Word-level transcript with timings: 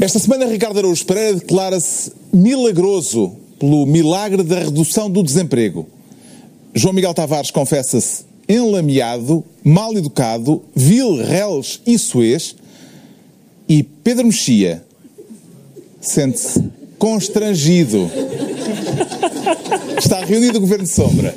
Esta 0.00 0.18
semana, 0.18 0.46
Ricardo 0.46 0.78
Araújo 0.78 1.04
Pereira 1.04 1.34
declara-se 1.34 2.10
milagroso 2.32 3.36
pelo 3.58 3.84
milagre 3.84 4.42
da 4.42 4.60
redução 4.60 5.10
do 5.10 5.22
desemprego. 5.22 5.86
João 6.74 6.94
Miguel 6.94 7.12
Tavares 7.12 7.50
confessa-se 7.50 8.24
enlameado, 8.48 9.44
mal 9.62 9.92
educado, 9.92 10.62
vil, 10.74 11.16
reles 11.22 11.82
e 11.86 11.98
suez. 11.98 12.56
E 13.68 13.82
Pedro 13.82 14.24
Mexia 14.24 14.82
sente-se 16.00 16.64
constrangido. 16.98 18.10
Está 19.98 20.24
reunido 20.24 20.56
o 20.56 20.60
Governo 20.62 20.84
de 20.84 20.90
Sombra. 20.90 21.34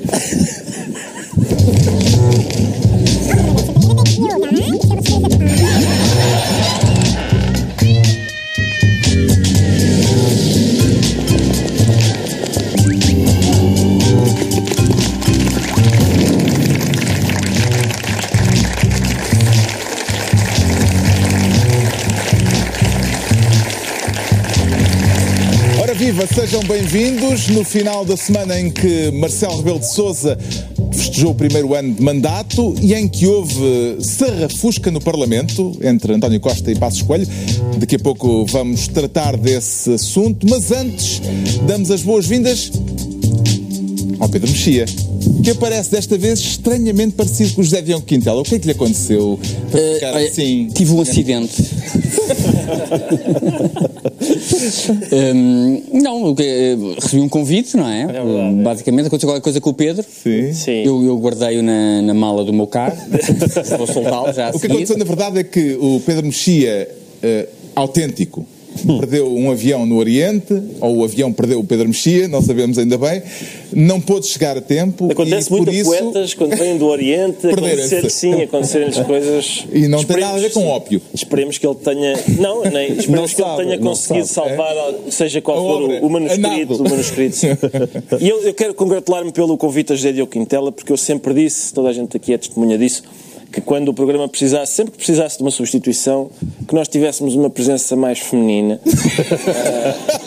Sejam 26.31 26.63
bem-vindos 26.63 27.49
no 27.49 27.65
final 27.65 28.05
da 28.05 28.15
semana 28.15 28.57
em 28.59 28.71
que 28.71 29.11
Marcelo 29.11 29.57
Rebelo 29.57 29.79
de 29.79 29.93
Sousa 29.93 30.37
festejou 30.93 31.31
o 31.31 31.35
primeiro 31.35 31.75
ano 31.75 31.93
de 31.93 32.01
mandato 32.01 32.73
e 32.81 32.93
em 32.93 33.09
que 33.09 33.27
houve 33.27 33.97
sarrafusca 33.99 34.89
no 34.89 35.01
Parlamento 35.01 35.77
entre 35.81 36.13
António 36.13 36.39
Costa 36.39 36.71
e 36.71 36.75
Passos 36.75 37.01
Coelho. 37.01 37.27
Daqui 37.77 37.97
a 37.97 37.99
pouco 37.99 38.45
vamos 38.45 38.87
tratar 38.87 39.35
desse 39.35 39.93
assunto, 39.93 40.47
mas 40.49 40.71
antes 40.71 41.21
damos 41.67 41.91
as 41.91 42.01
boas-vindas 42.01 42.71
ao 44.19 44.29
Pedro 44.29 44.49
Mexia, 44.49 44.85
que 45.43 45.49
aparece 45.51 45.91
desta 45.91 46.17
vez 46.17 46.39
estranhamente 46.39 47.13
parecido 47.15 47.53
com 47.53 47.61
o 47.61 47.63
José 47.63 47.81
Diogo 47.81 48.05
Quintela. 48.05 48.41
O 48.41 48.43
que 48.43 48.55
é 48.55 48.59
que 48.59 48.65
lhe 48.65 48.71
aconteceu? 48.71 49.39
Para 49.71 49.79
Eh, 49.79 49.93
ficar 49.95 50.13
olha, 50.15 50.27
assim... 50.27 50.67
Tive 50.73 50.91
um 50.93 51.01
acidente. 51.01 51.63
Hum, 55.35 55.81
não, 56.01 56.31
o 56.31 56.35
que- 56.35 56.43
eh, 56.43 56.77
recebi 57.01 57.21
um 57.21 57.29
convite, 57.29 57.75
não 57.77 57.87
é? 57.87 58.07
Basicamente 58.63 59.07
aconteceu 59.07 59.29
qualquer 59.29 59.41
coisa 59.43 59.59
com 59.61 59.69
o 59.69 59.73
Pedro. 59.73 60.03
Sim. 60.23 60.53
Sim. 60.53 60.83
Eu, 60.83 61.03
eu 61.03 61.17
guardei-o 61.17 61.61
na, 61.63 62.01
na 62.01 62.13
mala 62.13 62.43
do 62.43 62.53
meu 62.53 62.67
carro. 62.67 62.97
Vou 63.77 63.87
soltá-lo 63.87 64.33
já 64.33 64.47
a 64.47 64.49
O 64.49 64.53
que 64.53 64.59
seguir. 64.59 64.73
aconteceu, 64.73 64.97
na 64.97 65.05
verdade, 65.05 65.39
é 65.39 65.43
que 65.43 65.73
o 65.79 65.99
Pedro 66.05 66.25
Mexia, 66.25 66.89
eh, 67.21 67.47
autêntico, 67.75 68.45
perdeu 68.99 69.33
um 69.33 69.51
avião 69.51 69.85
no 69.85 69.97
Oriente, 69.97 70.53
ou 70.79 70.97
o 70.97 71.03
avião 71.03 71.31
perdeu 71.31 71.59
o 71.59 71.63
Pedro 71.63 71.87
Mexia, 71.87 72.27
não 72.27 72.41
sabemos 72.41 72.77
ainda 72.77 72.97
bem, 72.97 73.21
não 73.71 73.99
pôde 73.99 74.27
chegar 74.27 74.57
a 74.57 74.61
tempo. 74.61 75.11
Acontece 75.11 75.49
e 75.49 75.51
muito 75.51 75.69
a 75.69 75.73
isso, 75.73 75.89
poetas 75.89 76.33
quando 76.33 76.55
vêm 76.55 76.77
do 76.77 76.85
Oriente, 76.85 77.47
acontecer, 77.47 78.09
sim, 78.09 78.41
acontecerem-lhes 78.41 78.99
coisas. 78.99 79.65
E 79.71 79.87
não 79.87 80.03
tem 80.03 80.17
nada 80.17 80.37
a 80.37 80.39
ver 80.39 80.51
com 80.51 80.65
ópio. 80.67 81.01
Esperemos 81.13 81.57
que 81.57 81.65
ele 81.65 81.75
tenha. 81.75 82.13
Não, 82.39 82.63
nem. 82.63 82.91
Esperemos 82.91 83.09
Não 83.09 83.25
que 83.25 83.35
sabe, 83.35 83.61
ele 83.61 83.71
tenha 83.71 83.79
conseguido 83.79 84.27
sabe, 84.27 84.49
salvar, 84.49 84.75
seja 85.09 85.41
qual 85.41 85.57
for 85.57 85.81
o, 85.81 86.05
o 86.05 86.09
manuscrito. 86.09 86.83
O 86.83 86.89
manuscrito 86.89 87.37
e 88.19 88.29
eu, 88.29 88.41
eu 88.41 88.53
quero 88.53 88.73
congratular-me 88.73 89.31
pelo 89.31 89.57
convite 89.57 89.93
a 89.93 89.95
José 89.95 90.11
Diogo 90.11 90.31
Quintela, 90.31 90.71
porque 90.71 90.91
eu 90.91 90.97
sempre 90.97 91.33
disse, 91.33 91.73
toda 91.73 91.89
a 91.89 91.93
gente 91.93 92.15
aqui 92.15 92.33
é 92.33 92.37
testemunha 92.37 92.77
disso, 92.77 93.03
que 93.53 93.61
quando 93.61 93.89
o 93.89 93.93
programa 93.93 94.27
precisasse, 94.27 94.73
sempre 94.73 94.93
que 94.93 94.97
precisasse 94.97 95.37
de 95.37 95.43
uma 95.43 95.51
substituição, 95.51 96.31
que 96.67 96.73
nós 96.73 96.87
tivéssemos 96.87 97.35
uma 97.35 97.51
presença 97.51 97.95
mais 97.95 98.17
feminina. 98.17 98.81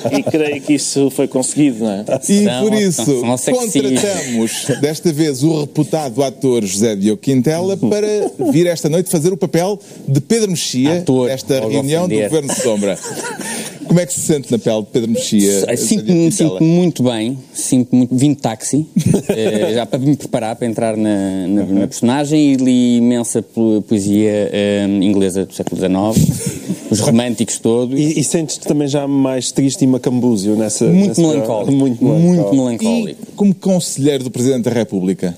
Ah, 0.04 0.14
e 0.16 0.22
creio 0.22 0.62
que 0.62 0.74
isso 0.74 1.10
foi 1.10 1.26
conseguido, 1.26 1.82
não 1.84 1.90
é? 1.90 2.04
E 2.28 2.44
São- 2.44 2.62
por 2.62 2.72
isso 2.74 3.20
são 3.20 3.36
sexistas. 3.36 3.82
contratamos 3.82 4.66
desta 4.80 5.12
vez 5.12 5.42
o 5.42 5.60
reputado 5.62 6.22
ator 6.22 6.64
José 6.64 6.94
Diogo 6.94 7.20
Quintela 7.20 7.76
para 7.76 8.06
vir 8.52 8.68
esta 8.68 8.88
noite 8.88 9.10
fazer 9.10 9.32
o 9.32 9.36
papel 9.36 9.78
de 10.06 10.20
Pedro 10.20 10.50
Mexia 10.52 10.98
Ator, 10.98 11.26
nesta 11.26 11.58
logo 11.58 11.70
reunião 11.70 12.08
do. 12.08 12.14
Governo 12.14 12.54
de 12.54 12.62
Sombra. 12.62 12.96
Como 13.88 14.00
é 14.00 14.06
que 14.06 14.12
se 14.12 14.20
sente 14.20 14.50
na 14.50 14.58
pele 14.58 14.80
de 14.82 14.86
Pedro 14.92 15.10
Mexia? 15.10 15.76
Sinto-me 15.76 16.30
sinto 16.32 16.62
muito 16.62 17.02
bem, 17.02 17.38
sinto 17.52 17.94
muito, 17.94 18.14
vim 18.14 18.30
de 18.30 18.36
táxi, 18.40 18.86
eh, 19.28 19.72
já 19.74 19.86
para 19.86 19.98
me 19.98 20.16
preparar 20.16 20.56
para 20.56 20.66
entrar 20.66 20.96
na, 20.96 21.46
na, 21.46 21.64
na 21.66 21.86
personagem 21.86 22.52
e 22.52 22.56
li 22.56 22.96
imensa 22.98 23.42
po- 23.42 23.82
poesia 23.88 24.50
eh, 24.52 24.86
inglesa 25.02 25.44
do 25.46 25.54
século 25.54 25.80
XIX, 25.80 26.28
os 26.90 27.00
românticos 27.00 27.58
todos, 27.58 27.98
E, 27.98 28.20
e 28.20 28.24
sentes-te 28.24 28.66
também 28.66 28.88
já 28.88 29.06
mais 29.08 29.50
triste 29.52 29.82
e 29.84 29.86
macambúzio 29.86 30.56
nessa. 30.56 30.84
muito 30.86 31.08
nessa- 31.08 31.22
melancólico, 31.22 31.72
Muito 31.76 32.04
muito 32.04 32.54
melancólico. 32.54 32.54
melancólico. 32.84 33.22
E 33.22 33.32
como 33.36 33.54
conselheiro 33.54 34.24
do 34.24 34.30
Presidente 34.30 34.64
da 34.64 34.70
República? 34.72 35.34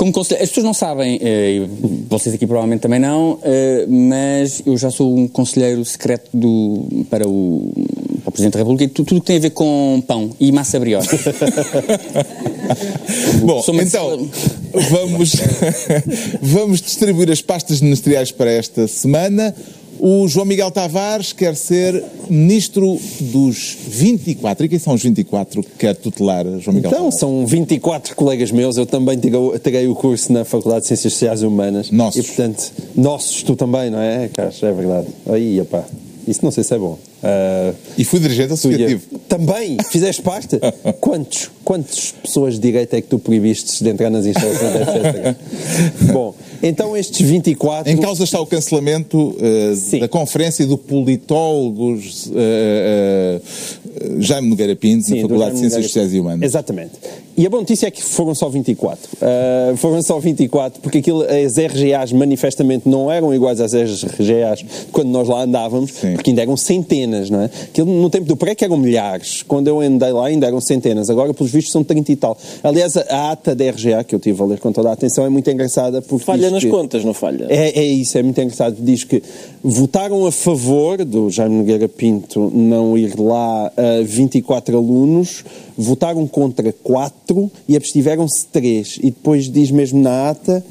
Como 0.00 0.12
conselheiro, 0.12 0.44
as 0.44 0.48
pessoas 0.48 0.64
não 0.64 0.72
sabem, 0.72 1.18
eh, 1.22 1.66
vocês 2.08 2.34
aqui 2.34 2.46
provavelmente 2.46 2.80
também 2.80 2.98
não, 2.98 3.38
eh, 3.42 3.84
mas 3.86 4.62
eu 4.64 4.74
já 4.78 4.90
sou 4.90 5.14
um 5.14 5.28
conselheiro 5.28 5.84
secreto 5.84 6.30
do, 6.32 7.04
para, 7.10 7.28
o, 7.28 7.70
para 8.22 8.30
o 8.30 8.32
Presidente 8.32 8.54
da 8.54 8.60
República 8.60 8.84
e 8.84 8.88
tu- 8.88 9.04
tudo 9.04 9.18
o 9.18 9.20
que 9.20 9.26
tem 9.26 9.36
a 9.36 9.40
ver 9.40 9.50
com 9.50 10.02
pão 10.06 10.30
e 10.40 10.50
massa 10.52 10.80
brioche. 10.80 11.10
Bom, 13.44 13.62
então 13.82 14.26
vamos, 14.90 15.32
vamos 16.40 16.80
distribuir 16.80 17.30
as 17.30 17.42
pastas 17.42 17.82
ministeriais 17.82 18.32
para 18.32 18.50
esta 18.50 18.88
semana. 18.88 19.54
O 20.02 20.26
João 20.26 20.46
Miguel 20.46 20.70
Tavares 20.70 21.32
quer 21.32 21.54
ser 21.54 22.02
ministro 22.28 22.98
dos 23.20 23.76
24. 23.86 24.64
E 24.64 24.68
quem 24.68 24.78
são 24.78 24.94
os 24.94 25.02
24 25.02 25.62
que 25.62 25.70
quer 25.78 25.94
tutelar, 25.94 26.44
João 26.58 26.74
Miguel 26.74 26.90
Então, 26.90 26.90
Tavares? 27.10 27.18
são 27.20 27.46
24 27.46 28.16
colegas 28.16 28.50
meus, 28.50 28.76
eu 28.78 28.86
também 28.86 29.18
tirei, 29.18 29.38
tirei 29.62 29.86
o 29.88 29.94
curso 29.94 30.32
na 30.32 30.44
Faculdade 30.44 30.82
de 30.82 30.86
Ciências 30.88 31.12
Sociais 31.12 31.42
e 31.42 31.46
Humanas. 31.46 31.90
Nossos. 31.90 32.24
E, 32.24 32.26
portanto, 32.26 32.72
nossos, 32.96 33.42
tu 33.42 33.54
também, 33.54 33.90
não 33.90 34.00
é, 34.00 34.28
Carlos? 34.28 34.62
É 34.62 34.72
verdade. 34.72 35.08
Aí, 35.28 35.58
epá, 35.60 35.84
isso 36.26 36.40
não 36.42 36.50
sei 36.50 36.64
se 36.64 36.72
é 36.74 36.78
bom. 36.78 36.98
Ah, 37.22 37.72
E 37.98 38.04
fui 38.04 38.18
dirigente 38.20 38.52
associativo. 38.52 39.02
ia- 39.12 39.18
Também? 39.28 39.76
Fizeste 39.90 40.22
parte? 40.22 40.58
Quantos? 41.00 41.50
Quantas 41.64 42.12
pessoas 42.22 42.54
de 42.54 42.60
direito 42.60 42.94
é 42.94 43.00
que 43.00 43.08
tu 43.08 43.18
proibiste 43.18 43.84
de 43.84 43.90
entrar 43.90 44.10
nas 44.10 44.26
instalações 44.26 44.72
da? 44.72 45.36
Bom, 46.12 46.34
então 46.62 46.96
estes 46.96 47.20
24... 47.28 47.92
Em 47.92 47.96
causa 47.98 48.24
está 48.24 48.40
o 48.40 48.46
cancelamento 48.46 49.36
Sim. 49.76 50.00
da 50.00 50.08
conferência 50.08 50.66
do 50.66 50.76
politólogo 50.78 51.98
eh, 52.34 53.40
eh, 54.00 54.10
Jaime 54.20 54.48
Nogueira 54.48 54.74
Pinto 54.74 55.10
na 55.10 55.16
do 55.16 55.22
Faculdade 55.22 55.52
de 55.52 55.58
Ciências. 55.60 55.84
Sociais 55.84 56.14
e 56.14 56.20
Humanas. 56.20 56.42
Exatamente. 56.42 56.92
E 57.40 57.46
a 57.46 57.48
boa 57.48 57.62
notícia 57.62 57.86
é 57.86 57.90
que 57.90 58.02
foram 58.02 58.34
só 58.34 58.50
24. 58.50 58.98
Uh, 59.14 59.74
foram 59.78 60.02
só 60.02 60.18
24, 60.20 60.78
porque 60.82 60.98
aquilo, 60.98 61.22
as 61.22 61.56
RGAs 61.56 62.12
manifestamente 62.12 62.86
não 62.86 63.10
eram 63.10 63.32
iguais 63.32 63.62
às 63.62 63.72
RGAs 63.72 64.62
quando 64.92 65.08
nós 65.08 65.26
lá 65.26 65.44
andávamos, 65.44 65.90
Sim. 65.90 66.12
porque 66.12 66.28
ainda 66.28 66.42
eram 66.42 66.54
centenas, 66.54 67.30
não 67.30 67.40
é? 67.40 67.44
Aquilo, 67.46 67.90
no 67.90 68.10
tempo 68.10 68.26
do 68.26 68.36
PREC 68.36 68.62
eram 68.62 68.76
milhares. 68.76 69.42
Quando 69.42 69.68
eu 69.68 69.80
andei 69.80 70.12
lá 70.12 70.26
ainda 70.26 70.46
eram 70.46 70.60
centenas. 70.60 71.08
Agora, 71.08 71.32
pelos 71.32 71.50
vistos, 71.50 71.72
são 71.72 71.82
30 71.82 72.12
e 72.12 72.16
tal. 72.16 72.36
Aliás, 72.62 72.94
a, 72.98 73.30
ata 73.30 73.54
da 73.54 73.70
RGA, 73.70 74.04
que 74.04 74.14
eu 74.14 74.18
tive 74.20 74.42
a 74.42 74.44
ler 74.44 74.60
com 74.60 74.70
toda 74.70 74.90
a 74.90 74.92
atenção, 74.92 75.24
é 75.24 75.30
muito 75.30 75.50
engraçada. 75.50 76.02
Porque 76.02 76.26
Falha 76.26 76.50
nas 76.50 76.62
que- 76.62 76.68
contas, 76.68 77.06
não 77.06 77.14
falha? 77.14 77.46
é, 77.48 77.70
é 77.70 77.84
isso, 77.86 78.18
é 78.18 78.22
muito 78.22 78.38
engraçado. 78.38 78.76
Diz 78.78 79.02
que 79.02 79.22
votaram 79.64 80.26
a 80.26 80.30
favor 80.30 81.02
do 81.06 81.30
Jaime 81.30 81.56
Nogueira 81.56 81.88
Pinto 81.88 82.52
não 82.54 82.98
ir 82.98 83.18
lá 83.18 83.72
a 83.74 84.02
24 84.04 84.76
alunos, 84.76 85.42
votaram 85.74 86.26
contra 86.26 86.70
4 86.70 87.29
e 87.68 87.76
abstiveram-se 87.76 88.46
3. 88.46 88.98
E 88.98 89.10
depois 89.10 89.50
diz 89.50 89.70
mesmo 89.70 90.00
na 90.00 90.30
ata, 90.30 90.64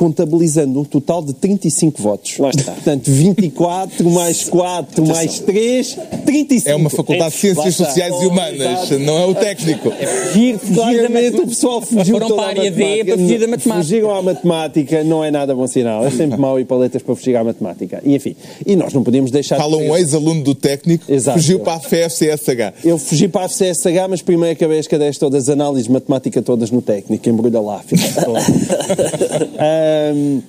contabilizando 0.00 0.80
um 0.80 0.84
total 0.84 1.22
de 1.22 1.34
35 1.34 2.00
votos. 2.00 2.38
Lá 2.38 2.48
está. 2.48 2.72
Portanto, 2.72 3.10
24 3.10 4.08
mais 4.08 4.44
4 4.44 5.06
mais 5.06 5.40
3, 5.40 5.98
35. 6.24 6.70
É 6.70 6.74
uma 6.74 6.88
Faculdade 6.88 7.34
de 7.34 7.40
Ciências. 7.40 7.76
Sociais 7.76 8.14
e 8.22 8.26
Humanas, 8.26 8.90
não 8.98 9.18
é 9.18 9.26
o 9.26 9.34
técnico. 9.34 9.90
Fugir, 9.90 10.58
fugir 10.58 11.34
o 11.34 11.46
pessoal 11.46 11.82
fugiu 11.82 12.14
Foram 12.14 12.34
para 12.34 12.42
a 12.42 12.48
área 12.48 12.70
D 12.70 13.04
para 13.04 13.18
fugir 13.18 13.40
da 13.40 13.46
matemática. 13.46 13.84
Fugiram 13.84 14.10
à 14.10 14.22
matemática, 14.22 15.04
não 15.04 15.22
é 15.22 15.30
nada 15.30 15.54
bom 15.54 15.66
sinal. 15.66 16.06
É 16.06 16.10
sempre 16.10 16.38
mau 16.38 16.58
ir 16.58 16.64
para 16.64 16.78
letras 16.78 17.02
para 17.02 17.14
fugir 17.14 17.36
à 17.36 17.44
matemática. 17.44 18.00
E 18.02 18.14
enfim, 18.14 18.34
e 18.64 18.76
nós 18.76 18.94
não 18.94 19.04
podíamos 19.04 19.30
deixar 19.30 19.58
Fala 19.58 19.76
de 19.76 19.82
um 19.82 19.94
ex-aluno 19.94 20.42
do 20.42 20.54
técnico, 20.54 21.04
Exato. 21.12 21.38
fugiu 21.38 21.60
para 21.60 21.74
a 21.74 21.80
FFCSH. 21.80 22.84
Eu 22.84 22.96
fugi 22.96 23.28
para 23.28 23.44
a 23.44 23.48
FCSH, 23.50 24.08
mas 24.08 24.22
primeiro 24.22 24.54
acabei 24.54 24.78
as 24.78 24.86
cadeias 24.86 25.18
todas, 25.18 25.44
as 25.44 25.48
análises 25.50 25.88
de 25.88 25.92
matemática 25.92 26.40
todas 26.40 26.70
no 26.70 26.80
técnico, 26.80 27.28
embrulha 27.28 27.60
lá, 27.60 27.80
filho. 27.80 28.00
Ahm, 30.12 30.40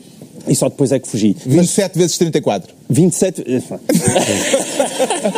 e 0.48 0.56
só 0.56 0.70
depois 0.70 0.92
é 0.92 1.00
que 1.00 1.08
fugi. 1.08 1.36
27 1.46 1.98
vezes 1.98 2.18
34. 2.18 2.74
27. 2.90 3.44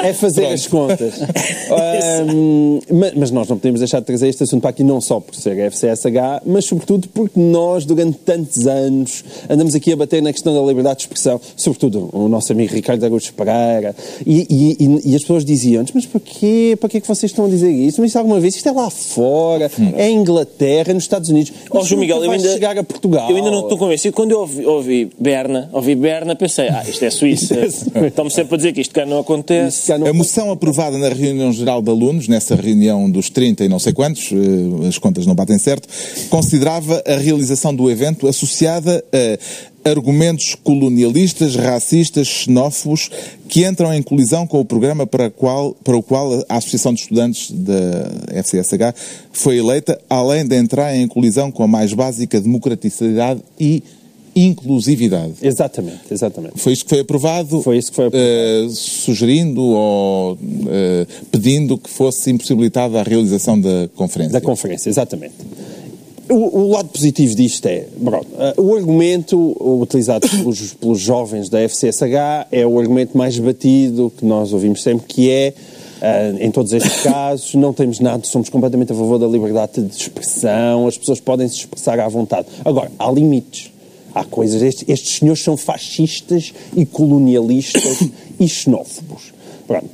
é 0.04 0.14
fazer 0.14 0.42
Pronto. 0.42 0.54
as 0.54 0.68
contas. 0.68 1.14
Ahm, 1.72 2.80
mas, 3.16 3.32
nós 3.32 3.48
não 3.48 3.58
podemos 3.58 3.80
deixar 3.80 4.00
de 4.00 4.06
trazer 4.06 4.28
este 4.30 4.44
assunto 4.44 4.62
para 4.62 4.70
aqui, 4.70 4.84
não 4.84 5.00
só 5.02 5.20
por 5.20 5.36
ser 5.36 5.58
FCSH, 5.72 6.42
mas 6.46 6.66
sobretudo 6.66 7.08
porque 7.10 7.40
nós, 7.40 7.86
durante 7.86 8.18
tantos 8.20 8.68
anos, 8.68 9.24
andamos 9.50 9.76
aqui 9.76 9.92
a 9.92 9.96
bater 9.96 10.22
na 10.22 10.32
questão 10.32 10.54
da 10.54 10.62
liberdade 10.62 10.98
de 10.98 11.02
expressão, 11.04 11.40
sobretudo 11.56 12.10
o 12.14 12.28
nosso 12.28 12.52
amigo 12.52 12.74
Ricardo 12.74 13.04
Araújo 13.04 13.34
Pereira, 13.34 13.96
e, 14.26 14.78
e- 14.80 15.12
e- 15.12 15.16
as 15.16 15.22
pessoas 15.22 15.44
diziam-nos, 15.46 15.92
mas 15.94 16.06
porquê? 16.06 16.78
Para 16.80 16.90
que 16.90 16.98
é 16.98 17.02
que 17.02 17.08
vocês 17.08 17.32
estão 17.32 17.46
a 17.46 17.50
dizer 17.50 17.72
isto? 17.72 18.02
Mas 18.02 18.12
isso 18.12 18.18
alguma 18.20 18.40
vez, 18.40 18.56
isto 18.56 18.68
é 18.68 18.72
lá 18.72 18.90
fora, 18.90 19.70
é 19.96 20.10
em 20.10 20.18
Inglaterra, 20.18 20.92
é 20.92 20.94
nos 20.94 21.04
Estados 21.04 21.30
Unidos. 21.30 21.52
Ó, 21.72 21.84
João 21.84 22.02
Miguel, 22.02 22.24
eu 22.24 22.32
ainda, 22.32 22.52
chegar 22.54 22.78
a 22.78 22.84
Portugal. 22.84 23.30
eu 23.30 23.36
ainda 23.36 23.52
não 23.52 23.62
estou 23.62 23.78
convencido. 23.78 24.14
Quando 24.16 24.32
eu 24.32 24.40
ouvi, 24.40 24.66
ouvi 24.66 25.10
Berna, 25.20 25.70
ouvi 25.74 25.96
Berna, 25.96 26.36
pensei, 26.36 26.68
ah, 26.70 26.84
isto 26.88 27.04
é 27.04 27.10
Suíça. 27.10 27.56
Estão-me 27.66 28.32
sempre 28.32 28.56
a 28.56 28.58
dizer 28.58 28.74
que 28.74 28.82
isto 28.82 28.94
cá 28.94 29.06
não 29.06 29.20
acontece. 29.20 29.53
Não- 30.00 30.08
A 30.08 30.14
moção 30.14 30.52
aprovada 30.52 30.98
na 30.98 31.10
reunião 31.10 31.52
geral 31.52 31.82
de 31.82 31.90
alunos, 31.90 32.28
nessa 32.28 32.56
reunião 32.56 33.10
dos 33.10 33.30
30 33.30 33.64
e 33.66 33.70
não 33.70 33.80
sei 33.80 33.94
quantos, 33.94 34.30
eh, 34.32 34.88
as 34.88 34.98
contas 34.98 35.26
não 35.26 35.36
batem 35.36 35.58
certo, 35.58 35.88
considerava 36.30 37.02
a 37.06 37.18
realização 37.18 37.74
do 37.76 37.90
evento 37.90 38.28
associada 38.28 39.04
a 39.14 39.90
argumentos 39.90 40.56
colonialistas, 40.64 41.56
racistas, 41.58 42.26
xenófobos, 42.28 43.10
que 43.50 43.66
entram 43.68 43.94
em 43.94 44.02
colisão 44.02 44.48
com 44.48 44.60
o 44.62 44.66
programa 44.66 45.06
para, 45.06 45.30
qual, 45.30 45.76
para 45.84 45.98
o 45.98 46.02
qual 46.02 46.44
a 46.48 46.56
Associação 46.58 46.94
de 46.94 47.02
Estudantes 47.02 47.52
da 47.52 48.42
FCSH 48.42 48.96
foi 49.34 49.58
eleita, 49.58 50.00
além 50.10 50.46
de 50.46 50.56
entrar 50.56 50.96
em 50.96 51.06
colisão 51.08 51.52
com 51.52 51.64
a 51.64 51.68
mais 51.68 51.92
básica 51.94 52.40
democraticidade 52.40 53.42
e 53.60 53.84
inclusividade. 54.36 55.34
Exatamente, 55.42 56.02
exatamente. 56.12 56.60
Foi 56.60 56.74
isso 56.74 56.84
que 56.84 56.90
foi 56.90 57.00
aprovado? 57.00 57.62
Foi 57.62 57.78
isso 57.78 57.90
que 57.92 57.96
foi 57.96 58.08
aprovado. 58.08 58.28
eh, 58.30 58.68
sugerindo 58.72 59.62
ou 59.62 60.38
eh, 60.68 61.06
pedindo 61.32 61.78
que 61.78 61.90
fosse 61.90 62.32
impossibilitada 62.32 63.00
a 63.00 63.04
realização 63.04 63.60
da 63.60 63.90
conferência. 63.96 64.34
Da 64.34 64.42
conferência, 64.42 64.90
exatamente. 64.90 65.34
O, 66.30 66.62
o 66.62 66.72
lado 66.72 66.88
positivo 66.90 67.36
disto 67.36 67.66
é, 67.66 67.86
pronto, 68.02 68.28
eh, 68.40 68.54
o 68.58 68.74
argumento 68.76 69.58
utilizado 69.82 70.28
pelos, 70.30 70.74
pelos 70.74 71.00
jovens 71.00 71.50
da 71.50 71.60
FCSH 71.60 72.48
é 72.52 72.66
o 72.66 72.80
argumento 72.80 73.18
mais 73.18 73.38
batido 73.38 74.12
que 74.18 74.26
nós 74.26 74.54
ouvimos 74.54 74.82
sempre, 74.82 75.06
que 75.06 75.30
é, 75.30 75.54
eh, 76.02 76.36
em 76.40 76.50
todos 76.50 76.72
estes 76.72 77.02
casos, 77.04 77.54
não 77.56 77.74
temos 77.74 78.00
nada, 78.00 78.24
somos 78.26 78.48
completamente 78.50 78.94
a 78.94 78.96
favor 78.96 79.20
da 79.20 79.28
liberdade 79.28 79.82
de 79.82 79.94
expressão, 79.96 80.88
as 80.88 80.98
pessoas 80.98 81.20
podem 81.20 81.48
se 81.48 81.56
expressar 81.56 82.00
à 82.00 82.08
vontade. 82.08 82.48
Agora, 82.64 82.90
há 82.98 83.12
limites. 83.12 83.73
Há 84.16 84.24
coisas, 84.24 84.62
estes, 84.62 84.86
estes 84.88 85.18
senhores 85.18 85.42
são 85.44 85.58
fascistas 85.58 86.54
e 86.76 86.86
colonialistas 86.86 88.00
e 88.40 88.48
xenófobos. 88.48 89.34
Pronto. 89.68 89.90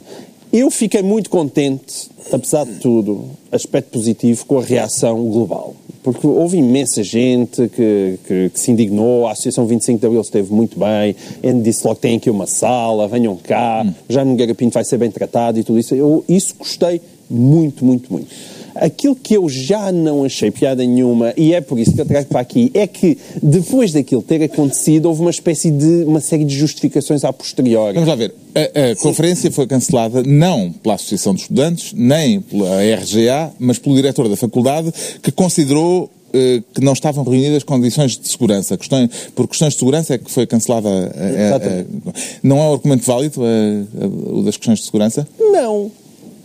Eu 0.51 0.71
fiquei 0.71 1.03
muito 1.03 1.29
contente, 1.29 2.09
apesar 2.31 2.65
de 2.65 2.73
tudo, 2.79 3.25
aspecto 3.51 3.91
positivo, 3.91 4.45
com 4.45 4.57
a 4.57 4.63
reação 4.63 5.23
global. 5.25 5.75
Porque 6.01 6.25
houve 6.25 6.57
imensa 6.57 7.03
gente 7.03 7.67
que, 7.69 8.17
que- 8.25 8.49
que 8.49 8.59
se 8.59 8.71
indignou, 8.71 9.27
a 9.27 9.33
Associação 9.33 9.67
25 9.67 9.99
de 9.99 10.05
Abril 10.07 10.21
esteve 10.21 10.51
muito 10.51 10.79
bem, 10.79 11.15
ele 11.43 11.61
disse 11.61 11.85
logo 11.85 11.99
tem 11.99 12.17
aqui 12.17 12.29
uma 12.31 12.47
sala, 12.47 13.07
venham 13.07 13.35
cá, 13.35 13.85
já 14.07 14.25
Nogueira 14.25 14.55
Pinto 14.55 14.73
vai 14.73 14.83
ser 14.83 14.97
bem 14.97 15.11
tratado 15.11 15.59
e 15.59 15.63
tudo 15.63 15.77
isso. 15.77 15.93
Eu, 15.93 16.23
isso 16.27 16.55
gostei 16.57 16.99
muito, 17.29 17.85
muito, 17.85 18.11
muito. 18.11 18.27
Aquilo 18.79 19.15
que 19.15 19.33
eu 19.35 19.47
já 19.49 19.91
não 19.91 20.23
achei 20.23 20.49
piada 20.51 20.83
nenhuma, 20.83 21.33
e 21.37 21.53
é 21.53 21.61
por 21.61 21.77
isso 21.79 21.93
que 21.93 22.01
eu 22.01 22.05
trago 22.05 22.27
para 22.27 22.39
aqui, 22.39 22.71
é 22.73 22.87
que 22.87 23.17
depois 23.43 23.91
daquilo 23.91 24.21
ter 24.21 24.41
acontecido, 24.43 25.07
houve 25.07 25.21
uma 25.21 25.29
espécie 25.31 25.69
de, 25.71 26.03
uma 26.05 26.19
série 26.21 26.45
de 26.45 26.55
justificações 26.55 27.23
a 27.23 27.33
posteriori. 27.33 27.93
Vamos 27.95 28.09
lá 28.09 28.15
ver. 28.15 28.33
A, 28.55 28.91
a 28.91 28.95
conferência 28.95 29.51
foi 29.51 29.67
cancelada 29.67 30.23
não 30.23 30.71
pela 30.71 30.95
Associação 30.95 31.33
de 31.33 31.41
Estudantes, 31.41 31.93
nem 31.93 32.41
pela 32.41 32.69
RGA, 32.95 33.51
mas 33.59 33.77
pelo 33.77 33.95
diretor 33.95 34.27
da 34.29 34.35
faculdade, 34.35 34.91
que 35.21 35.31
considerou 35.31 36.09
eh, 36.33 36.61
que 36.73 36.81
não 36.81 36.93
estavam 36.93 37.23
reunidas 37.23 37.63
condições 37.63 38.17
de 38.17 38.27
segurança. 38.29 38.77
Questões, 38.77 39.09
por 39.35 39.47
questões 39.47 39.73
de 39.73 39.79
segurança 39.79 40.13
é 40.13 40.17
que 40.17 40.29
foi 40.31 40.45
cancelada. 40.45 40.87
a- 40.87 41.53
a- 41.53 41.55
a- 41.55 42.13
não 42.43 42.57
é 42.59 42.61
um 42.61 42.73
argumento 42.73 43.03
válido 43.03 43.41
a- 43.43 44.03
a- 44.05 44.07
o 44.37 44.43
das 44.43 44.55
questões 44.55 44.79
de 44.79 44.85
segurança? 44.85 45.27
Não. 45.39 45.91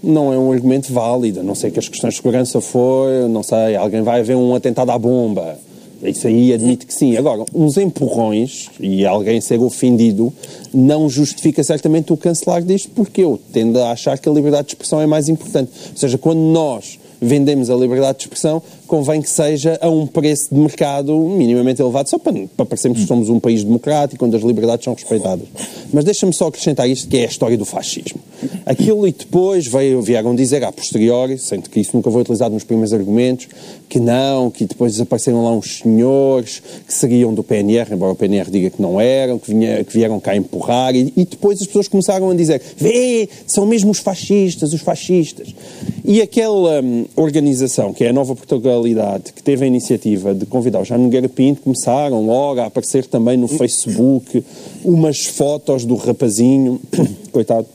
Não 0.05 0.33
é 0.33 0.39
um 0.39 0.53
argumento 0.53 0.93
válido. 0.93 1.43
Não 1.43 1.55
sei 1.55 1.71
que 1.71 1.79
as 1.79 1.89
questões 1.89 2.15
de 2.15 2.17
segurança 2.19 2.61
foi, 2.61 3.27
não 3.29 3.43
sei, 3.43 3.75
alguém 3.75 4.03
vai 4.03 4.21
haver 4.21 4.37
um 4.37 4.55
atentado 4.55 4.91
à 4.91 4.99
bomba. 4.99 5.57
Isso 6.03 6.27
aí 6.27 6.53
admito 6.53 6.87
que 6.87 6.93
sim. 6.93 7.17
Agora, 7.17 7.45
uns 7.55 7.79
empurrões 7.79 8.69
e 8.79 9.07
alguém 9.07 9.41
ser 9.41 9.59
ofendido 9.61 10.33
não 10.73 11.09
justifica 11.09 11.65
certamente 11.65 12.13
o 12.13 12.17
cancelar 12.17 12.63
disto, 12.63 12.91
porque 12.95 13.23
eu 13.23 13.41
tendo 13.53 13.81
a 13.81 13.93
achar 13.93 14.19
que 14.19 14.29
a 14.29 14.33
liberdade 14.33 14.69
de 14.69 14.75
expressão 14.75 15.01
é 15.01 15.07
mais 15.07 15.31
importante. 15.31 15.71
Ou 15.91 15.97
seja, 15.97 16.19
quando 16.19 16.41
nós 16.41 16.99
vendemos 17.25 17.71
a 17.71 17.75
liberdade 17.75 18.19
de 18.19 18.25
expressão, 18.25 18.63
convém 18.87 19.23
que 19.23 19.31
seja 19.31 19.79
a 19.81 19.89
um 19.89 20.07
preço 20.07 20.55
de 20.55 20.61
mercado 20.61 21.19
minimamente 21.19 21.81
elevado, 21.81 22.11
só 22.11 22.19
para, 22.19 22.47
para 22.55 22.67
parecermos 22.67 23.01
que 23.01 23.07
somos 23.07 23.31
um 23.31 23.41
país 23.41 23.65
democrático, 23.65 24.27
onde 24.27 24.37
as 24.37 24.43
liberdades 24.43 24.85
são 24.85 24.93
respeitadas. 24.93 25.47
Mas 25.93 26.05
deixa-me 26.05 26.35
só 26.35 26.49
acrescentar 26.49 26.89
isto, 26.89 27.09
que 27.09 27.17
é 27.17 27.23
a 27.23 27.29
história 27.29 27.57
do 27.57 27.65
fascismo. 27.65 28.21
Aquilo 28.67 29.07
e 29.07 29.13
depois 29.13 29.67
veio, 29.67 30.01
vieram 30.03 30.35
dizer 30.35 30.65
a 30.65 30.73
posteriori, 30.73 31.39
sendo 31.39 31.69
que 31.69 31.81
isso 31.81 31.91
nunca 31.95 32.11
foi 32.11 32.23
utilizado 32.23 32.55
nos 32.55 32.65
primeiros 32.65 32.93
argumentos, 32.93 33.49
que 33.89 34.01
não, 34.01 34.51
que 34.51 34.65
depois 34.65 34.93
desapareceram 34.93 35.45
lá 35.45 35.53
uns 35.53 35.79
senhores 35.79 36.63
que 36.87 36.93
seriam 36.93 37.33
do 37.35 37.43
PNR, 37.43 37.93
embora 37.93 38.13
o 38.13 38.17
PNR 38.17 38.51
diga 38.51 38.71
que 38.71 38.81
não 38.81 39.01
eram, 39.01 39.39
que, 39.39 39.51
vinha- 39.51 39.85
que 39.85 39.93
vieram 39.93 40.19
cá 40.21 40.37
empurrar, 40.37 40.95
e, 40.95 41.13
e 41.17 41.25
depois 41.25 41.61
as 41.61 41.67
pessoas 41.67 41.89
começaram 41.89 42.31
a 42.31 42.35
dizer: 42.35 42.61
vê, 42.77 43.29
são 43.47 43.67
mesmo 43.67 43.91
os 43.91 43.99
fascistas, 43.99 44.73
os 44.73 44.81
fascistas. 44.81 45.55
E 46.05 46.21
aquela 46.21 46.83
hum, 46.83 47.07
organização, 47.17 47.93
que 47.93 48.05
é 48.05 48.11
a 48.11 48.13
Nova 48.13 48.35
Portugalidade, 48.35 49.33
que 49.33 49.43
teve 49.43 49.65
a 49.65 49.67
iniciativa 49.67 50.35
de 50.35 50.47
convidar 50.47 50.81
o 50.81 50.85
Jaime 50.85 51.05
Nogueira 51.05 51.29
Pinto, 51.29 51.63
começaram 51.63 52.27
logo 52.27 52.61
a 52.61 52.67
aparecer 52.67 53.07
também 53.07 53.37
no 53.37 53.49
Facebook 53.49 54.45
umas 54.85 55.25
fotos 55.27 55.85
do 55.85 55.95
rapazinho, 55.95 56.81
coitado, 57.33 57.67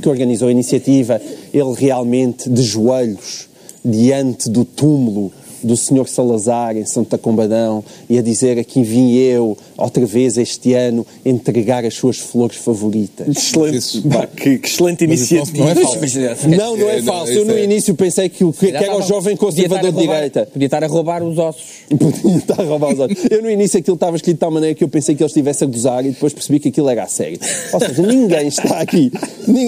que 0.00 0.08
organizou 0.08 0.48
a 0.48 0.52
iniciativa, 0.52 1.20
ele 1.52 1.72
realmente 1.74 2.48
de 2.48 2.62
joelhos 2.62 3.48
diante 3.84 4.48
do 4.50 4.64
túmulo 4.64 5.32
do 5.62 5.76
Sr. 5.76 6.06
Salazar 6.08 6.76
em 6.76 6.84
Santa 6.84 7.16
Combadão 7.18 7.84
e 8.08 8.18
a 8.18 8.22
dizer 8.22 8.58
aqui 8.58 8.82
vim 8.82 9.14
eu, 9.16 9.56
outra 9.76 10.04
vez 10.06 10.36
este 10.38 10.72
ano, 10.74 11.06
entregar 11.24 11.84
as 11.84 11.94
suas 11.94 12.18
flores 12.18 12.56
favoritas. 12.56 13.28
Excelente, 13.36 13.76
Isso- 13.78 14.02
pá, 14.08 14.26
que, 14.26 14.58
que 14.58 14.68
excelente 14.68 15.04
isso 15.04 15.34
iniciativa. 15.34 15.58
não 15.64 15.70
é 15.70 15.74
falso. 15.74 16.48
Não, 16.48 16.76
não 16.76 16.88
é 16.88 16.96
É, 16.98 17.02
não, 17.02 17.12
falso. 17.12 17.32
Eu 17.32 17.44
no 17.44 17.52
é- 17.52 17.64
início 17.64 17.94
pensei 17.94 18.28
que, 18.28 18.44
o- 18.44 18.52
que, 18.52 18.70
era 18.70 18.96
o 18.96 19.02
jovem 19.02 19.36
podia 19.36 19.64
estar 19.64 19.76
a 19.76 19.80
conservador 19.80 19.90
de 19.92 19.96
roubar- 19.98 20.14
direita. 20.16 20.46
Podia 20.52 20.66
estar 20.66 20.84
a 20.84 20.86
roubar 20.86 21.22
os 21.22 21.38
ossos. 21.38 21.62
Podia 21.98 22.36
estar 22.38 22.60
a 22.60 22.64
roubar 22.64 22.92
os 22.92 22.98
olhos. 23.00 23.18
Eu 23.30 23.42
no 23.42 23.50
início 23.50 23.78
aquilo 23.78 23.94
estava 23.94 24.16
escrito 24.16 24.36
de 24.36 24.40
tal 24.40 24.50
maneira 24.50 24.74
que 24.74 24.82
eu 24.84 24.88
pensei 24.88 25.14
que 25.14 25.22
ele 25.22 25.28
estivesse 25.28 25.64
a 25.64 25.66
gozar 25.66 26.04
e 26.04 26.10
depois 26.10 26.32
percebi 26.32 26.58
que 26.60 26.68
aquilo 26.68 26.88
era 26.88 27.04
a 27.04 27.06
sério. 27.06 27.38
Ou 27.72 27.80
seja, 27.80 28.02
ninguém 28.02 28.48
está 28.48 28.80
aqui, 28.80 29.10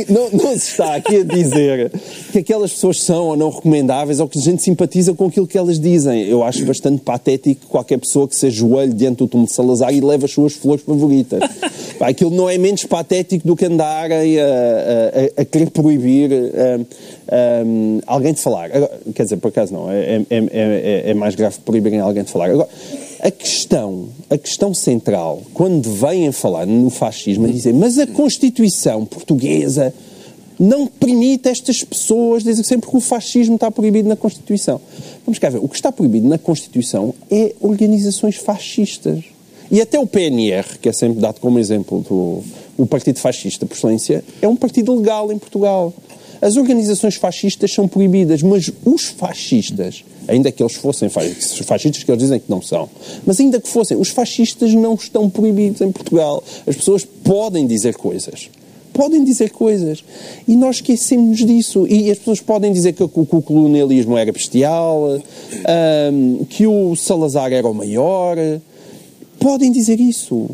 não, 0.08 0.30
não 0.30 0.50
se 0.58 0.70
está 0.70 0.94
aqui 0.96 1.16
a 1.16 1.24
dizer 1.24 1.90
que 2.32 2.38
aquelas 2.38 2.72
pessoas 2.72 3.02
são 3.02 3.26
ou 3.28 3.36
não 3.36 3.50
recomendáveis 3.50 4.20
ou 4.20 4.28
que 4.28 4.38
a 4.38 4.42
gente 4.42 4.62
simpatiza 4.62 5.14
com 5.14 5.26
aquilo 5.26 5.46
que 5.46 5.56
elas 5.56 5.77
dizem. 5.80 6.22
Eu 6.28 6.42
acho 6.42 6.64
bastante 6.64 7.00
patético 7.02 7.66
qualquer 7.66 7.98
pessoa 7.98 8.26
que 8.28 8.34
se 8.36 8.46
ajoelhe 8.46 8.92
diante 8.92 9.18
do 9.18 9.28
túmulo 9.28 9.48
de 9.48 9.54
Salazar 9.54 9.92
e 9.94 10.00
leve 10.00 10.24
as 10.24 10.30
suas 10.32 10.52
flores 10.52 10.84
favoritas. 10.84 11.40
Aquilo 12.00 12.30
não 12.30 12.48
é 12.48 12.56
menos 12.58 12.84
patético 12.84 13.46
do 13.46 13.56
que 13.56 13.64
andarem 13.66 14.38
a, 14.38 14.44
a- 14.44 15.42
a- 15.42 15.44
querer 15.44 15.70
proibir 15.70 16.30
hum, 16.32 16.86
hum, 17.66 18.00
alguém 18.06 18.32
de 18.32 18.40
falar. 18.40 18.66
Agora, 18.72 19.00
quer 19.14 19.24
dizer, 19.24 19.36
por 19.38 19.48
acaso 19.48 19.72
não, 19.72 19.90
é, 19.90 20.16
é- 20.16 20.24
é- 20.30 20.46
é- 21.06 21.10
é 21.10 21.14
mais 21.14 21.34
grave 21.34 21.58
proibirem 21.64 21.98
alguém 22.00 22.22
de 22.22 22.30
falar. 22.30 22.50
Agora, 22.50 22.68
a 23.20 23.30
questão, 23.30 24.08
a 24.30 24.38
questão 24.38 24.72
central, 24.72 25.42
quando 25.52 25.90
vêm 25.90 26.30
falar 26.30 26.66
no 26.66 26.88
fascismo, 26.90 27.46
é 27.48 27.50
dizer, 27.50 27.74
mas 27.74 27.98
a 27.98 28.06
Constituição 28.06 29.04
portuguesa 29.04 29.92
não 30.60 30.86
permite 30.88 31.48
estas 31.48 31.84
pessoas, 31.84 32.42
dizem 32.42 32.64
sempre 32.64 32.90
que 32.90 32.96
o 32.96 33.00
fascismo 33.00 33.54
está 33.56 33.70
proibido 33.70 34.08
na 34.08 34.16
Constituição. 34.16 34.80
Vamos 35.28 35.38
cá 35.38 35.50
ver, 35.50 35.58
o 35.58 35.68
que 35.68 35.76
está 35.76 35.92
proibido 35.92 36.26
na 36.26 36.38
Constituição 36.38 37.14
é 37.30 37.54
organizações 37.60 38.36
fascistas. 38.36 39.22
E 39.70 39.78
até 39.78 40.00
o 40.00 40.06
PNR, 40.06 40.78
que 40.80 40.88
é 40.88 40.92
sempre 40.94 41.20
dado 41.20 41.38
como 41.38 41.58
exemplo 41.58 42.00
do 42.00 42.42
o 42.78 42.86
Partido 42.86 43.18
Fascista 43.18 43.66
por 43.66 43.76
excelência, 43.76 44.24
é 44.40 44.48
um 44.48 44.56
partido 44.56 44.94
legal 44.96 45.30
em 45.30 45.36
Portugal. 45.38 45.92
As 46.40 46.56
organizações 46.56 47.16
fascistas 47.16 47.70
são 47.74 47.86
proibidas, 47.86 48.42
mas 48.42 48.72
os 48.86 49.04
fascistas, 49.04 50.02
ainda 50.26 50.50
que 50.50 50.62
eles 50.62 50.76
fossem 50.76 51.10
fa- 51.10 51.20
fascistas, 51.66 52.02
que 52.02 52.10
eles 52.10 52.22
dizem 52.22 52.40
que 52.40 52.48
não 52.50 52.62
são, 52.62 52.88
mas 53.26 53.38
ainda 53.38 53.60
que 53.60 53.68
fossem, 53.68 53.98
os 53.98 54.08
fascistas 54.08 54.72
não 54.72 54.94
estão 54.94 55.28
proibidos 55.28 55.82
em 55.82 55.92
Portugal. 55.92 56.42
As 56.66 56.74
pessoas 56.74 57.04
podem 57.04 57.66
dizer 57.66 57.96
coisas 57.96 58.48
podem 58.98 59.22
dizer 59.22 59.50
coisas. 59.50 60.02
E 60.48 60.56
nós 60.56 60.76
esquecemos 60.76 61.38
disso. 61.38 61.86
E 61.86 62.10
as 62.10 62.18
pessoas 62.18 62.40
podem 62.40 62.72
dizer 62.72 62.94
que, 62.94 63.02
o 63.04 63.08
que 63.08 63.36
o 63.36 63.40
colonialismo 63.40 64.18
era 64.18 64.32
bestial, 64.32 65.22
ahm, 65.64 66.44
que 66.50 66.66
o 66.66 66.96
Salazar 66.96 67.52
era 67.52 67.68
o 67.68 67.72
maior. 67.72 68.36
Podem 69.38 69.70
dizer 69.70 70.00
isso. 70.00 70.50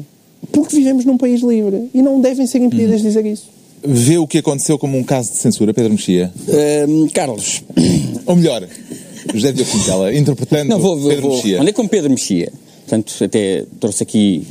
Porque 0.53 0.77
vivemos 0.77 1.07
num 1.07 1.17
país 1.17 1.41
livre. 1.41 1.89
E 1.95 2.03
não 2.03 2.21
devem 2.21 2.47
ser 2.47 2.61
impedidas 2.61 3.01
de 3.01 3.07
dizer 3.09 3.25
isso. 3.25 3.49
vê 3.83 4.19
o 4.19 4.27
que 4.27 4.39
aconteceu 4.39 4.79
como 4.79 4.99
um 4.99 5.03
caso 5.03 5.31
de 5.33 5.39
censura, 5.39 5.73
Pedro 5.73 5.93
Mexia? 5.93 6.31
Hum, 6.87 7.09
Carlos, 7.15 7.63
Ou 8.27 8.37
melhor, 8.37 8.67
José 9.33 9.53
Diogo 9.53 9.71
Quintela, 9.71 10.15
interpretando 10.15 10.69
não 10.69 10.79
vou, 10.79 10.99
vou, 10.99 11.09
Pedro 11.09 11.29
vou 11.29 11.37
Mexia. 11.37 11.63
é 11.63 11.73
com 11.73 11.89
Pedro 11.89 12.11
Mexia. 12.11 12.53
Portanto, 12.87 13.25
até 13.25 13.65
trouxe 13.81 14.03
aqui 14.03 14.47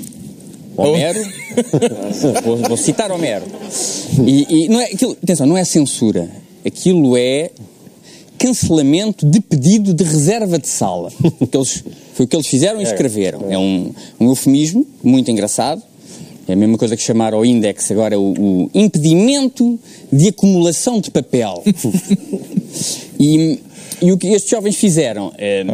Homero. 0.75 1.19
vou, 2.43 2.57
vou 2.57 2.77
citar 2.77 3.11
Homero. 3.11 3.45
E, 4.25 4.65
e 4.65 4.69
não 4.69 4.79
é, 4.81 4.85
aquilo, 4.85 5.17
atenção, 5.23 5.45
não 5.45 5.57
é 5.57 5.63
censura. 5.63 6.29
Aquilo 6.65 7.15
é 7.17 7.51
cancelamento 8.37 9.25
de 9.25 9.39
pedido 9.39 9.93
de 9.93 10.03
reserva 10.03 10.57
de 10.59 10.67
sala. 10.67 11.11
Que 11.49 11.57
eles- 11.57 11.83
foi 12.13 12.25
o 12.25 12.27
que 12.27 12.35
eles 12.35 12.47
fizeram 12.47 12.79
e 12.79 12.83
escreveram. 12.83 13.45
É 13.49 13.57
um, 13.57 13.91
um 14.19 14.29
eufemismo 14.29 14.85
muito 15.03 15.29
engraçado. 15.31 15.81
É 16.47 16.53
a 16.53 16.55
mesma 16.55 16.77
coisa 16.77 16.97
que 16.97 17.01
chamar 17.01 17.33
ao 17.33 17.45
index 17.45 17.89
agora 17.89 18.19
o, 18.19 18.65
o 18.65 18.69
impedimento 18.73 19.79
de 20.11 20.27
acumulação 20.27 20.99
de 20.99 21.09
papel. 21.09 21.63
e, 23.19 23.59
e 24.01 24.11
o 24.11 24.17
que 24.17 24.27
estes 24.27 24.49
jovens 24.49 24.75
fizeram? 24.75 25.31
eh, 25.37 25.65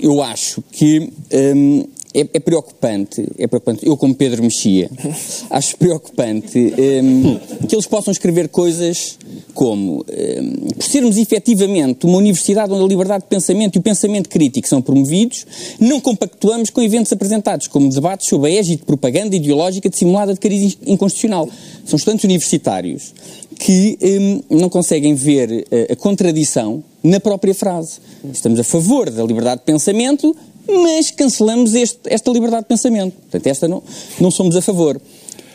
eu 0.00 0.22
acho 0.22 0.62
que 0.72 1.10
hum, 1.56 1.84
é, 2.14 2.20
é 2.20 2.40
preocupante, 2.40 3.26
é 3.38 3.46
preocupante, 3.46 3.86
eu 3.86 3.96
como 3.96 4.14
Pedro 4.14 4.42
Mexia, 4.42 4.90
acho 5.50 5.76
preocupante 5.76 6.58
hum, 6.58 7.38
que 7.68 7.74
eles 7.74 7.86
possam 7.86 8.12
escrever 8.12 8.48
coisas 8.48 9.18
como, 9.54 10.00
hum, 10.00 10.68
por 10.74 10.84
sermos 10.84 11.16
efetivamente 11.16 12.06
uma 12.06 12.18
universidade 12.18 12.72
onde 12.72 12.84
a 12.84 12.88
liberdade 12.88 13.24
de 13.24 13.28
pensamento 13.28 13.76
e 13.76 13.78
o 13.78 13.82
pensamento 13.82 14.28
crítico 14.28 14.68
são 14.68 14.82
promovidos, 14.82 15.46
não 15.80 16.00
compactuamos 16.00 16.70
com 16.70 16.82
eventos 16.82 17.12
apresentados 17.12 17.66
como 17.66 17.88
debates 17.88 18.28
sob 18.28 18.46
a 18.46 18.50
égide 18.50 18.76
de 18.76 18.84
propaganda 18.84 19.34
ideológica 19.34 19.88
dissimulada 19.88 20.34
de 20.34 20.40
cariz 20.40 20.76
inconstitucional. 20.86 21.48
São 21.84 21.96
estudantes 21.96 22.24
universitários 22.24 23.14
que 23.58 23.98
hum, 24.02 24.42
não 24.50 24.68
conseguem 24.68 25.14
ver 25.14 25.66
eh, 25.70 25.88
a 25.92 25.96
contradição 25.96 26.82
na 27.02 27.20
própria 27.20 27.54
frase. 27.54 28.00
Estamos 28.32 28.58
a 28.60 28.64
favor 28.64 29.10
da 29.10 29.24
liberdade 29.24 29.60
de 29.60 29.66
pensamento, 29.66 30.34
mas 30.68 31.10
cancelamos 31.10 31.74
este- 31.74 32.00
esta 32.12 32.30
liberdade 32.30 32.62
de 32.62 32.68
pensamento. 32.68 33.14
Portanto, 33.14 33.46
esta 33.46 33.68
não, 33.68 33.82
não 34.20 34.30
somos 34.30 34.56
a 34.56 34.62
favor. 34.62 35.00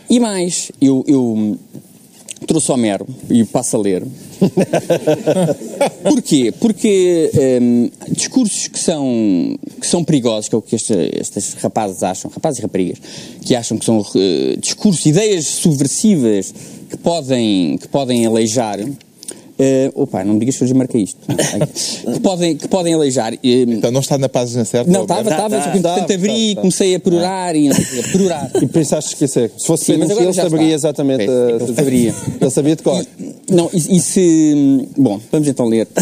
E 0.09 0.19
mais, 0.19 0.71
eu, 0.81 1.03
eu 1.07 1.57
trouxe 2.45 2.71
Homero 2.71 3.05
e 3.29 3.43
passo 3.43 3.75
a 3.75 3.79
ler. 3.79 4.03
Porquê? 6.03 6.53
Porque 6.59 7.31
hum, 7.61 7.89
discursos 8.11 8.67
que 8.67 8.79
são, 8.79 9.57
que 9.79 9.87
são 9.87 10.03
perigosos, 10.03 10.47
que 10.49 10.55
é 10.55 10.57
o 10.57 10.61
que 10.61 10.75
este, 10.75 10.93
estes 11.19 11.53
rapazes 11.55 12.03
acham, 12.03 12.29
rapazes 12.31 12.59
e 12.59 12.61
raparigas, 12.61 12.99
que 13.41 13.55
acham 13.55 13.77
que 13.77 13.85
são 13.85 14.05
eh, 14.15 14.55
discursos, 14.59 15.05
ideias 15.05 15.45
subversivas 15.45 16.53
que 16.89 16.97
podem, 16.97 17.77
que 17.77 17.87
podem 17.87 18.25
aleijar. 18.25 18.79
Eh, 19.59 19.91
opa, 19.95 20.23
não 20.23 20.33
me 20.35 20.39
digas 20.39 20.57
que 20.57 20.63
eu 20.63 20.75
marquei 20.75 21.01
isto. 21.03 21.17
que, 22.13 22.19
podem, 22.19 22.55
que 22.55 22.67
podem 22.67 22.93
aleijar. 22.93 23.33
eh, 23.33 23.39
Então 23.67 23.91
não 23.91 24.01
está 24.01 24.17
na 24.17 24.29
página 24.29 24.63
certa? 24.65 24.89
não, 24.91 25.01
estava, 25.03 25.29
estava, 25.29 25.49
tá, 25.57 25.71
que 25.71 25.77
entretanto 25.77 26.07
tá, 26.07 26.13
abri 26.13 26.51
e 26.51 26.55
tá. 26.55 26.61
comecei 26.61 26.95
a 26.95 26.99
perorar 26.99 27.55
e 27.55 27.69
a 27.69 27.73
perorar. 28.11 28.51
E 28.61 28.67
pensaste 28.67 29.13
esquecer. 29.13 29.51
Se 29.57 29.65
fosse 29.65 29.85
Sim, 29.85 29.93
ele 29.93 30.07
já 30.33 30.43
saberia 30.43 30.75
está. 30.75 30.89
exatamente. 30.89 31.29
A- 31.29 31.49
ele 31.61 31.75
saberia. 31.75 32.15
Ele 32.41 32.51
sabia 32.51 32.75
de 32.75 32.83
cor. 32.83 33.05
Não, 33.49 33.69
e, 33.73 33.97
e 33.97 33.99
se. 34.01 34.87
Bom, 34.97 35.19
vamos 35.31 35.47
então 35.47 35.65
ler. 35.67 35.87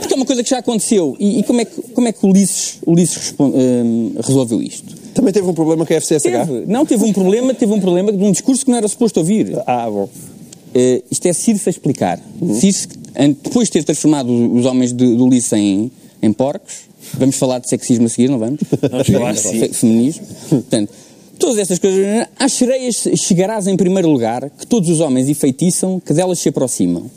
Porque 0.00 0.14
é 0.14 0.16
uma 0.16 0.26
coisa 0.26 0.42
que 0.42 0.50
já 0.50 0.58
aconteceu. 0.58 1.16
E, 1.18 1.40
e 1.40 1.42
como, 1.42 1.60
é 1.60 1.64
que, 1.64 1.82
como 1.94 2.08
é 2.08 2.12
que 2.12 2.24
o 2.24 2.30
Ulisses, 2.30 2.78
Ulisses 2.86 3.16
respon- 3.16 3.52
hum, 3.54 4.14
resolveu 4.24 4.60
isto? 4.62 4.94
Também 5.14 5.32
teve 5.32 5.46
um 5.48 5.54
problema 5.54 5.86
com 5.86 5.92
a 5.92 5.96
FCSH. 5.96 6.22
Teve. 6.22 6.64
Não, 6.66 6.84
teve 6.84 7.04
um 7.04 7.12
problema, 7.12 7.54
teve 7.54 7.72
um 7.72 7.80
problema 7.80 8.12
de 8.12 8.22
um 8.22 8.30
discurso 8.30 8.64
que 8.64 8.70
não 8.70 8.78
era 8.78 8.86
suposto 8.88 9.20
ouvir. 9.20 9.56
Ah, 9.66 9.88
bom. 9.90 10.08
Eh, 10.78 11.02
isto 11.10 11.24
é 11.26 11.32
Circe 11.32 11.68
a 11.68 11.70
explicar. 11.70 12.20
Circe, 12.60 12.88
an- 13.18 13.34
depois 13.42 13.68
de 13.68 13.72
ter 13.72 13.84
transformado 13.84 14.28
os 14.54 14.66
homens 14.66 14.92
de, 14.92 15.16
do 15.16 15.24
Ulisses 15.24 15.52
em, 15.54 15.90
em 16.22 16.32
porcos, 16.32 16.74
vamos 17.14 17.36
falar 17.36 17.60
de 17.60 17.68
sexismo 17.68 18.06
a 18.06 18.08
seguir, 18.10 18.28
não 18.28 18.38
vamos? 18.38 18.60
Vamos 18.90 19.06
falar. 19.08 19.34
Fe- 19.34 19.68
Feminismo. 19.72 20.26
Portanto, 20.50 20.92
todas 21.38 21.56
estas 21.58 21.78
coisas. 21.78 22.26
Às 22.38 22.52
sereias 22.52 22.96
chegarás 23.16 23.66
em 23.66 23.76
primeiro 23.76 24.10
lugar, 24.10 24.50
que 24.50 24.66
todos 24.66 24.90
os 24.90 25.00
homens 25.00 25.28
enfeitiçam, 25.30 25.98
que 25.98 26.12
delas 26.12 26.38
se 26.40 26.48
aproximam. 26.50 27.10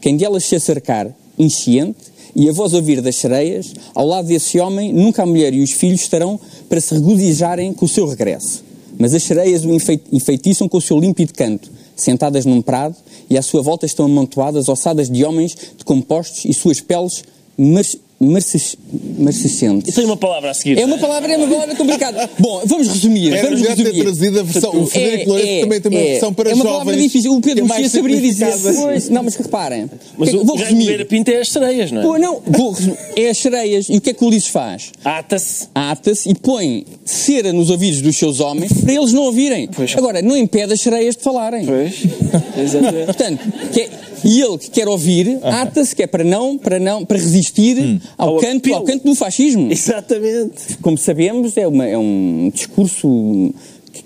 Quem 0.00 0.16
delas 0.16 0.44
se 0.44 0.54
acercar, 0.54 1.08
enchiente, 1.38 1.96
e 2.34 2.50
a 2.50 2.52
voz 2.52 2.74
ouvir 2.74 3.00
das 3.00 3.16
sereias, 3.16 3.72
ao 3.94 4.06
lado 4.06 4.28
desse 4.28 4.58
homem, 4.60 4.92
nunca 4.92 5.22
a 5.22 5.26
mulher 5.26 5.54
e 5.54 5.62
os 5.62 5.72
filhos 5.72 6.02
estarão 6.02 6.38
para 6.68 6.78
se 6.82 6.92
regozijarem 6.92 7.72
com 7.72 7.86
o 7.86 7.88
seu 7.88 8.06
regresso. 8.06 8.62
Mas 8.98 9.14
as 9.14 9.22
sereias 9.22 9.64
o 9.64 9.72
enfei- 9.72 10.00
enfeitiçam 10.12 10.68
com 10.68 10.76
o 10.76 10.80
seu 10.82 10.98
límpido 10.98 11.32
canto, 11.32 11.70
sentadas 11.96 12.44
num 12.44 12.60
prado, 12.60 12.94
e 13.28 13.36
à 13.36 13.42
sua 13.42 13.62
volta 13.62 13.86
estão 13.86 14.06
amontoadas 14.06 14.68
ossadas 14.68 15.10
de 15.10 15.24
homens 15.24 15.56
decompostos 15.78 16.44
e 16.44 16.54
suas 16.54 16.80
peles 16.80 17.24
mar 17.58 17.84
marces- 18.18 18.76
marcescentes. 19.18 19.94
tem 19.94 20.04
uma 20.04 20.16
palavra 20.16 20.50
a 20.50 20.54
seguir. 20.54 20.78
É 20.78 20.84
uma 20.84 20.98
palavra, 20.98 21.32
é 21.32 21.36
uma 21.36 21.46
palavra 21.48 21.74
complicada. 21.74 22.30
Bom, 22.38 22.62
vamos 22.64 22.88
resumir. 22.88 23.32
Era 23.32 23.42
vamos 23.42 23.60
melhor 23.60 23.76
ter 23.76 23.82
resumir. 23.84 24.02
trazido 24.04 24.40
a 24.40 24.42
versão. 24.42 24.70
O 24.82 24.86
Frederico 24.86 25.22
É, 25.22 25.26
Lourenço 25.32 25.48
é, 25.52 25.60
também 25.60 25.80
tem 25.80 25.92
uma 25.92 26.00
é. 26.00 26.04
versão 26.12 26.34
para 26.34 26.50
É 26.50 26.54
uma 26.54 26.64
jovens. 26.64 26.72
palavra 26.78 26.96
difícil. 26.96 27.32
O 27.34 27.38
é 27.38 27.40
Pedro 27.40 27.66
mais 27.66 27.82
Mexia 27.82 27.98
saberia 28.00 28.20
dizer. 28.20 28.52
Pois, 28.74 29.08
não, 29.08 29.22
mas 29.22 29.34
reparem. 29.36 29.90
Mas 30.16 30.28
O 30.28 30.32
que 30.32 30.38
é 30.38 30.40
o 30.40 30.44
vou 30.44 30.56
resumir. 30.56 31.06
Pinto 31.06 31.30
é 31.30 31.36
as 31.40 31.48
sereias, 31.48 31.90
não 31.92 32.00
é? 32.00 32.04
Pô, 32.04 32.18
não, 32.18 32.42
vou 32.46 32.70
resumir. 32.72 32.98
É 33.16 33.28
as 33.30 33.38
sereias. 33.38 33.88
E 33.88 33.96
o 33.96 34.00
que 34.00 34.10
é 34.10 34.12
que 34.14 34.24
o 34.24 34.28
Ulisses 34.28 34.48
faz? 34.48 34.92
Ata-se. 35.04 35.68
ata-se 35.74 36.28
e 36.30 36.34
põe 36.34 36.84
cera 37.04 37.52
nos 37.52 37.70
ouvidos 37.70 38.00
dos 38.02 38.16
seus 38.16 38.40
homens 38.40 38.72
para 38.72 38.92
eles 38.94 39.12
não 39.12 39.22
ouvirem. 39.24 39.68
Agora, 39.96 40.22
não 40.22 40.36
impede 40.36 40.72
as 40.72 40.80
sereias 40.80 41.16
de 41.16 41.22
falarem. 41.22 41.66
Pois. 41.66 41.94
Exatamente. 42.56 43.04
Portanto, 43.06 43.40
que 43.72 43.80
é- 43.82 43.90
e 44.24 44.40
ele 44.40 44.58
que 44.58 44.70
quer 44.70 44.88
ouvir, 44.88 45.38
ata-se 45.42 45.94
que 45.94 46.02
é 46.02 46.06
para 46.06 46.24
não, 46.24 46.56
para 46.58 46.78
não, 46.78 47.04
para 47.04 47.16
resistir 47.18 48.00
ao, 48.16 48.34
Ao 48.34 48.40
canto, 48.40 48.58
apelo. 48.66 48.74
ao 48.76 48.82
canto 48.84 49.04
do 49.04 49.14
fascismo. 49.14 49.70
Exatamente. 49.70 50.78
Como 50.82 50.96
sabemos, 50.98 51.56
é, 51.56 51.66
uma- 51.66 51.86
é 51.86 51.96
um 51.98 52.50
discurso 52.52 53.52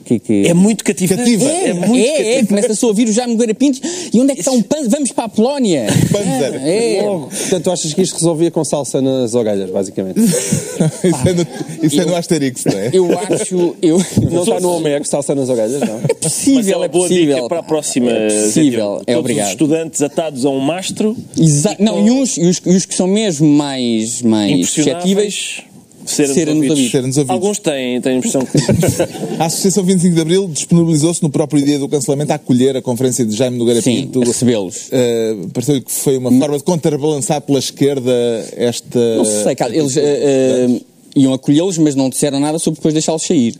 que, 0.04 0.18
que- 0.18 0.46
É 0.48 0.54
muito 0.54 0.84
cativante. 0.84 1.20
Cativa. 1.22 1.44
é, 1.50 1.68
É 1.68 1.74
muito 1.74 1.96
é, 1.96 2.08
é, 2.08 2.16
cativante. 2.18 2.46
começa-se 2.48 2.84
a 2.84 2.88
ouvir 2.88 3.08
o 3.08 3.12
Jaime 3.12 3.32
Nogueira 3.32 3.54
Pinto 3.54 3.80
e 4.12 4.20
onde 4.20 4.32
é 4.32 4.34
que 4.34 4.40
está 4.40 4.50
um 4.52 4.62
panzer? 4.62 4.90
Vamos 4.90 5.12
para 5.12 5.24
a 5.24 5.28
Polónia. 5.28 5.86
Panzer. 6.12 6.60
É, 6.64 6.96
é. 6.98 7.02
Portanto, 7.04 7.62
tu 7.64 7.70
achas 7.70 7.92
que 7.94 8.02
isto 8.02 8.14
resolvia 8.14 8.50
com 8.50 8.64
salsa 8.64 9.00
nas 9.00 9.34
orelhas, 9.34 9.70
basicamente? 9.70 10.20
isso 10.20 11.28
é 11.28 11.32
no, 11.32 11.46
isso 11.86 12.00
é 12.00 12.04
no 12.04 12.16
Asterix, 12.16 12.64
não 12.64 12.78
é? 12.78 12.90
Eu 12.92 13.18
acho, 13.18 13.76
eu, 13.82 13.98
Não 14.30 14.42
está 14.42 14.60
no 14.60 14.72
Homero, 14.76 15.04
salsa 15.04 15.34
nas 15.34 15.48
orelhas, 15.48 15.80
não? 15.80 15.96
é 15.98 16.10
é 16.10 16.14
possível, 16.14 16.84
é 16.84 16.88
boa 16.88 17.08
possível. 17.08 17.36
dica 17.36 17.48
para 17.48 17.58
a 17.60 17.62
próxima. 17.62 18.10
É 18.10 18.28
possível, 18.28 19.02
é 19.06 19.12
Todos 19.14 19.20
obrigado. 19.20 19.46
os 19.46 19.50
estudantes 19.52 20.02
atados 20.02 20.44
a 20.44 20.50
um 20.50 20.60
mastro, 20.60 21.16
Exa- 21.38 21.76
não, 21.78 22.06
e, 22.06 22.10
uns, 22.10 22.36
e, 22.36 22.42
os, 22.46 22.60
e 22.64 22.70
os 22.70 22.84
que 22.86 22.94
são 22.94 23.06
mesmo 23.06 23.48
mais, 23.48 24.22
mais 24.22 24.68
suscetíveis. 24.70 24.94
impressionáveis, 25.04 25.62
cera 26.10 26.34
Cera 26.34 26.54
nos 26.54 26.62
nos 26.62 26.70
ouvidos. 26.70 26.70
ouvidos. 26.70 26.90
Cera 26.92 27.06
nos 27.06 27.16
ouvidos. 27.16 27.34
Alguns 27.34 27.58
têm, 27.58 28.00
têm 28.00 28.12
a 28.12 28.16
impressão 28.16 28.42
que... 28.44 28.58
A 29.40 29.46
Associação 29.46 29.84
25 29.84 30.14
de 30.14 30.20
Abril 30.20 30.48
disponibilizou-se 30.48 31.22
no 31.22 31.30
próprio 31.30 31.64
dia 31.64 31.78
do 31.78 31.88
cancelamento 31.88 32.32
a 32.32 32.36
acolher 32.36 32.76
a 32.76 32.82
conferência 32.82 33.24
de 33.24 33.34
Jaime 33.34 33.56
Nogueira 33.58 33.80
Sim, 33.80 34.02
Pinto. 34.02 34.20
recebê-los. 34.20 34.88
Uh, 34.88 35.48
Pareceu-lhe 35.52 35.80
que 35.80 35.90
foi 35.92 36.16
uma 36.18 36.30
forma 36.30 36.58
de 36.58 36.64
contrabalançar 36.64 37.40
pela 37.40 37.58
esquerda 37.58 38.12
esta. 38.56 39.16
Não 39.16 39.24
sei, 39.24 39.54
cara, 39.54 39.74
eles 39.74 39.96
eh, 39.96 40.02
eh, 40.02 40.80
iam 41.16 41.32
acolhê-los, 41.32 41.78
mas 41.78 41.94
não 41.94 42.08
disseram 42.10 42.38
nada 42.38 42.58
sobre 42.58 42.78
depois 42.78 42.92
deixá-los 42.94 43.22
sair. 43.22 43.54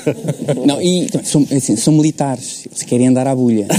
não, 0.66 0.80
e 0.80 1.08
são, 1.24 1.46
assim, 1.54 1.76
são 1.76 1.92
militares, 1.94 2.66
eles 2.66 2.82
querem 2.82 3.08
andar 3.08 3.26
à 3.26 3.34
bulha. 3.34 3.66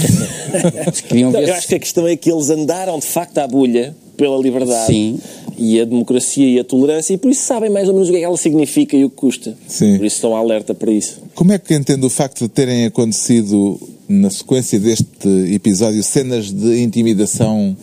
Eles 0.85 1.01
queriam 1.01 1.31
Não, 1.31 1.39
ver 1.39 1.49
eu 1.49 1.53
acho 1.55 1.67
que 1.67 1.75
a 1.75 1.79
questão 1.79 2.07
é 2.07 2.15
que 2.15 2.31
eles 2.31 2.49
andaram 2.51 2.99
de 2.99 3.05
facto 3.05 3.37
à 3.39 3.47
bulha 3.47 3.95
pela 4.15 4.37
liberdade 4.37 4.87
Sim. 4.87 5.19
e 5.57 5.79
a 5.79 5.85
democracia 5.85 6.47
e 6.47 6.59
a 6.59 6.63
tolerância 6.63 7.13
e 7.13 7.17
por 7.17 7.31
isso 7.31 7.41
sabem 7.41 7.69
mais 7.69 7.87
ou 7.87 7.93
menos 7.93 8.09
o 8.09 8.11
que 8.11 8.17
é 8.17 8.19
que 8.21 8.25
ela 8.25 8.37
significa 8.37 8.95
e 8.95 9.05
o 9.05 9.09
que 9.09 9.15
custa. 9.15 9.57
Sim. 9.67 9.97
Por 9.97 10.05
isso 10.05 10.17
estão 10.17 10.35
alerta 10.35 10.73
para 10.73 10.91
isso. 10.91 11.21
Como 11.35 11.51
é 11.51 11.57
que 11.57 11.73
entende 11.73 12.05
o 12.05 12.09
facto 12.09 12.41
de 12.41 12.49
terem 12.49 12.85
acontecido, 12.85 13.79
na 14.07 14.29
sequência 14.29 14.79
deste 14.79 15.27
episódio, 15.53 16.03
cenas 16.03 16.51
de 16.51 16.81
intimidação 16.81 17.75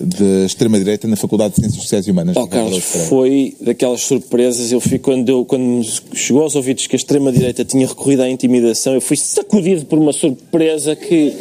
da 0.00 0.46
extrema-direita 0.46 1.08
na 1.08 1.16
Faculdade 1.16 1.54
de 1.54 1.60
Ciências 1.60 1.82
Sociais 1.82 2.06
e 2.06 2.10
Humanas? 2.10 2.36
Oh, 2.36 2.46
Carlos, 2.46 2.82
foi 3.08 3.54
daquelas 3.60 4.02
surpresas. 4.02 4.70
Eu 4.70 4.80
fui 4.80 4.98
quando, 4.98 5.28
eu, 5.28 5.44
quando 5.44 5.84
chegou 6.14 6.42
aos 6.42 6.54
ouvidos 6.54 6.86
que 6.86 6.96
a 6.96 6.98
extrema-direita 6.98 7.64
tinha 7.64 7.86
recorrido 7.86 8.22
à 8.22 8.30
intimidação, 8.30 8.94
eu 8.94 9.00
fui 9.00 9.16
sacudido 9.16 9.84
por 9.86 9.98
uma 9.98 10.12
surpresa 10.12 10.94
que. 10.94 11.32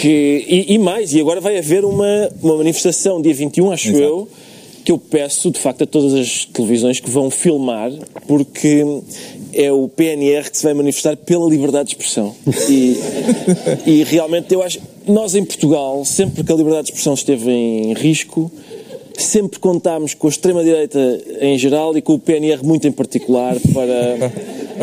que 0.00 0.44
e, 0.48 0.74
e 0.74 0.78
mais, 0.78 1.12
e 1.12 1.20
agora 1.20 1.40
vai 1.40 1.58
haver 1.58 1.84
uma, 1.84 2.30
uma 2.42 2.56
manifestação 2.56 3.20
dia 3.20 3.34
21, 3.34 3.72
acho 3.72 3.88
Exato. 3.88 4.02
eu, 4.02 4.28
que 4.84 4.92
eu 4.92 4.98
peço 4.98 5.50
de 5.50 5.58
facto 5.58 5.82
a 5.82 5.86
todas 5.86 6.14
as 6.14 6.44
televisões 6.44 7.00
que 7.00 7.10
vão 7.10 7.30
filmar, 7.30 7.92
porque 8.26 8.84
é 9.52 9.70
o 9.70 9.88
PNR 9.88 10.50
que 10.50 10.56
se 10.56 10.64
vai 10.64 10.74
manifestar 10.74 11.16
pela 11.16 11.48
liberdade 11.48 11.90
de 11.90 11.94
expressão. 11.94 12.34
E, 12.68 12.96
e 13.86 14.04
realmente 14.04 14.52
eu 14.52 14.62
acho. 14.62 14.80
Nós 15.06 15.34
em 15.34 15.44
Portugal, 15.44 16.04
sempre 16.04 16.44
que 16.44 16.52
a 16.52 16.54
liberdade 16.54 16.86
de 16.86 16.90
expressão 16.92 17.14
esteve 17.14 17.50
em 17.50 17.92
risco, 17.94 18.50
sempre 19.18 19.58
contámos 19.58 20.14
com 20.14 20.26
a 20.26 20.30
extrema-direita 20.30 21.20
em 21.40 21.58
geral 21.58 21.96
e 21.96 22.02
com 22.02 22.14
o 22.14 22.18
PNR 22.18 22.62
muito 22.64 22.86
em 22.86 22.92
particular 22.92 23.56
para, 23.74 24.32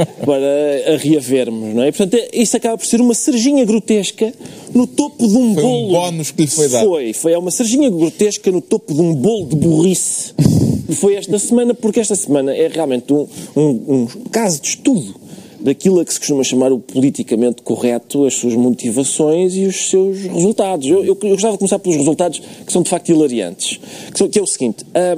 para 0.25 0.93
a 0.93 0.97
reavermos, 0.97 1.73
não 1.73 1.83
é? 1.83 1.91
Portanto, 1.91 2.13
é- 2.15 2.29
isso 2.33 2.55
acaba 2.55 2.77
por 2.77 2.85
ser 2.85 3.01
uma 3.01 3.13
serginha 3.13 3.63
grotesca 3.65 4.33
no 4.73 4.85
topo 4.85 5.27
de 5.27 5.35
um 5.35 5.53
Foi 5.55 5.63
um 5.63 5.67
bolo. 5.67 5.91
bónus 5.91 6.31
que 6.31 6.41
lhe 6.43 6.47
foi 6.47 6.67
dado. 6.67 6.85
Foi, 6.85 7.13
foi 7.13 7.31
é 7.33 7.37
uma 7.37 7.51
serginha 7.51 7.89
grotesca 7.89 8.51
no 8.51 8.61
topo 8.61 8.93
de 8.93 9.01
um 9.01 9.13
bolo 9.15 9.47
de 9.47 9.55
burrice. 9.55 10.33
Foi 10.99 11.13
esta 11.13 11.37
semana, 11.37 11.75
porque 11.75 11.99
esta 11.99 12.15
semana 12.15 12.51
é 12.51 12.67
realmente 12.67 13.13
um, 13.13 13.27
um, 13.55 13.69
um 13.87 14.07
caso 14.31 14.59
de 14.59 14.69
estudo 14.69 15.13
daquilo 15.59 15.99
a 15.99 16.05
que 16.05 16.13
se 16.13 16.19
costuma 16.19 16.43
chamar 16.43 16.71
o 16.71 16.79
politicamente 16.79 17.61
correto, 17.61 18.25
as 18.25 18.35
suas 18.35 18.53
motivações 18.55 19.55
e 19.55 19.65
os 19.65 19.89
seus 19.89 20.19
resultados. 20.21 20.87
Eu, 20.87 21.03
eu, 21.03 21.15
gostava 21.15 21.53
de 21.53 21.57
começar 21.59 21.79
pelos 21.79 21.97
resultados 21.97 22.41
que 22.65 22.71
são 22.71 22.81
de 22.81 22.89
facto 22.89 23.09
hilariantes. 23.09 23.79
Que, 24.11 24.17
são- 24.17 24.29
que 24.29 24.39
é 24.39 24.41
o 24.41 24.47
seguinte: 24.47 24.85
ah, 24.93 25.17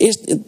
este- 0.00 0.40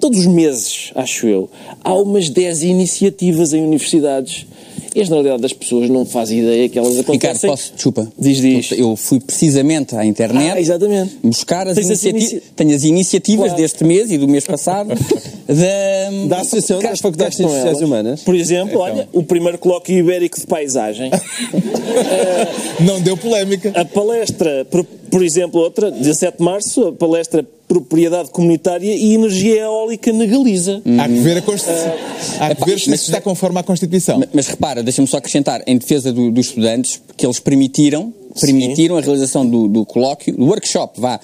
todos 0.00 0.18
os 0.20 0.26
meses, 0.26 0.90
acho 0.94 1.26
eu, 1.26 1.48
há 1.82 1.94
umas 1.94 2.28
10 2.28 2.62
iniciativas 2.64 3.52
em 3.52 3.62
universidades. 3.62 4.46
E 4.94 5.00
a 5.00 5.04
generalidade 5.04 5.42
das 5.42 5.52
pessoas 5.52 5.88
não 5.88 6.04
faz 6.04 6.30
ideia 6.30 6.68
que 6.68 6.78
elas 6.78 6.90
Ricardo, 6.96 7.10
acontecem. 7.10 7.50
posso, 7.50 7.72
desculpa. 7.74 8.12
Diz, 8.18 8.38
diz. 8.38 8.72
Eu 8.72 8.94
fui 8.96 9.20
precisamente 9.20 9.94
à 9.96 10.04
internet 10.04 10.50
Ah, 10.50 10.60
exatamente. 10.60 11.16
buscar 11.22 11.66
as 11.66 11.78
inici- 11.78 12.42
Tenho 12.54 12.74
as 12.74 12.84
iniciativas 12.84 13.46
Claro. 13.46 13.62
deste 13.62 13.84
mês 13.84 14.10
e 14.10 14.18
do 14.18 14.28
mês 14.28 14.44
passado 14.44 14.88
da, 15.48 16.26
Da 16.28 16.40
Associação 16.40 16.80
das 16.80 17.00
Faculdades 17.00 17.38
de 17.38 17.44
Ciências. 17.48 17.80
Humanas. 17.80 18.22
Por 18.22 18.34
exemplo, 18.34 18.78
olha, 18.80 19.08
o 19.12 19.22
primeiro 19.22 19.58
colóquio 19.58 19.98
ibérico 19.98 20.38
de 20.38 20.46
paisagem. 20.46 21.10
Não 22.80 23.00
deu 23.00 23.16
polémica. 23.16 23.72
A 23.74 23.84
palestra, 23.84 24.66
por, 24.70 24.84
por 24.84 25.22
exemplo, 25.24 25.60
outra, 25.60 25.90
17 25.90 26.38
de 26.38 26.44
março, 26.44 26.88
a 26.88 26.92
palestra 26.92 27.46
Propriedade 27.72 28.28
Comunitária 28.30 28.94
e 28.94 29.14
Energia 29.14 29.62
Eólica 29.62 30.12
na 30.12 30.26
Galiza. 30.26 30.82
Há 31.00 31.08
que 31.08 31.14
ver 31.20 31.38
a 31.38 31.42
Constituição. 31.42 31.92
Há 32.38 32.54
que 32.54 32.64
ver 32.66 32.78
se 32.78 32.90
mas- 32.90 33.00
isso 33.00 33.10
está 33.10 33.20
conforme 33.22 33.58
à 33.58 33.62
Constituição. 33.62 34.18
Mas, 34.18 34.28
mas 34.34 34.46
repara, 34.48 34.82
deixa-me 34.82 35.08
só 35.08 35.16
acrescentar, 35.16 35.62
em 35.66 35.78
defesa 35.78 36.12
do- 36.12 36.30
dos 36.30 36.48
estudantes, 36.48 37.00
que 37.16 37.24
eles 37.24 37.40
permitiram, 37.40 38.12
permitiram 38.38 38.98
a 38.98 39.00
realização 39.00 39.46
do, 39.46 39.68
do 39.68 39.86
colóquio, 39.86 40.36
do 40.36 40.44
workshop, 40.44 41.00
vá. 41.00 41.18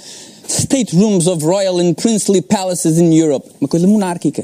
State 0.49 0.97
Rooms 0.97 1.27
of 1.27 1.45
Royal 1.45 1.79
and 1.79 1.93
Princely 1.93 2.41
Palaces 2.41 2.97
in 2.97 3.13
Europe. 3.15 3.47
Uma 3.61 3.69
coisa 3.69 3.87
monárquica. 3.87 4.43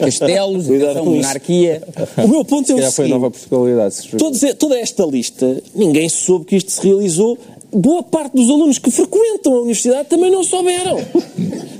Castelos, 0.00 0.66
monarquia. 1.04 1.82
O 2.24 2.28
meu 2.28 2.44
ponto 2.44 2.70
é 2.70 2.74
o 2.76 2.78
Já 2.78 2.92
foi 2.92 3.06
seguinte. 3.06 3.10
nova 3.20 3.30
Portugalidade. 3.32 3.96
Todos- 4.16 4.40
toda 4.56 4.78
esta 4.78 5.04
lista, 5.04 5.60
ninguém 5.74 6.08
soube 6.08 6.44
que 6.44 6.54
isto 6.54 6.70
se 6.70 6.80
realizou. 6.86 7.36
Boa 7.72 8.02
parte 8.02 8.34
dos 8.34 8.48
alunos 8.48 8.78
que 8.78 8.90
frequentam 8.90 9.52
a 9.54 9.56
universidade 9.58 10.08
também 10.08 10.30
não 10.30 10.42
souberam. 10.44 10.96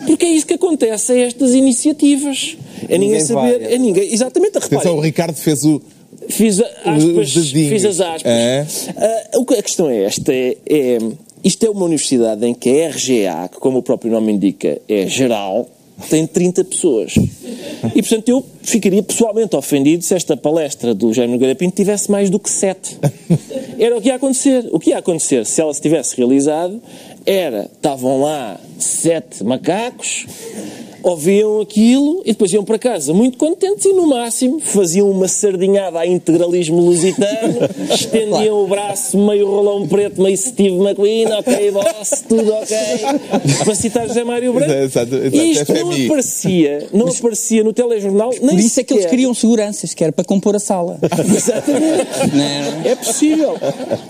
Porque 0.06 0.26
é 0.26 0.28
isso 0.30 0.46
que 0.46 0.54
acontece 0.54 1.12
a 1.12 1.18
estas 1.18 1.54
iniciativas. 1.54 2.56
É 2.88 2.98
ninguém, 2.98 2.98
Ninguém 2.98 3.20
saber, 3.24 3.58
vai. 3.60 3.74
é 3.74 3.78
ninguém. 3.78 4.12
Exatamente, 4.12 4.58
Atenção, 4.58 4.96
o. 4.96 5.00
Ricardo 5.00 5.34
fez 5.36 5.64
o. 5.64 5.80
Fiz, 6.28 6.60
aspas, 6.60 7.32
fiz 7.52 7.84
as 7.84 8.00
aspas. 8.00 8.22
É. 8.24 8.66
O 9.36 9.44
que- 9.44 9.54
a 9.54 9.62
questão 9.62 9.88
é 9.88 10.04
esta: 10.04 10.32
é, 10.32 10.56
é- 10.68 10.98
isto 11.44 11.64
é 11.64 11.70
uma 11.70 11.84
universidade 11.84 12.44
em 12.44 12.52
que 12.52 12.68
a 12.82 12.88
RGA, 12.88 13.48
que 13.48 13.58
como 13.58 13.78
o 13.78 13.82
próprio 13.82 14.10
nome 14.10 14.32
indica, 14.32 14.78
é 14.88 15.06
geral, 15.06 15.68
tem 16.08 16.26
30 16.26 16.64
pessoas. 16.64 17.14
E 17.94 18.02
portanto 18.02 18.28
eu 18.28 18.44
ficaria 18.62 19.02
pessoalmente 19.02 19.56
ofendido 19.56 20.02
se 20.02 20.14
esta 20.14 20.36
palestra 20.36 20.94
do 20.94 21.12
Jaime 21.12 21.32
Nogueira 21.32 21.54
Pinto 21.54 21.76
tivesse 21.76 22.10
mais 22.10 22.30
do 22.30 22.38
que 22.38 22.50
7. 22.50 22.98
Era 23.78 23.96
o 23.96 24.00
que 24.00 24.08
ia 24.08 24.14
acontecer. 24.14 24.68
O 24.70 24.78
que 24.78 24.90
ia 24.90 24.98
acontecer 24.98 25.44
se 25.46 25.60
ela 25.60 25.72
se 25.72 25.80
tivesse 25.80 26.16
realizado 26.16 26.80
era, 27.24 27.68
estavam 27.72 28.20
lá 28.20 28.58
sete 28.78 29.42
macacos, 29.42 30.26
ouviam 31.10 31.60
aquilo 31.60 32.20
e 32.24 32.32
depois 32.32 32.52
iam 32.52 32.64
para 32.64 32.78
casa 32.78 33.14
muito 33.14 33.38
contentes 33.38 33.84
e 33.84 33.92
no 33.92 34.06
máximo 34.08 34.58
faziam 34.60 35.08
uma 35.10 35.28
sardinhada 35.28 36.00
a 36.00 36.06
integralismo 36.06 36.80
lusitano, 36.80 37.58
estendiam 37.94 38.64
o 38.64 38.66
braço 38.66 39.16
meio 39.16 39.46
rolão 39.48 39.86
preto, 39.86 40.20
meio 40.20 40.36
Steve 40.36 40.76
McQueen, 40.76 41.26
ok 41.32 41.70
boss, 41.70 42.24
tudo 42.28 42.52
ok, 42.52 42.76
para 43.64 43.74
citar 43.74 44.08
José 44.08 44.24
Mário 44.24 44.52
Branco. 44.52 44.72
Exato, 44.72 45.14
exato, 45.14 45.36
e 45.36 45.52
isto 45.52 45.72
não 45.72 45.92
aparecia, 46.06 46.88
não 46.92 47.08
aparecia 47.08 47.62
no 47.62 47.72
telejornal, 47.72 48.30
nem 48.40 48.50
Por 48.50 48.58
isso 48.58 48.80
é 48.80 48.82
que 48.84 48.92
eles 48.92 49.02
sequer- 49.04 49.10
queriam 49.10 49.32
seguranças, 49.32 49.94
que 49.94 50.02
era 50.02 50.12
para 50.12 50.24
compor 50.24 50.56
a 50.56 50.58
sala. 50.58 50.98
Exatamente. 51.36 52.06
Não. 52.34 52.90
É 52.90 52.96
possível. 52.96 53.54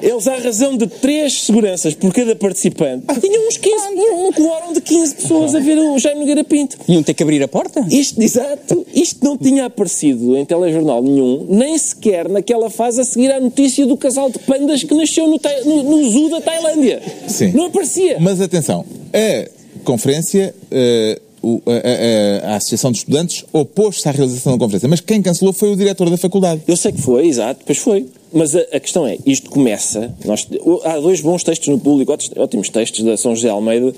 Eles, 0.02 0.26
à 0.26 0.36
razão 0.36 0.76
de 0.76 0.86
três 0.86 1.42
seguranças 1.44 1.94
por 1.94 2.12
cada 2.12 2.34
participante, 2.34 3.04
tinham 3.20 3.46
uns 3.48 3.56
15, 3.56 3.76
um 4.14 4.32
quórum 4.32 4.72
de 4.72 4.80
15 4.80 5.14
pessoas 5.14 5.54
a 5.54 5.60
ver 5.60 5.78
o 5.78 5.98
Jaime 5.98 6.20
Nogueira 6.20 6.44
Pinto. 6.44 6.78
Iam 6.88 7.02
ter 7.02 7.14
que 7.14 7.22
abrir 7.22 7.42
a 7.42 7.48
porta? 7.48 7.84
Isto, 7.90 8.22
exato, 8.22 8.86
isto 8.94 9.24
não 9.24 9.36
tinha 9.36 9.66
aparecido 9.66 10.36
em 10.36 10.44
telejornal 10.44 11.02
nenhum, 11.02 11.46
nem 11.48 11.76
sequer 11.76 12.28
naquela 12.28 12.70
fase 12.70 13.00
a 13.00 13.04
seguir 13.04 13.32
à 13.32 13.40
notícia 13.40 13.84
do 13.86 13.96
casal 13.96 14.30
de 14.30 14.38
pandas 14.40 14.84
que 14.84 14.94
nasceu 14.94 15.26
no, 15.26 15.40
no, 15.64 15.82
no 15.82 16.10
zoo 16.10 16.30
da 16.30 16.40
Tailândia. 16.40 17.02
Sim. 17.26 17.52
Não 17.52 17.66
aparecia. 17.66 18.18
Mas 18.20 18.40
atenção, 18.40 18.84
a 19.12 19.48
conferência, 19.84 20.54
eh, 20.70 21.20
o- 21.48 21.62
a, 21.66 22.52
a- 22.52 22.56
Associação 22.56 22.90
de 22.90 22.98
Estudantes 22.98 23.44
opôs-se 23.52 24.08
à 24.08 24.12
realização 24.12 24.52
da 24.52 24.58
conferência, 24.58 24.88
mas 24.88 25.00
quem 25.00 25.20
cancelou 25.22 25.52
foi 25.52 25.72
o 25.72 25.76
diretor 25.76 26.08
da 26.10 26.16
faculdade. 26.16 26.62
Eu 26.66 26.76
sei 26.76 26.92
que 26.92 27.00
foi, 27.00 27.26
exato, 27.26 27.60
depois 27.60 27.78
foi. 27.78 28.06
Mas 28.32 28.54
a, 28.56 28.60
a 28.72 28.80
questão 28.80 29.06
é, 29.06 29.16
isto 29.24 29.48
começa. 29.48 30.12
Nós, 30.24 30.46
há 30.84 30.98
dois 30.98 31.20
bons 31.20 31.42
textos 31.44 31.68
no 31.68 31.78
público, 31.78 32.12
ótimos- 32.36 32.68
textos, 32.68 33.04
da 33.04 33.16
São 33.16 33.34
José 33.36 33.48
Almeida 33.48 33.94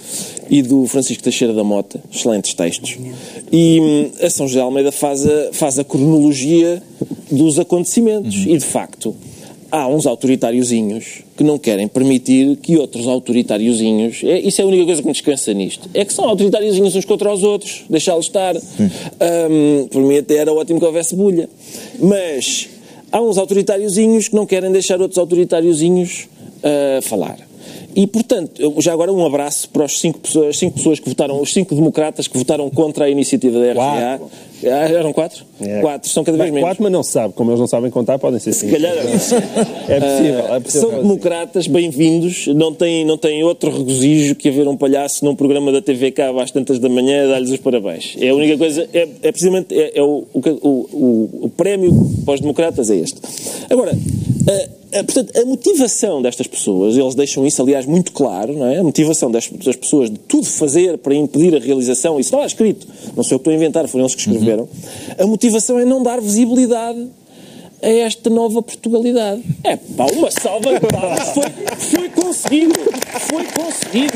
e 0.50 0.60
do 0.62 0.86
Francisco 0.86 1.22
Teixeira 1.22 1.52
da 1.54 1.64
Mota, 1.64 2.00
excelentes 2.12 2.52
textos. 2.54 2.96
E 3.50 3.80
hum, 3.80 4.10
a 4.24 4.28
São 4.30 4.46
José 4.46 4.60
Almeida 4.60 4.92
faz 4.92 5.26
a, 5.26 5.48
faz 5.52 5.78
a 5.78 5.84
cronologia 5.84 6.82
dos 7.30 7.58
acontecimentos. 7.58 8.34
E 8.46 8.56
de 8.56 8.64
facto, 8.64 9.16
há 9.70 9.86
uns 9.86 10.06
autoritáriozinhos 10.06 11.22
que 11.36 11.44
não 11.44 11.58
querem 11.58 11.86
permitir 11.86 12.56
que 12.56 12.76
outros 12.76 13.06
autoritáriozinhos. 13.06 14.22
É, 14.24 14.40
isso 14.40 14.60
é 14.60 14.64
a 14.64 14.66
única 14.66 14.84
coisa 14.84 15.02
que 15.02 15.06
me 15.06 15.12
descansa 15.12 15.52
nisto. 15.52 15.88
É 15.94 16.04
que 16.04 16.12
são 16.12 16.28
autoritáriozinhos 16.28 16.96
uns 16.96 17.04
contra 17.04 17.32
os 17.32 17.42
outros, 17.42 17.84
deixá-los 17.88 18.26
estar. 18.26 18.56
Hum, 18.56 19.88
por 19.90 20.02
mim 20.02 20.18
até 20.18 20.36
era 20.36 20.52
ótimo 20.52 20.78
que 20.78 20.86
houvesse 20.86 21.14
bulha. 21.14 21.48
Mas 22.00 22.68
há 23.12 23.20
uns 23.20 23.38
autoritáriozinhos 23.38 24.28
que 24.28 24.34
não 24.34 24.46
querem 24.46 24.72
deixar 24.72 25.00
outros 25.00 25.18
autoritáriozinhos 25.18 26.28
ah, 26.62 27.00
falar. 27.02 27.38
E, 27.98 28.06
portanto, 28.06 28.80
já 28.80 28.92
agora 28.92 29.12
um 29.12 29.26
abraço 29.26 29.68
para 29.70 29.84
os 29.84 29.98
cinco 29.98 30.20
pessoas, 30.20 30.56
cinco 30.56 30.76
pessoas 30.76 31.00
que 31.00 31.08
votaram, 31.08 31.42
os 31.42 31.52
cinco 31.52 31.74
democratas 31.74 32.28
que 32.28 32.38
votaram 32.38 32.70
contra 32.70 33.06
a 33.06 33.10
iniciativa 33.10 33.58
da 33.58 33.72
RGA. 33.72 34.20
Ah, 34.66 34.88
eram 34.88 35.12
quatro? 35.12 35.44
É. 35.60 35.80
Quatro, 35.80 36.08
são 36.08 36.22
cada 36.22 36.38
vez 36.38 36.48
menos. 36.52 36.68
Quatro, 36.68 36.80
mas 36.84 36.92
não 36.92 37.02
se 37.02 37.10
sabe. 37.10 37.34
Como 37.34 37.50
eles 37.50 37.58
não 37.58 37.66
sabem 37.66 37.90
contar, 37.90 38.16
podem 38.20 38.38
ser 38.38 38.52
Se 38.52 38.60
cinco. 38.60 38.72
calhar 38.72 38.94
É 38.96 39.02
possível. 39.02 39.42
É 40.48 40.56
Ah, 40.56 40.60
possível 40.60 40.90
são 40.90 41.02
democratas, 41.02 41.66
bem-vindos. 41.66 42.46
Não 42.46 42.72
têm 42.72 43.04
não 43.04 43.18
tem 43.18 43.42
outro 43.42 43.76
regozijo 43.76 44.36
que 44.36 44.48
haver 44.48 44.68
um 44.68 44.76
palhaço 44.76 45.24
num 45.24 45.34
programa 45.34 45.72
da 45.72 45.82
TV 45.82 46.12
Cabo 46.12 46.38
às 46.38 46.52
tantas 46.52 46.78
da 46.78 46.88
manhã 46.88 47.24
a 47.24 47.32
dar-lhes 47.32 47.50
os 47.50 47.58
parabéns. 47.58 48.16
É 48.20 48.28
a 48.28 48.34
única 48.34 48.56
coisa, 48.56 48.88
é, 48.94 49.08
é 49.22 49.32
precisamente 49.32 49.74
é, 49.76 49.98
é 49.98 50.02
o, 50.04 50.24
o, 50.32 50.40
o, 50.62 51.28
o 51.46 51.48
prémio 51.56 51.92
para 52.24 52.34
os 52.34 52.40
democratas 52.40 52.90
é 52.90 52.96
este. 52.96 53.20
Agora, 53.68 53.90
a, 53.92 54.98
a, 55.00 55.04
portanto, 55.04 55.38
a 55.38 55.44
motivação 55.44 56.22
destas 56.22 56.46
pessoas, 56.46 56.96
eles 56.96 57.14
deixam 57.14 57.46
isso, 57.46 57.60
aliás, 57.62 57.86
muito 57.88 58.12
claro, 58.12 58.52
não 58.52 58.66
é? 58.66 58.78
A 58.78 58.82
motivação 58.84 59.30
das, 59.30 59.48
das 59.48 59.76
pessoas 59.76 60.10
de 60.10 60.18
tudo 60.18 60.46
fazer 60.46 60.98
para 60.98 61.14
impedir 61.14 61.54
a 61.54 61.58
realização, 61.58 62.20
isso 62.20 62.28
está 62.28 62.38
lá 62.38 62.46
escrito, 62.46 62.86
não 63.16 63.24
sou 63.24 63.36
eu 63.36 63.38
que 63.38 63.42
estou 63.42 63.52
a 63.52 63.56
inventar, 63.56 63.88
foram 63.88 64.04
eles 64.04 64.14
que 64.14 64.20
escreveram. 64.20 64.68
A 65.18 65.26
motivação 65.26 65.78
é 65.78 65.84
não 65.84 66.02
dar 66.02 66.20
visibilidade 66.20 67.08
a 67.82 67.88
esta 67.88 68.28
nova 68.28 68.60
Portugalidade. 68.60 69.42
É 69.64 69.76
pá, 69.76 70.06
uma 70.12 70.30
salva 70.30 70.74
de 70.74 70.86
palmas. 70.86 71.28
Foi, 71.28 71.44
foi 71.76 72.08
conseguido. 72.10 72.74
Foi 73.20 73.44
conseguido. 73.44 74.12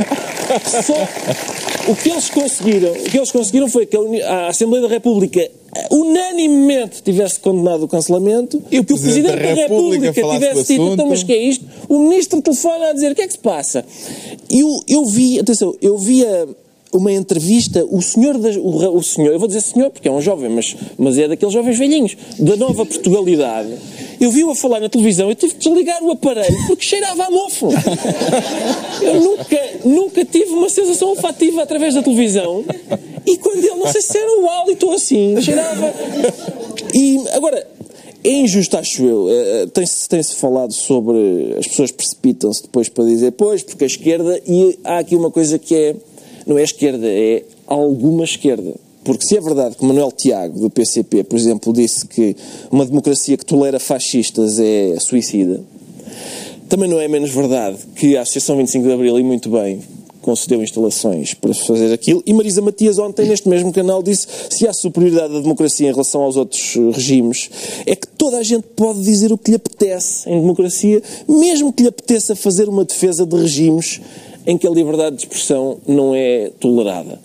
Só 0.82 1.90
o 1.90 1.96
que 1.96 2.10
eles 2.10 2.28
conseguiram, 2.28 2.92
o 2.92 3.04
que 3.04 3.16
eles 3.16 3.30
conseguiram 3.30 3.68
foi 3.68 3.86
que 3.86 3.96
a 4.22 4.48
Assembleia 4.48 4.82
da 4.82 4.88
República 4.88 5.48
unanimemente 5.90 7.02
tivesse 7.02 7.40
condenado 7.40 7.84
o 7.84 7.88
cancelamento 7.88 8.62
E 8.70 8.78
o 8.78 8.84
que 8.84 8.92
o 8.92 8.98
Presidente 8.98 9.32
Presidente 9.32 9.42
da 9.42 9.54
da 9.54 9.62
República 9.62 10.12
República 10.12 10.46
tivesse 10.52 10.72
dito, 10.74 10.92
então, 10.92 11.08
mas 11.08 11.22
que 11.22 11.32
é 11.32 11.36
isto? 11.36 11.64
O 11.88 11.98
Ministro 11.98 12.42
telefona 12.42 12.90
a 12.90 12.92
dizer, 12.92 13.12
o 13.12 13.14
que 13.14 13.22
é 13.22 13.26
que 13.26 13.32
se 13.32 13.38
passa? 13.38 13.84
Eu, 14.50 14.80
eu 14.86 15.04
vi, 15.06 15.40
atenção, 15.40 15.74
eu 15.80 15.96
vi 15.96 16.26
a, 16.26 16.46
uma 16.92 17.10
entrevista, 17.12 17.84
o 17.90 18.02
senhor, 18.02 18.36
das- 18.38 18.56
o, 18.56 18.96
o 18.96 19.02
senhor, 19.02 19.32
eu 19.32 19.38
vou 19.38 19.48
dizer 19.48 19.62
senhor 19.62 19.90
porque 19.90 20.06
é 20.08 20.12
um 20.12 20.20
jovem, 20.20 20.50
mas, 20.50 20.76
mas 20.98 21.16
é 21.18 21.26
daqueles 21.26 21.52
jovens 21.54 21.78
velhinhos, 21.78 22.16
da 22.38 22.54
nova 22.56 22.84
Portugalidade. 22.84 23.70
Eu 24.20 24.30
vi-o 24.30 24.50
a 24.50 24.54
falar 24.54 24.78
na 24.80 24.88
televisão, 24.88 25.28
eu 25.28 25.34
tive 25.34 25.54
que 25.54 25.60
desligar 25.68 26.02
o 26.04 26.10
aparelho 26.10 26.56
porque 26.66 26.84
cheirava 26.84 27.24
a 27.24 27.30
mofo. 27.30 27.68
Eu 29.02 29.20
nunca, 29.20 29.60
nunca 29.84 30.24
tive 30.24 30.50
uma 30.52 30.68
sensação 30.68 31.08
olfativa 31.08 31.62
através 31.62 31.94
da 31.94 32.02
televisão 32.02 32.64
e 33.26 33.36
quando 33.38 33.58
ele, 33.58 33.74
não 33.74 33.86
sei 33.88 34.00
se 34.00 34.16
era 34.16 34.40
o 34.40 34.48
hálito 34.48 34.86
ou 34.86 34.92
assim, 34.92 35.40
cheirava. 35.42 35.92
E 36.94 37.20
agora, 37.32 37.66
é 38.22 38.30
injusto, 38.30 38.76
acho 38.76 39.02
eu. 39.02 39.28
Eh, 39.28 39.62
eh, 39.62 39.66
Tem-se 39.66 40.08
tem-se 40.08 40.36
falado 40.36 40.72
sobre. 40.72 41.56
As 41.58 41.66
pessoas 41.66 41.90
precipitam-se 41.90 42.62
depois 42.62 42.88
para 42.88 43.04
dizer, 43.04 43.32
pois, 43.32 43.62
porque 43.64 43.82
a 43.82 43.86
esquerda. 43.88 44.40
E 44.46 44.78
há 44.84 44.98
aqui 44.98 45.16
uma 45.16 45.30
coisa 45.30 45.58
que 45.58 45.74
é. 45.74 45.96
Não 46.46 46.58
é 46.58 46.62
esquerda, 46.62 47.06
é 47.06 47.44
alguma 47.66 48.24
esquerda. 48.24 48.74
Porque 49.04 49.26
se 49.26 49.36
é 49.36 49.40
verdade 49.40 49.76
que 49.76 49.84
Manuel 49.84 50.12
Tiago, 50.12 50.60
do 50.60 50.70
PCP, 50.70 51.24
por 51.24 51.36
exemplo, 51.36 51.72
disse 51.72 52.06
que 52.06 52.36
uma 52.70 52.86
democracia 52.86 53.36
que 53.36 53.44
tolera 53.44 53.80
fascistas 53.80 54.60
é 54.60 54.96
suicida, 55.00 55.60
também 56.68 56.88
não 56.88 57.00
é 57.00 57.08
menos 57.08 57.30
verdade 57.30 57.78
que 57.96 58.16
a 58.16 58.22
Associação 58.22 58.56
25 58.56 58.86
de 58.86 58.92
Abril, 58.92 59.18
e 59.18 59.22
muito 59.22 59.50
bem, 59.50 59.80
concedeu 60.22 60.62
instalações 60.62 61.34
para 61.34 61.52
fazer 61.52 61.92
aquilo. 61.92 62.22
E 62.24 62.32
Marisa 62.32 62.62
Matias 62.62 62.98
ontem, 62.98 63.26
neste 63.26 63.48
mesmo 63.48 63.72
canal, 63.72 64.02
disse 64.02 64.26
se 64.48 64.66
há 64.66 64.72
superioridade 64.72 65.34
da 65.34 65.40
democracia 65.40 65.88
em 65.88 65.92
relação 65.92 66.22
aos 66.22 66.36
outros 66.36 66.76
eh, 66.76 66.80
regimes, 66.92 67.50
é 67.84 67.96
que 67.96 68.06
toda 68.06 68.38
a 68.38 68.42
gente 68.42 68.62
pode 68.76 69.02
dizer 69.02 69.32
o 69.32 69.36
que 69.36 69.50
lhe 69.50 69.56
apetece 69.56 70.30
em 70.30 70.40
democracia, 70.40 71.02
mesmo 71.28 71.72
que 71.72 71.82
lhe 71.82 71.88
apeteça 71.88 72.36
fazer 72.36 72.68
uma 72.68 72.84
defesa 72.84 73.26
de 73.26 73.36
regimes 73.36 74.00
em 74.46 74.58
que 74.58 74.66
a 74.66 74.70
liberdade 74.70 75.16
de 75.16 75.22
expressão 75.22 75.78
não 75.86 76.14
é 76.14 76.50
tolerada. 76.60 77.20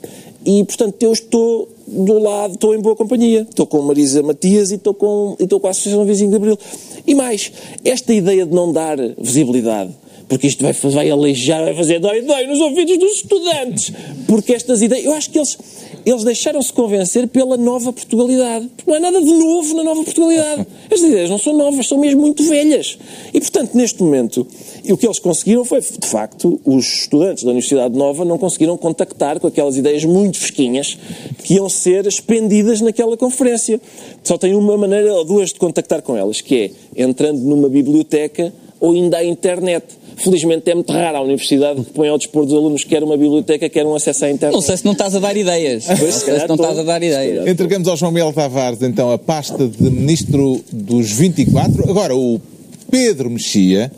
E, 0.45 0.63
portanto, 0.63 1.01
eu 1.01 1.11
estou 1.11 1.67
do 1.87 2.19
lado, 2.19 2.53
estou 2.53 2.75
em 2.75 2.79
boa 2.79 2.95
companhia. 2.95 3.45
Estou 3.49 3.65
com 3.65 3.81
Marisa 3.81 4.21
Matias 4.23 4.71
e 4.71 4.75
estou 4.75 4.93
com, 4.93 5.35
e 5.39 5.43
estou 5.43 5.59
com 5.59 5.67
a 5.67 5.71
Associação 5.71 6.05
25 6.05 6.29
de 6.29 6.35
Abril. 6.35 6.57
E 7.05 7.15
mais, 7.15 7.51
esta 7.83 8.13
ideia 8.13 8.45
de 8.45 8.53
não 8.53 8.71
dar 8.71 8.97
visibilidade 9.17 9.93
porque 10.27 10.47
isto 10.47 10.63
vai, 10.63 10.73
vai 10.73 11.09
aleijar, 11.09 11.63
vai 11.63 11.73
fazer 11.73 11.99
dói, 11.99 12.21
dói 12.21 12.45
nos 12.47 12.59
ouvidos 12.59 12.97
dos 12.97 13.11
estudantes. 13.17 13.93
Porque 14.27 14.53
estas 14.53 14.81
ideias, 14.81 15.05
eu 15.05 15.13
acho 15.13 15.29
que 15.29 15.37
eles, 15.37 15.57
eles 16.05 16.23
deixaram-se 16.23 16.71
convencer 16.73 17.27
pela 17.27 17.55
nova 17.55 17.93
Portugalidade. 17.93 18.69
Porque 18.75 18.91
não 18.91 18.97
há 18.97 18.99
nada 18.99 19.21
de 19.21 19.33
novo 19.33 19.75
na 19.75 19.83
nova 19.83 20.03
Portugalidade. 20.03 20.67
Estas 20.89 21.09
ideias 21.09 21.29
não 21.29 21.37
são 21.37 21.55
novas, 21.55 21.87
são 21.87 21.97
mesmo 21.97 22.21
muito 22.21 22.43
velhas. 22.43 22.97
E, 23.33 23.39
portanto, 23.39 23.73
neste 23.75 24.03
momento, 24.03 24.45
o 24.89 24.97
que 24.97 25.05
eles 25.05 25.19
conseguiram 25.19 25.63
foi, 25.63 25.79
de 25.79 26.07
facto, 26.07 26.59
os 26.65 26.85
estudantes 26.85 27.43
da 27.45 27.51
Universidade 27.51 27.97
Nova 27.97 28.25
não 28.25 28.37
conseguiram 28.37 28.77
contactar 28.77 29.39
com 29.39 29.47
aquelas 29.47 29.77
ideias 29.77 30.03
muito 30.03 30.37
fresquinhas 30.37 30.97
que 31.43 31.53
iam 31.53 31.69
ser 31.69 32.05
expendidas 32.05 32.81
naquela 32.81 33.15
conferência. 33.15 33.79
Só 34.23 34.37
tem 34.37 34.55
uma 34.55 34.77
maneira 34.77 35.13
ou 35.13 35.23
duas 35.23 35.53
de 35.53 35.55
contactar 35.55 36.01
com 36.01 36.17
elas, 36.17 36.41
que 36.41 36.73
é 36.95 37.03
entrando 37.03 37.39
numa 37.39 37.69
biblioteca 37.69 38.53
ou 38.79 38.91
ainda 38.91 39.17
à 39.17 39.25
internet. 39.25 39.85
Felizmente 40.17 40.69
é 40.69 40.75
muito 40.75 40.91
raro 40.91 41.17
a 41.17 41.21
universidade 41.21 41.83
que 41.83 41.91
põe 41.91 42.09
ao 42.09 42.17
dispor 42.17 42.45
dos 42.45 42.53
alunos 42.53 42.83
quer 42.83 43.03
uma 43.03 43.15
biblioteca, 43.15 43.69
quer 43.69 43.85
um 43.85 43.95
acesso 43.95 44.25
à 44.25 44.31
internet. 44.31 44.53
Não 44.53 44.61
sei 44.61 44.77
se 44.77 44.85
não 44.85 44.93
estás 44.93 45.15
a 45.15 45.19
dar 45.19 45.37
ideias. 45.37 45.85
Pois, 45.85 46.15
se 46.15 46.47
não 46.47 46.55
estás 46.55 46.79
a 46.79 46.83
dar 46.83 47.01
ideias. 47.03 47.47
Entregamos 47.47 47.87
ao 47.87 47.95
João 47.95 48.11
Miguel 48.11 48.33
Tavares, 48.33 48.81
então, 48.81 49.11
a 49.11 49.17
pasta 49.17 49.67
de 49.67 49.89
Ministro 49.89 50.61
dos 50.71 51.11
24. 51.11 51.89
Agora, 51.89 52.15
o 52.15 52.41
Pedro 52.89 53.29
Mexia 53.29 53.91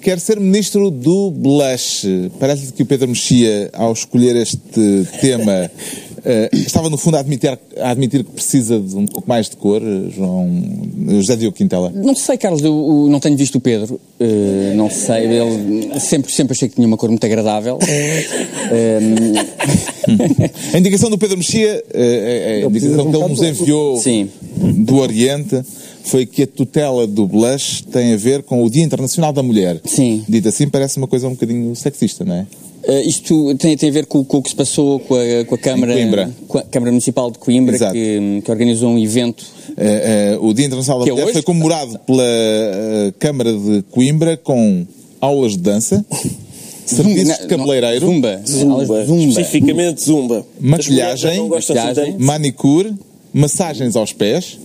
quer 0.00 0.18
ser 0.18 0.40
Ministro 0.40 0.90
do 0.90 1.30
Blush. 1.30 2.06
Parece 2.38 2.72
que 2.72 2.82
o 2.82 2.86
Pedro 2.86 3.08
Mexia, 3.08 3.70
ao 3.72 3.92
escolher 3.92 4.34
este 4.36 4.58
tema, 5.20 5.70
Uh, 6.20 6.56
estava, 6.56 6.90
no 6.90 6.98
fundo, 6.98 7.16
a 7.16 7.20
admitir, 7.20 7.58
a 7.78 7.90
admitir 7.90 8.24
que 8.24 8.30
precisa 8.30 8.78
de 8.78 8.94
um 8.96 9.06
pouco 9.06 9.28
mais 9.28 9.48
de 9.48 9.56
cor, 9.56 9.80
João 10.14 10.48
José 11.08 11.36
Diogo 11.36 11.56
Quintela? 11.56 11.90
Não 11.94 12.14
sei, 12.14 12.36
Carlos, 12.36 12.62
eu, 12.62 13.04
eu 13.04 13.08
não 13.10 13.20
tenho 13.20 13.36
visto 13.36 13.56
o 13.56 13.60
Pedro. 13.60 14.00
Uh, 14.20 14.74
não 14.74 14.90
sei, 14.90 15.26
ele 15.26 15.98
sempre, 16.00 16.30
sempre 16.32 16.52
achei 16.52 16.68
que 16.68 16.74
tinha 16.74 16.86
uma 16.86 16.96
cor 16.96 17.08
muito 17.08 17.24
agradável. 17.24 17.78
a 20.74 20.78
indicação 20.78 21.10
do 21.10 21.18
Pedro 21.18 21.38
Mexia, 21.38 21.82
uh, 21.88 22.66
a 22.66 22.68
indicação 22.68 23.10
que 23.10 23.16
ele 23.16 23.28
nos 23.28 23.42
enviou 23.42 23.96
Sim. 23.96 24.28
do 24.56 24.96
Oriente, 24.96 25.62
foi 26.02 26.26
que 26.26 26.42
a 26.42 26.46
tutela 26.46 27.06
do 27.06 27.26
blush 27.26 27.82
tem 27.90 28.12
a 28.12 28.16
ver 28.16 28.42
com 28.42 28.64
o 28.64 28.70
Dia 28.70 28.82
Internacional 28.82 29.32
da 29.32 29.42
Mulher. 29.42 29.80
Sim. 29.84 30.24
Dito 30.28 30.48
assim, 30.48 30.68
parece 30.68 30.96
uma 30.96 31.06
coisa 31.06 31.28
um 31.28 31.32
bocadinho 31.32 31.74
sexista, 31.76 32.24
não 32.24 32.34
é? 32.34 32.46
Uh, 32.82 33.00
isto 33.06 33.54
tem, 33.56 33.76
tem 33.76 33.90
a 33.90 33.92
ver 33.92 34.06
com, 34.06 34.24
com, 34.24 34.38
o 34.38 34.42
que 34.42 34.50
se 34.50 34.56
passou 34.56 35.00
com 35.00 35.14
a, 35.14 35.44
com 35.44 35.54
a 35.54 35.58
Câmara, 35.58 36.30
com 36.48 36.58
a 36.58 36.62
Câmara 36.62 36.90
Municipal 36.90 37.30
de 37.30 37.38
Coimbra, 37.38 37.76
que, 37.92 38.40
que, 38.42 38.50
organizou 38.50 38.90
um 38.90 38.98
evento. 38.98 39.44
Uh, 39.70 40.40
uh, 40.40 40.48
o 40.48 40.54
Dia 40.54 40.66
Internacional 40.66 41.04
da 41.04 41.10
é 41.10 41.12
Mulher 41.12 41.28
é 41.28 41.32
foi 41.32 41.42
comemorado 41.42 41.98
pela 42.00 42.24
Câmara 43.18 43.52
de 43.52 43.82
Coimbra 43.90 44.36
com 44.36 44.86
aulas 45.20 45.52
de 45.52 45.58
dança. 45.58 46.04
Serviços 46.86 47.38
de 47.38 47.46
cabeleireiro. 47.46 48.06
Zumba. 48.06 48.40
Zumba. 48.48 49.04
zumba. 49.04 49.28
Especificamente 49.28 50.04
zumba. 50.04 50.46
Maquilhagem. 50.58 51.48
Maquilhagem 51.48 52.16
manicure. 52.18 52.94
Massagens 53.32 53.94
aos 53.94 54.12
pés. 54.12 54.58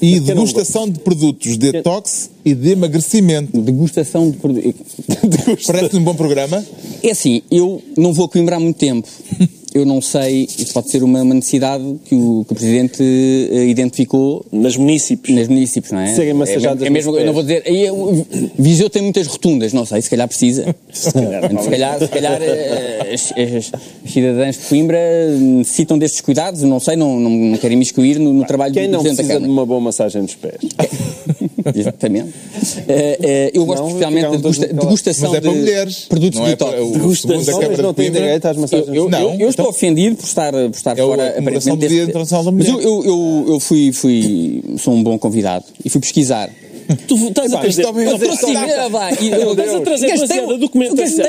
E 0.00 0.20
degustação 0.20 0.88
de 0.88 0.98
produtos 1.00 1.56
detox 1.56 2.30
e 2.44 2.54
de 2.54 2.70
emagrecimento. 2.70 3.60
Degustação 3.60 4.30
de 4.30 4.36
produtos. 4.36 4.74
Parece 5.66 5.96
um 5.96 6.04
bom 6.04 6.14
programa? 6.14 6.64
É 7.02 7.10
assim, 7.10 7.42
eu 7.50 7.82
não 7.96 8.12
vou 8.12 8.28
coimbrar 8.28 8.60
muito 8.60 8.76
tempo. 8.76 9.08
eu 9.76 9.84
não 9.84 10.00
sei, 10.00 10.44
isso 10.44 10.72
pode 10.72 10.90
ser 10.90 11.02
uma, 11.02 11.20
uma 11.20 11.34
necessidade 11.34 11.84
que 12.06 12.14
o, 12.14 12.46
que 12.46 12.52
o 12.52 12.56
Presidente 12.56 13.02
uh, 13.02 13.68
identificou. 13.68 14.44
Nas 14.50 14.74
municípios. 14.74 15.36
Nas 15.36 15.48
municípios, 15.48 15.92
não 15.92 16.00
é? 16.00 16.14
Serem 16.14 16.32
massajadas 16.32 16.82
é, 16.82 16.86
é 16.86 16.90
mesmo, 16.90 17.14
eu 17.14 17.26
não 17.26 17.34
vou 17.34 17.42
dizer. 17.42 17.62
Aí, 17.66 17.84
Viseu 18.58 18.88
tem 18.88 19.02
muitas 19.02 19.26
rotundas, 19.26 19.74
não 19.74 19.84
sei, 19.84 20.00
se 20.00 20.08
calhar 20.08 20.26
precisa. 20.26 20.74
se 20.90 21.12
calhar, 21.12 21.98
se 21.98 22.08
calhar 22.08 22.40
uh, 22.40 23.12
as, 23.12 23.32
as, 23.32 23.72
cidadãs 24.10 24.56
de 24.56 24.64
Coimbra 24.64 24.98
necessitam 25.38 25.98
destes 25.98 26.22
cuidados, 26.22 26.62
não 26.62 26.80
sei, 26.80 26.96
não, 26.96 27.20
não, 27.20 27.30
não 27.30 27.58
quero 27.58 27.74
imiscuir 27.74 28.18
no, 28.18 28.32
no 28.32 28.46
trabalho 28.46 28.72
Quem 28.72 28.90
do 28.90 28.98
Presidente 28.98 29.16
da 29.16 29.34
Câmara. 29.34 29.44
de 29.44 29.52
uma 29.52 29.66
boa 29.66 29.80
massagem 29.80 30.24
dos 30.24 30.34
pés? 30.36 30.56
Exatamente. 31.74 32.28
Uh, 32.28 33.50
eu 33.54 33.64
gosto 33.64 33.82
não, 33.82 33.88
especialmente 33.88 34.22
da 34.22 34.36
degusta, 34.36 34.66
degustação 34.66 35.30
Mas 35.30 35.38
é 35.38 35.40
para 35.40 35.50
de 35.50 35.58
mulheres. 35.58 35.98
produtos 36.08 36.38
não 36.38 36.46
de 36.46 36.52
é 36.52 36.56
para, 36.56 36.84
o, 36.84 36.92
degustação. 36.92 37.60
Mas 37.68 37.78
não 37.78 37.94
tem 37.94 38.10
direito 38.10 38.46
às 38.46 38.56
massagens. 38.56 38.88
Eu, 38.88 38.94
eu, 38.94 39.08
não, 39.08 39.18
eu, 39.18 39.28
eu 39.28 39.34
então, 39.34 39.48
estou 39.48 39.68
ofendido 39.68 40.16
por 40.16 40.24
estar, 40.24 40.52
por 40.52 40.70
estar 40.70 40.98
é 40.98 41.02
fora, 41.02 41.22
a 41.22 41.38
aparentemente, 41.38 41.88
Mulher. 41.88 42.12
Mas 42.52 42.68
eu, 42.68 42.80
eu, 42.80 43.04
eu, 43.04 43.44
eu 43.48 43.60
fui, 43.60 43.92
fui, 43.92 44.62
sou 44.78 44.94
um 44.94 45.02
bom 45.02 45.18
convidado 45.18 45.64
e 45.84 45.88
fui 45.88 46.00
pesquisar. 46.00 46.50
Tu 47.06 47.14
estás 47.14 47.52
a 47.52 47.58
trazer... 47.58 47.84
Eu 47.84 48.18
trouxe... 48.18 48.52
Estás 48.52 49.74
a 49.74 49.80
trazer 49.80 50.06
demasiada 50.06 50.58
documentação. 50.58 51.26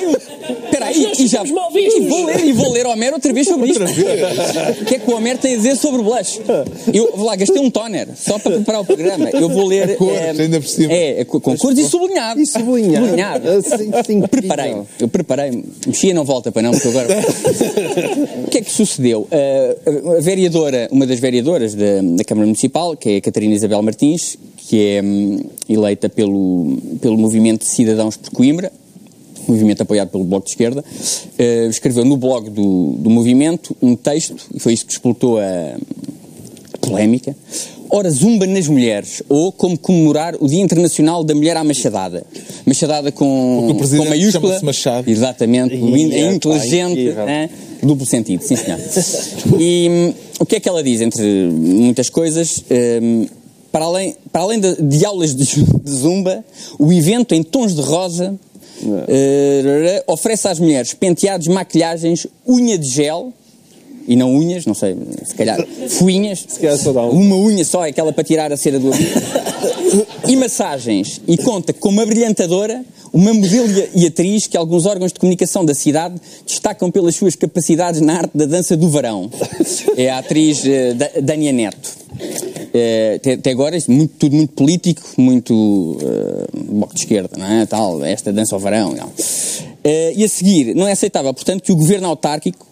Espera 0.66 0.86
aí, 0.86 1.14
e 1.20 1.28
já... 1.28 1.44
E 1.44 2.08
vou 2.08 2.26
ler, 2.26 2.46
e 2.46 2.54
vou 2.54 2.72
ler 2.72 2.86
Homero 2.86 3.16
outra 3.16 3.34
vez 3.34 3.48
sobre 3.48 3.72
isto. 3.72 3.84
O 3.84 4.86
que 4.86 4.96
é 4.96 5.00
que 5.00 5.10
o 5.10 5.16
Homero 5.16 5.40
tem 5.40 5.54
a 5.54 5.58
dizer 5.58 5.76
sobre 5.76 6.02
o 6.02 6.04
blush? 6.04 6.40
Eu, 6.94 7.14
lá, 7.18 7.36
gastei 7.36 7.62
um 7.62 7.70
toner 7.70 8.08
só 8.16 8.38
para 8.38 8.54
preparar 8.54 8.82
o 8.82 8.86
programa. 8.86 9.30
Eu 9.30 9.50
vou 9.50 9.66
ler... 9.66 9.92
A 9.92 9.96
cores, 9.96 10.20
é, 10.20 10.30
ainda 10.30 10.60
por 10.60 10.68
cima. 10.68 10.94
É, 10.94 11.26
com 11.26 11.40
cores 11.40 11.78
e 11.78 11.88
sublinhado. 11.88 12.40
E 12.40 12.46
sublinhado. 12.46 13.06
sublinhado. 13.06 13.50
Assim, 13.98 14.22
preparei. 14.22 14.76
Eu 15.00 15.08
preparei. 15.08 15.64
Mexia 15.86 16.14
não 16.14 16.26
volta 16.26 16.52
para 16.52 16.62
não, 16.62 16.72
porque 16.72 16.88
agora... 16.88 17.08
o 18.46 18.50
que 18.50 18.58
é 18.60 18.62
que 18.62 18.72
sucedeu? 18.72 19.28
Uh, 19.32 20.18
a 20.18 20.22
vereadora, 20.22 20.88
uma 20.92 21.06
das 21.06 21.20
vereadoras 21.20 21.74
da, 21.74 22.02
da 22.02 22.24
Câmara 22.24 22.46
Municipal, 22.46 22.96
que 22.96 23.10
é 23.10 23.18
a 23.18 23.22
Catarina 23.22 23.54
Isabel 23.54 23.82
Martins, 23.82 24.38
que 24.68 24.82
é 24.82 25.02
hum, 25.02 25.40
eleita 25.70 26.10
pelo, 26.10 26.78
pelo 27.02 27.18
Movimento 27.18 27.62
de 27.62 27.68
Cidadãos 27.68 28.18
por 28.18 28.32
Coimbra, 28.32 28.72
movimento 29.48 29.82
apoiado 29.82 30.10
pelo 30.10 30.26
Bloco 30.26 30.46
de 30.46 30.52
Esquerda, 30.52 30.84
uh, 30.84 31.70
escreveu 31.70 32.04
no 32.04 32.18
blog 32.18 32.50
do, 32.50 32.96
do 32.98 33.10
movimento 33.10 33.76
um 33.82 33.96
texto, 33.96 34.46
e 34.54 34.60
foi 34.60 34.74
isso 34.74 34.86
que 34.86 34.92
explotou 34.92 35.40
a, 35.40 35.78
polémica, 36.82 37.36
Ora, 37.90 38.10
zumba 38.10 38.46
nas 38.46 38.68
mulheres, 38.68 39.24
ou 39.30 39.50
como 39.50 39.78
comemorar 39.78 40.36
o 40.42 40.48
Dia 40.48 40.62
Internacional 40.62 41.24
da 41.24 41.34
Mulher 41.34 41.56
à 41.56 41.64
Machadada. 41.64 42.26
Machadada 42.66 43.14
com, 43.14 43.74
com 43.80 44.06
maiúscula. 44.06 44.60
Machado. 44.62 45.10
Exatamente, 45.10 45.76
é 45.76 46.34
inteligente, 46.34 47.10
é, 47.10 47.50
duplo 47.82 48.06
sentido, 48.06 48.42
sim 48.42 48.58
senhor. 48.58 48.78
e 49.58 49.88
um, 49.90 50.14
o 50.42 50.46
que 50.46 50.58
é 50.58 50.60
que 50.60 50.68
ela 50.68 50.84
diz, 50.84 51.00
entre 51.00 51.24
muitas 51.50 52.10
coisas? 52.10 52.62
Um, 53.02 53.26
para 53.78 53.86
além, 53.86 54.16
para 54.32 54.42
além 54.42 54.60
de, 54.60 54.82
de 54.82 55.06
aulas 55.06 55.36
de, 55.36 55.46
de, 55.46 55.92
zumba, 55.92 56.44
o 56.80 56.92
evento 56.92 57.36
em 57.36 57.44
tons 57.44 57.76
de 57.76 57.82
rosa 57.82 58.34
uh, 58.82 60.12
oferece 60.12 60.48
às 60.48 60.60
mulheres 60.60 60.96
penteados, 60.96 61.48
maquilhagens, 61.48 62.26
unha 62.50 62.76
de 62.76 62.90
gel, 62.90 63.32
e 64.08 64.16
não 64.16 64.34
unhas, 64.34 64.66
não 64.66 64.74
sei, 64.74 64.98
se 65.24 65.36
calhar 65.36 65.64
fuinhas, 65.90 66.44
se 66.48 66.60
calhar 66.60 66.76
só 66.76 66.92
dá 66.92 67.04
um. 67.04 67.12
uma 67.12 67.36
unha 67.36 67.64
só, 67.64 67.86
é 67.86 67.90
aquela 67.90 68.12
para 68.12 68.24
tirar 68.24 68.52
a 68.52 68.58
cera 68.58 68.80
do 68.80 68.88
ouvido, 68.88 69.12
e 70.28 70.36
massagens, 70.36 71.22
e 71.28 71.38
conta 71.38 71.72
com 71.72 71.90
uma 71.90 72.04
brilhantadora, 72.04 72.84
uma 73.14 73.32
modelo 73.32 73.68
e 73.94 74.08
atriz 74.08 74.48
que 74.48 74.58
alguns 74.58 74.88
órgãos 74.88 75.14
de 75.14 75.20
comunicação 75.20 75.64
da 75.64 75.76
cidade 75.76 76.16
destacam 76.48 76.90
pelas 76.90 77.16
suas 77.16 77.36
capacidades 77.36 78.02
na 78.02 78.18
arte 78.18 78.36
da 78.36 78.48
dança 78.48 78.76
do 78.76 78.90
varão. 78.90 79.30
É 79.96 80.10
a 80.10 80.18
atriz 80.18 80.64
uh, 80.64 81.22
Dania 81.22 81.52
Neto. 81.52 82.08
Uh, 82.68 83.36
até, 83.38 83.50
agora, 83.50 83.78
muito, 83.88 84.14
tudo 84.20 84.36
muito 84.36 84.54
político, 84.54 85.02
muito 85.18 85.54
uh, 85.54 86.74
bloco 86.74 86.94
de 86.94 87.00
esquerda, 87.00 87.38
não 87.38 87.46
é? 87.46 87.66
Tal, 87.66 88.04
esta 88.04 88.32
dança 88.32 88.56
ao 88.56 88.60
varão. 88.60 88.94
Uh, 88.94 89.08
e 90.16 90.24
a 90.24 90.28
seguir, 90.28 90.76
não 90.76 90.88
é 90.88 90.92
aceitável, 90.92 91.34
portanto, 91.34 91.64
que 91.64 91.72
o 91.72 91.76
governo 91.76 92.08
autárquico 92.08 92.68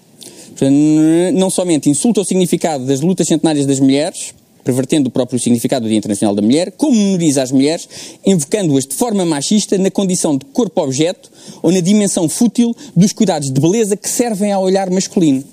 não 1.34 1.49
somente 1.49 1.89
insulta 1.89 2.21
o 2.21 2.23
significado 2.23 2.86
das 2.86 3.01
lutas 3.01 3.27
centenárias 3.27 3.65
das 3.65 3.77
mulheres, 3.77 4.34
pervertendo 4.63 5.10
o 5.10 5.12
próprio 5.12 5.38
significado 5.38 5.84
do 5.84 5.89
Dia 5.89 5.97
Internacional 5.97 6.34
da 6.34 6.41
Mulher, 6.41 6.71
como 6.71 6.95
menoriza 6.95 7.43
as 7.43 7.51
mulheres, 7.51 7.88
invocando-as 8.25 8.86
de 8.86 8.95
forma 8.95 9.25
machista 9.25 9.77
na 9.77 9.91
condição 9.91 10.38
de 10.38 10.45
corpo-objeto 10.45 11.29
ou 11.62 11.71
na 11.73 11.81
dimensão 11.81 12.29
fútil 12.29 12.75
dos 12.95 13.12
cuidados 13.12 13.51
de 13.51 13.60
beleza 13.60 13.97
que 13.97 14.10
servem 14.10 14.53
ao 14.53 14.63
olhar 14.63 14.89
masculino. 14.89 15.43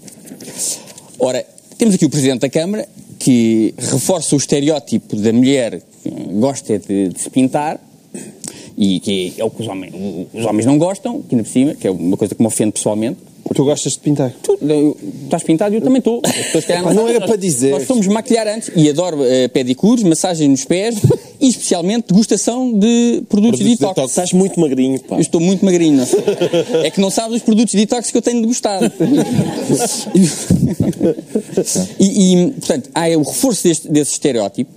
Ora, 1.19 1.45
temos 1.77 1.97
aqui 1.97 2.05
o 2.05 2.11
Presidente 2.11 2.41
da 2.41 2.49
Câmara, 2.49 2.89
que 3.23 3.73
reforça 3.79 4.35
o 4.35 4.39
estereótipo 4.39 5.15
da 5.15 5.33
mulher 5.33 5.81
que 6.03 6.11
gosta 6.11 6.77
de, 6.77 7.09
de 7.09 7.21
se 7.21 7.31
pintar, 7.31 7.81
e 8.77 8.99
que 8.99 9.35
é 9.39 9.45
o 9.45 9.51
que 9.51 9.63
os 9.63 9.69
homens, 9.69 9.95
os 10.35 10.45
homens 10.45 10.67
não 10.67 10.77
gostam, 10.77 11.23
aqui 11.25 11.37
por 11.37 11.47
cima, 11.47 11.75
que 11.75 11.87
é 11.87 11.91
uma 11.91 12.17
coisa 12.17 12.35
que 12.35 12.43
me 12.43 12.49
ofende 12.49 12.73
pessoalmente. 12.73 13.19
Tu 13.55 13.65
gostas 13.65 13.93
de 13.95 13.99
pintar? 14.01 14.33
Tu 14.43 14.59
eu- 14.63 14.97
estás 15.25 15.43
pintado 15.43 15.75
e 15.75 15.79
eu 15.79 15.83
também 15.83 15.99
estou. 15.99 16.21
Não 16.95 17.09
era 17.09 17.21
nós- 17.21 17.29
para 17.29 17.37
dizer. 17.37 17.71
Nós 17.73 17.87
somos 17.87 18.07
maquilhar 18.07 18.47
antes 18.49 18.71
e 18.75 18.89
adoro 18.89 19.23
eh, 19.25 19.49
pedicures, 19.49 20.03
massagem 20.05 20.49
nos 20.49 20.65
pés 20.65 20.97
e 21.41 21.49
especialmente 21.49 22.07
degustação 22.09 22.73
de 22.73 23.23
produtos, 23.29 23.59
de 23.59 23.65
Produtos 23.65 23.79
detox. 23.79 23.95
detox. 23.95 24.11
Estás 24.11 24.33
muito 24.33 24.59
magrinho, 24.61 25.01
pá. 25.01 25.17
Eu 25.17 25.21
estou 25.21 25.41
muito 25.41 25.65
magrinho. 25.65 26.03
É 26.85 26.91
que 26.91 27.01
não 27.01 27.11
sabes 27.11 27.37
os 27.39 27.43
produtos 27.43 27.73
de 27.73 27.79
detox 27.79 28.11
que 28.11 28.17
eu 28.19 28.23
tenho 28.23 28.41
degustado. 28.41 28.91
e, 31.99 32.35
e, 32.35 32.51
portanto, 32.53 32.91
há 32.95 33.09
o 33.17 33.23
reforço 33.23 33.65
deste, 33.65 33.89
desse 33.89 34.13
estereótipo 34.13 34.71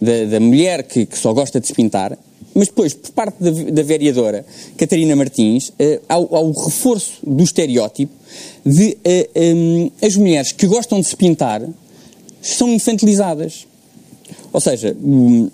da, 0.00 0.24
da 0.24 0.40
mulher 0.40 0.82
que, 0.84 1.06
que 1.06 1.18
só 1.18 1.32
gosta 1.32 1.60
de 1.60 1.66
se 1.66 1.72
pintar, 1.74 2.16
mas 2.58 2.68
depois, 2.68 2.92
por 2.94 3.10
parte 3.12 3.36
da, 3.42 3.50
da 3.50 3.82
vereadora 3.82 4.44
Catarina 4.76 5.14
Martins, 5.14 5.72
eh, 5.78 6.00
há, 6.08 6.14
há 6.14 6.18
o 6.40 6.50
reforço 6.52 7.18
do 7.26 7.42
estereótipo 7.44 8.12
de 8.66 8.98
eh, 9.04 9.28
em, 9.34 9.92
as 10.02 10.16
mulheres 10.16 10.52
que 10.52 10.66
gostam 10.66 11.00
de 11.00 11.06
se 11.06 11.16
pintar 11.16 11.62
são 12.42 12.68
infantilizadas. 12.72 13.66
Ou 14.52 14.60
seja, 14.60 14.96
hum, 15.02 15.48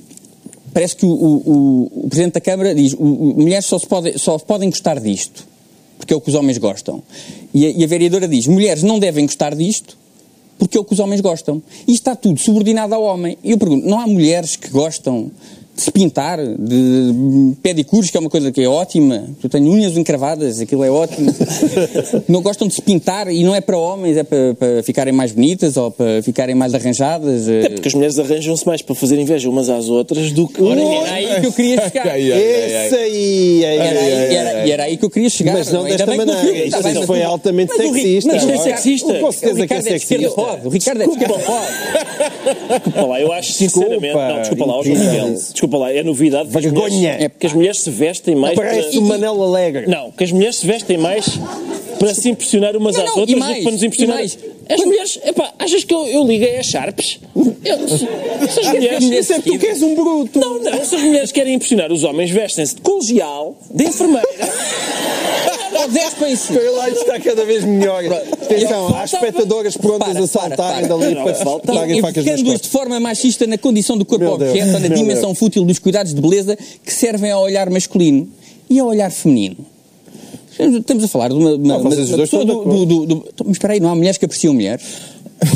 parece 0.72 0.96
que 0.96 1.04
o, 1.06 1.10
o- 1.10 1.90
o- 2.04 2.08
Presidente 2.08 2.34
da 2.34 2.40
Câmara 2.40 2.74
diz 2.74 2.94
mulheres 2.94 3.66
só, 3.66 3.78
pode, 3.78 4.18
só 4.18 4.38
podem 4.38 4.70
gostar 4.70 4.98
disto, 5.00 5.46
porque 5.98 6.12
é 6.14 6.16
o 6.16 6.20
que 6.20 6.28
os 6.30 6.34
homens 6.34 6.58
gostam. 6.58 7.02
E 7.52 7.66
a, 7.66 7.70
e 7.70 7.84
a 7.84 7.86
vereadora 7.86 8.26
diz 8.28 8.46
mulheres 8.46 8.82
não 8.82 8.98
devem 8.98 9.26
gostar 9.26 9.54
disto, 9.54 9.96
porque 10.58 10.76
é 10.78 10.80
o 10.80 10.84
que 10.84 10.92
os 10.92 11.00
homens 11.00 11.20
gostam. 11.20 11.62
E 11.86 11.92
está 11.92 12.14
tudo 12.16 12.38
subordinado 12.40 12.94
ao 12.94 13.02
homem. 13.02 13.36
E 13.42 13.50
eu 13.50 13.58
pergunto, 13.58 13.86
não 13.86 13.98
há 14.00 14.06
mulheres 14.06 14.56
que 14.56 14.68
gostam 14.70 15.30
se 15.76 15.90
pintar, 15.90 16.38
de 16.38 17.52
pedicures, 17.62 18.10
que 18.10 18.16
é 18.16 18.20
uma 18.20 18.30
coisa 18.30 18.52
que 18.52 18.62
é 18.62 18.68
ótima. 18.68 19.24
Eu 19.42 19.48
tenho 19.50 19.70
unhas 19.70 19.96
encravadas, 19.96 20.60
aquilo 20.60 20.84
é 20.84 20.90
ótimo. 20.90 21.34
não 22.28 22.40
gostam 22.42 22.68
de 22.68 22.74
se 22.74 22.82
pintar 22.82 23.28
e 23.32 23.42
não 23.42 23.54
é 23.54 23.60
para 23.60 23.76
homens, 23.76 24.16
é 24.16 24.22
para, 24.22 24.54
para 24.54 24.82
ficarem 24.82 25.12
mais 25.12 25.32
bonitas 25.32 25.76
ou 25.76 25.90
para 25.90 26.22
ficarem 26.22 26.54
mais 26.54 26.74
arranjadas. 26.74 27.48
É 27.48 27.68
porque 27.70 27.88
as 27.88 27.94
mulheres 27.94 28.18
arranjam-se 28.18 28.66
mais 28.66 28.82
para 28.82 28.94
fazer 28.94 29.18
inveja 29.18 29.48
umas 29.50 29.68
às 29.68 29.88
outras 29.88 30.30
do 30.32 30.46
que. 30.46 30.62
Ora, 30.62 30.80
era 30.80 31.12
aí 31.12 31.40
que 31.40 31.46
eu 31.46 31.52
queria 31.52 31.80
chegar. 31.90 32.18
Esse 32.20 32.94
aí! 32.94 33.64
ai, 33.64 33.76
Era 33.78 33.98
aí, 34.00 34.12
ai, 34.12 34.34
era, 34.36 34.58
ai. 34.60 34.68
e 34.68 34.70
era 34.72 34.82
aí 34.84 34.96
que 34.96 35.04
eu 35.04 35.10
queria 35.10 35.28
chegar. 35.30 35.54
Mas 35.54 35.72
não 35.72 35.86
é? 35.86 35.90
Desta 35.96 36.12
o 36.12 36.16
maneira. 36.16 36.66
Isto 36.66 37.06
foi 37.06 37.22
altamente 37.22 37.72
mas 37.76 37.90
o 37.90 37.92
sexista. 37.94 38.32
mas 38.32 38.42
Isto 38.42 38.50
é 38.50 38.54
o 38.54 38.58
Ricardo- 38.58 38.76
sexista. 38.76 39.12
o 39.12 39.20
Com 39.20 39.32
certeza 39.32 39.66
que 39.66 39.74
é 39.74 39.78
de 39.80 39.94
esquerda 39.94 40.28
sexista. 40.28 40.40
O 40.64 40.68
Ricardo 40.70 41.02
é 41.02 41.06
de 41.06 41.12
esquerda 41.12 41.38
pode. 41.40 41.66
Desculpa 42.84 43.06
lá, 43.06 43.20
eu 43.20 43.32
acho 43.32 43.52
sinceramente. 43.52 44.14
Não, 44.14 44.38
desculpa 44.40 44.64
lá, 44.66 44.76
ó, 44.78 44.82
João. 44.82 44.98
Miguel. 44.98 45.30
Desculpa 45.34 45.63
lá, 45.78 45.92
é 45.92 46.02
novidade. 46.02 46.48
que 46.48 46.54
Vergonha. 46.60 46.88
mulheres- 46.94 47.24
É 47.24 47.28
porque 47.28 47.46
as 47.46 47.52
mulheres 47.52 47.80
se 47.80 47.90
vestem 47.90 48.34
mais. 48.34 48.54
Parece 48.54 48.90
para- 48.90 48.98
o 49.00 49.02
Manel 49.02 49.42
Alegre. 49.42 49.86
Não, 49.88 50.10
que 50.10 50.24
as 50.24 50.32
mulheres 50.32 50.56
se 50.56 50.66
vestem 50.66 50.96
mais 50.98 51.26
para 51.98 52.14
se 52.14 52.28
impressionar 52.30 52.76
umas 52.76 52.96
Não, 52.96 53.04
às 53.04 53.10
não, 53.10 53.16
e 53.16 53.20
outras 53.20 53.36
do 53.38 53.40
mais, 53.40 53.56
que 53.56 53.62
para 53.62 53.72
nos 53.72 53.82
e 53.82 53.86
impressionar. 53.86 54.16
mais. 54.16 54.38
As 54.68 54.80
mulheres, 54.84 55.20
epá, 55.24 55.52
achas 55.58 55.84
que 55.84 55.92
eu, 55.94 56.06
eu 56.06 56.24
liguei 56.26 56.56
a 56.58 56.62
Sharps? 56.62 57.18
Eu, 57.36 57.88
se, 57.88 57.98
se 57.98 58.60
as 58.60 58.66
mulheres. 58.68 59.04
Isso 59.04 59.32
é 59.32 59.36
porque 59.36 59.50
tu 59.52 59.58
queres 59.58 59.82
um 59.82 59.94
bruto. 59.94 60.38
Não, 60.38 60.58
não, 60.62 60.84
se 60.84 60.94
as 60.96 61.02
mulheres 61.02 61.32
querem 61.32 61.54
impressionar 61.54 61.92
os 61.92 62.02
homens, 62.04 62.30
vestem-se 62.30 62.74
de 62.76 62.80
colegial, 62.80 63.56
de 63.70 63.84
enfermeira. 63.84 64.26
Ou 65.84 65.90
10 65.90 66.14
para 66.14 66.70
lá, 66.72 66.90
está 66.90 67.20
cada 67.20 67.44
vez 67.44 67.64
melhor. 67.64 68.02
Atenção, 68.32 68.96
há 68.96 69.04
espectadoras 69.04 69.76
prontas 69.76 70.08
Para, 70.14 70.24
a 70.24 70.26
saltarem 70.26 70.88
para, 70.88 70.96
para. 70.96 70.98
dali 70.98 71.14
Não, 71.14 71.24
para 71.60 71.74
darem 71.74 72.00
facas 72.00 72.24
nas 72.24 72.42
costas. 72.42 72.60
de 72.62 72.68
forma 72.68 72.98
machista 73.00 73.46
na 73.46 73.58
condição 73.58 73.96
do 73.98 74.04
corpo 74.04 74.24
objeto 74.26 74.74
ou 74.74 74.80
na 74.80 74.88
dimensão 74.88 75.26
Deus. 75.30 75.38
fútil 75.38 75.64
dos 75.64 75.78
cuidados 75.78 76.14
de 76.14 76.20
beleza 76.20 76.56
que 76.84 76.92
servem 76.92 77.30
ao 77.30 77.42
olhar 77.42 77.68
masculino 77.70 78.28
e 78.70 78.78
ao 78.78 78.88
olhar 78.88 79.10
feminino. 79.10 79.56
Estamos 80.58 81.02
a 81.04 81.08
falar 81.08 81.28
de 81.28 81.34
uma, 81.34 81.50
uma, 81.54 81.58
Não, 81.58 81.80
uma 81.80 81.90
dois 81.90 82.08
pessoa 82.10 82.44
do, 82.44 82.64
do, 82.64 82.86
do, 82.86 83.06
do- 83.06 83.24
Mas 83.44 83.52
espera 83.56 83.72
aí, 83.74 83.80
não 83.80 83.90
há 83.90 83.94
mulheres 83.94 84.16
que 84.16 84.24
apreciam 84.24 84.54
mulheres? 84.54 84.84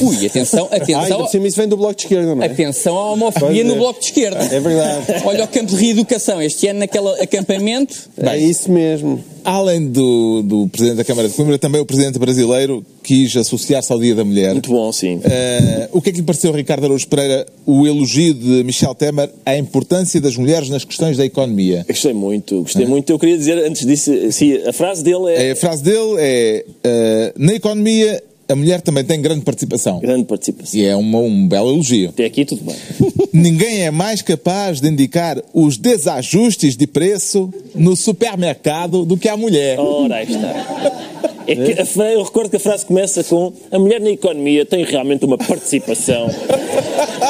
Ui, 0.03 0.27
atenção, 0.27 0.69
Ah, 0.73 0.77
atenção, 0.77 1.27
cima 1.29 1.47
isso 1.47 1.57
vem 1.57 1.69
do 1.69 1.77
bloco 1.77 1.95
de 1.95 2.03
esquerda, 2.03 2.35
não 2.35 2.43
é? 2.43 2.47
atenção 2.47 2.97
à 2.97 3.13
homofobia 3.13 3.49
Pois 3.49 3.59
é. 3.61 3.65
no 3.65 3.77
bloco 3.77 4.01
de 4.01 4.07
esquerda. 4.07 4.39
É 4.55 4.61
verdade. 4.61 5.07
Olha 5.25 5.45
o 5.45 5.49
campo 5.49 5.67
de 5.67 5.77
reeducação. 5.77 6.41
Este 6.43 6.69
ano, 6.69 6.81
naquele 6.81 7.09
acampamento, 7.21 7.95
É 8.19 8.37
isso 8.39 8.71
mesmo. 8.71 9.23
Além 9.45 9.87
do, 9.89 10.43
do 10.43 10.69
Presidente 10.69 10.97
da 10.99 11.05
Câmara 11.05 11.27
de 11.29 11.35
Coimbra, 11.35 11.59
também 11.59 11.81
o 11.81 11.87
Presidente 11.87 12.19
brasileiro 12.19 12.85
quis 13.03 13.35
associar-se 13.35 13.91
ao 13.91 13.99
Dia 13.99 14.15
da 14.15 14.23
Mulher. 14.25 14.53
Muito 14.53 14.69
bom, 14.71 14.93
sim. 14.93 15.21
Eh, 15.25 15.89
o 15.91 16.03
que 16.03 16.11
é 16.11 16.13
que 16.13 16.19
lhe 16.19 16.25
pareceu, 16.25 16.53
Ricardo 16.53 16.85
Araújo 16.85 17.09
Pereira, 17.09 17.47
o 17.65 17.87
elogio 17.87 18.35
de 18.35 18.63
Michel 18.65 18.95
Temer 18.95 19.31
à 19.47 19.57
importância 19.57 20.21
das 20.21 20.37
mulheres 20.37 20.69
nas 20.69 20.85
questões 20.85 21.17
da 21.17 21.25
economia? 21.25 21.87
Gostei 21.89 22.13
muito, 22.13 22.61
gostei 22.63 22.85
muito. 22.85 23.11
Eu 23.11 23.19
queria 23.19 23.39
dizer, 23.39 23.57
antes 23.65 23.87
disso, 23.87 24.13
sim, 24.33 24.55
a 24.67 24.73
frase 24.73 25.03
dele 25.03 25.31
é, 25.31 25.49
Eh, 25.49 25.53
A 25.53 25.57
frase 25.57 25.83
dele 25.83 26.17
é: 26.19 26.65
eh, 26.85 27.33
na 27.39 27.55
economia, 27.55 28.23
a 28.49 28.57
mulher 28.57 28.81
também 28.81 29.05
tem 29.05 29.21
grande 29.21 29.45
participação. 29.45 30.01
grande 30.01 30.25
participação. 30.25 30.81
E 30.81 30.85
é 30.85 30.97
uma, 30.97 31.19
um 31.19 31.47
belo 31.47 31.71
elogio. 31.71 32.09
Até 32.11 32.25
aqui 32.25 32.45
tudo 32.45 32.65
bem. 32.65 32.77
Ninguém 33.33 33.83
é 33.85 33.91
mais 33.91 34.23
capaz 34.23 34.81
de 34.81 34.89
indicar 34.89 35.43
os 35.53 35.77
desajustes 35.77 36.77
de 36.77 36.87
preço 36.87 37.53
no 37.75 37.97
supermercado 37.97 39.05
do 39.05 39.17
que 39.17 39.29
a 39.29 39.37
mulher. 39.37 39.79
Ora, 39.79 40.17
aí 40.17 40.27
está. 40.27 41.09
É 41.47 41.55
que 41.55 42.03
a 42.03 42.13
eu 42.13 42.23
recordo 42.23 42.51
que 42.51 42.57
a 42.57 42.61
frase 42.61 42.85
começa 42.85 43.25
com 43.25 43.55
a 43.71 43.79
mulher 43.79 44.01
na 44.03 44.11
economia 44.11 44.67
tem 44.67 44.85
realmente 44.85 45.25
uma 45.25 45.39
participação. 45.39 46.29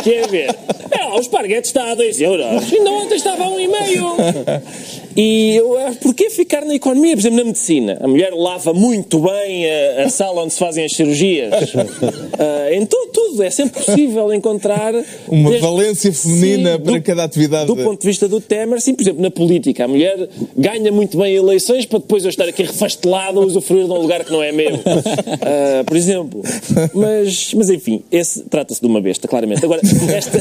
Quer 0.03 0.29
ver? 0.29 0.57
É, 0.91 1.05
o 1.15 1.21
esparguete 1.21 1.69
está 1.69 1.93
a 1.93 1.95
2 1.95 2.21
euros. 2.21 2.73
Ainda 2.73 2.91
ontem 2.91 3.15
estava 3.15 3.45
a 3.45 3.49
1,5. 3.49 4.63
E 5.17 5.57
eu, 5.57 5.77
porquê 6.01 6.31
ficar 6.31 6.65
na 6.65 6.75
economia? 6.75 7.15
Por 7.15 7.21
exemplo, 7.21 7.39
na 7.39 7.45
medicina. 7.45 7.99
A 8.01 8.07
mulher 8.09 8.33
lava 8.33 8.73
muito 8.73 9.19
bem 9.21 9.67
a, 9.71 10.05
a 10.05 10.09
sala 10.11 10.43
onde 10.43 10.53
se 10.53 10.59
fazem 10.59 10.85
as 10.85 10.93
cirurgias. 10.93 11.53
Ah, 12.41 12.73
em 12.73 12.87
tudo, 12.87 13.11
tudo. 13.13 13.43
É 13.43 13.51
sempre 13.51 13.83
possível 13.83 14.33
encontrar... 14.33 14.95
Uma 15.29 15.51
desde- 15.51 15.67
valência 15.67 16.13
feminina 16.13 16.75
Sim, 16.77 16.81
para 16.83 16.93
do- 16.93 17.03
cada 17.03 17.25
atividade. 17.25 17.67
Do 17.67 17.77
ponto 17.77 18.01
de 18.01 18.07
vista 18.07 18.29
do 18.29 18.41
Temer, 18.41 18.81
sim, 18.81 18.95
por 18.95 19.03
exemplo, 19.03 19.21
na 19.23 19.31
política, 19.31 19.85
a 19.85 19.89
mulher 19.89 20.29
ganha 20.57 20.93
muito 20.93 21.19
bem 21.19 21.35
eleições 21.35 21.85
para 21.85 21.99
depois 21.99 22.23
eu 22.23 22.31
estar 22.31 22.45
aqui 22.45 22.63
refastelado 22.63 23.41
a 23.41 23.45
usufruir 23.45 23.87
de 23.87 23.91
um 23.91 24.01
lugar 24.01 24.25
que 24.25 24.31
não 24.31 24.41
é 24.41 24.53
meu. 24.53 24.71
Ah, 25.43 25.83
por 25.85 25.97
exemplo. 25.97 26.43
Mas, 26.95 27.53
mas 27.55 27.71
enfim, 27.71 28.03
esse 28.13 28.43
trata-se 28.45 28.81
de 28.81 28.87
uma 28.87 29.01
besta, 29.01 29.27
claramente. 29.27 29.65
Agora, 29.65 29.81
esta. 30.15 30.39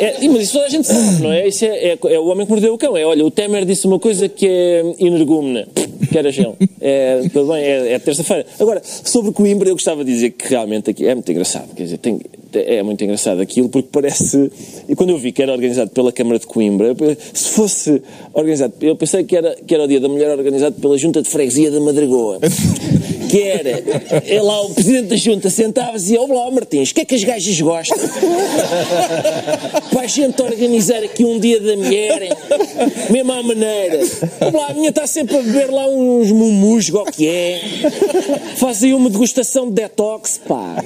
É, 0.00 0.26
mas 0.28 0.44
isso 0.44 0.52
toda 0.54 0.64
a 0.66 0.70
gente 0.70 0.86
sabe, 0.86 1.22
não 1.22 1.32
é? 1.32 1.46
Isso 1.48 1.64
é, 1.64 1.68
é, 1.90 1.98
é 2.04 2.18
o 2.18 2.26
homem 2.28 2.46
que 2.46 2.52
mordeu 2.52 2.72
o 2.72 2.78
cão. 2.78 2.96
É, 2.96 3.04
olha, 3.04 3.24
o 3.24 3.30
Temer 3.30 3.66
disse 3.66 3.86
uma 3.88 3.98
coisa 3.98 4.28
que 4.28 4.46
é 4.46 4.82
energúmena. 4.98 5.66
Que 6.10 6.18
era 6.18 6.30
gel. 6.30 6.56
É, 6.80 7.22
tudo 7.32 7.52
bem, 7.52 7.64
é, 7.64 7.92
é 7.94 7.98
terça-feira. 7.98 8.46
Agora, 8.58 8.80
sobre 8.84 9.32
Coimbra, 9.32 9.68
eu 9.68 9.74
gostava 9.74 10.04
de 10.04 10.12
dizer 10.12 10.30
que 10.30 10.48
realmente 10.48 10.90
aqui 10.90 11.06
é 11.06 11.14
muito 11.14 11.30
engraçado. 11.30 11.74
Quer 11.74 11.82
dizer, 11.82 11.98
tem, 11.98 12.20
é 12.52 12.82
muito 12.82 13.02
engraçado 13.04 13.40
aquilo, 13.40 13.68
porque 13.68 13.88
parece. 13.90 14.50
E 14.88 14.94
quando 14.94 15.10
eu 15.10 15.18
vi 15.18 15.32
que 15.32 15.42
era 15.42 15.52
organizado 15.52 15.90
pela 15.90 16.12
Câmara 16.12 16.38
de 16.38 16.46
Coimbra, 16.46 16.94
se 17.32 17.50
fosse 17.50 18.02
organizado. 18.32 18.74
Eu 18.80 18.96
pensei 18.96 19.24
que 19.24 19.36
era, 19.36 19.54
que 19.54 19.74
era 19.74 19.84
o 19.84 19.88
Dia 19.88 20.00
da 20.00 20.08
Mulher 20.08 20.30
organizado 20.30 20.80
pela 20.80 20.96
Junta 20.96 21.22
de 21.22 21.28
Freguesia 21.28 21.70
da 21.70 21.80
Madragoa. 21.80 22.38
Que 23.28 23.42
era. 23.42 23.82
É 24.26 24.40
lá 24.40 24.62
o 24.62 24.70
presidente 24.70 25.08
da 25.08 25.16
Junta 25.16 25.50
sentava-se 25.50 25.96
e 25.96 26.16
dizia: 26.16 26.22
Olá, 26.22 26.50
Martins, 26.50 26.92
o 26.92 26.94
que 26.94 27.02
é 27.02 27.04
que 27.04 27.14
as 27.14 27.22
gajas 27.22 27.60
gostam? 27.60 27.98
Para 29.92 30.00
a 30.00 30.06
gente 30.06 30.40
organizar 30.40 31.02
aqui 31.04 31.26
um 31.26 31.38
Dia 31.38 31.60
da 31.60 31.76
Mulher, 31.76 32.22
hein? 32.22 32.30
mesmo 33.10 33.30
à 33.30 33.42
maneira. 33.42 34.00
Olá, 34.40 34.68
a 34.70 34.72
minha 34.72 34.88
está 34.88 35.06
sempre 35.06 35.36
a 35.36 35.42
beber 35.42 35.70
lá 35.70 35.86
uns 35.90 36.32
mumus, 36.32 36.88
o 36.88 37.04
que 37.04 37.28
é. 37.28 37.60
Fazem 38.56 38.94
uma 38.94 39.10
degustação 39.10 39.66
de 39.68 39.74
detox, 39.74 40.40
pá. 40.48 40.76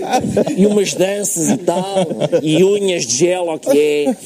E 0.57 0.67
umas 0.67 0.95
danças 0.95 1.52
e. 1.59 2.07
E 2.43 2.65
unhas 2.65 3.07
de 3.07 3.17
gel, 3.17 3.59
que 3.59 3.79
é. 3.79 4.17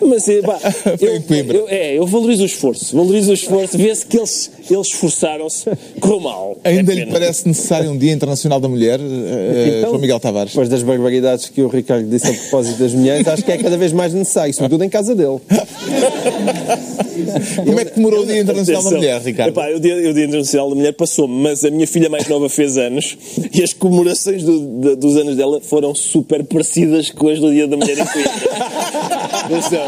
Mas, 0.00 0.28
eh, 0.28 0.40
pá, 0.42 0.58
Foi 0.98 1.08
eu, 1.08 1.16
em 1.16 1.22
Coimbra. 1.22 1.56
eu- 1.56 1.68
é, 1.68 1.94
eu 1.98 2.06
valorizo 2.06 2.42
o 2.42 2.46
esforço. 2.46 2.96
Valorizo 2.96 3.30
o 3.30 3.34
esforço. 3.34 3.76
Vê-se 3.78 4.04
que 4.06 4.16
eles, 4.18 4.50
eles 4.70 4.86
esforçaram-se. 4.88 5.64
Correu 6.00 6.20
mal. 6.20 6.56
Ainda 6.64 6.92
É 6.92 6.96
lhe 6.96 7.06
parece 7.06 7.48
necessário 7.48 7.90
um 7.90 7.96
Dia 7.98 8.12
Internacional 8.12 8.60
da 8.60 8.68
Mulher, 8.68 9.00
eh, 9.00 9.76
Então, 9.78 9.90
João 9.90 10.00
Miguel 10.00 10.20
Tavares? 10.20 10.52
Depois 10.52 10.68
das 10.68 10.82
barbaridades 10.82 11.48
que 11.48 11.62
o 11.62 11.68
Ricardo 11.68 12.08
disse 12.08 12.26
a 12.28 12.32
propósito 12.34 12.78
das 12.78 12.92
mulheres, 12.92 13.26
acho 13.26 13.44
que 13.44 13.52
é 13.52 13.58
cada 13.58 13.76
vez 13.76 13.92
mais 13.92 14.12
necessário, 14.12 14.52
sobretudo 14.54 14.84
em 14.84 14.88
casa 14.88 15.14
dele. 15.14 15.38
Como 17.64 17.80
é 17.80 17.84
que 17.84 17.94
demorou 17.96 18.22
o 18.22 18.26
Dia 18.26 18.40
Internacional 18.40 18.82
da 18.82 18.88
Atenção. 18.88 18.98
Mulher, 18.98 19.20
Ricardo? 19.22 19.48
Epá, 19.50 19.68
o, 19.74 19.80
dia, 19.80 20.10
o 20.10 20.14
Dia 20.14 20.24
Internacional 20.24 20.68
da 20.70 20.74
Mulher 20.76 20.92
passou 20.92 21.26
mas 21.26 21.64
a 21.64 21.70
minha 21.70 21.86
filha 21.86 22.08
mais 22.08 22.28
nova 22.28 22.48
fez 22.48 22.76
anos 22.76 23.16
e 23.52 23.62
as 23.62 23.72
comemorações 23.72 24.42
do- 24.42 24.60
da- 24.80 24.94
dos 24.94 25.16
anos 25.16 25.36
dela 25.36 25.60
foram 25.60 25.94
super 25.94 26.44
parecidas 26.44 27.10
com 27.10 27.28
as 27.28 27.38
do 27.40 27.50
Dia 27.50 27.66
da 27.66 27.76
Mulher 27.76 27.98
em 27.98 28.04
Coimbra. 28.04 28.32
Atenção. 29.46 29.85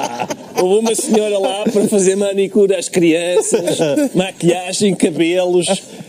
Houve 0.61 0.79
uma 0.81 0.95
senhora 0.95 1.39
lá 1.39 1.65
para 1.65 1.87
fazer 1.89 2.17
manicure 2.17 2.75
às 2.75 2.89
crianças, 2.89 3.79
maquilhagem, 4.15 4.95
cabelos, 4.95 5.67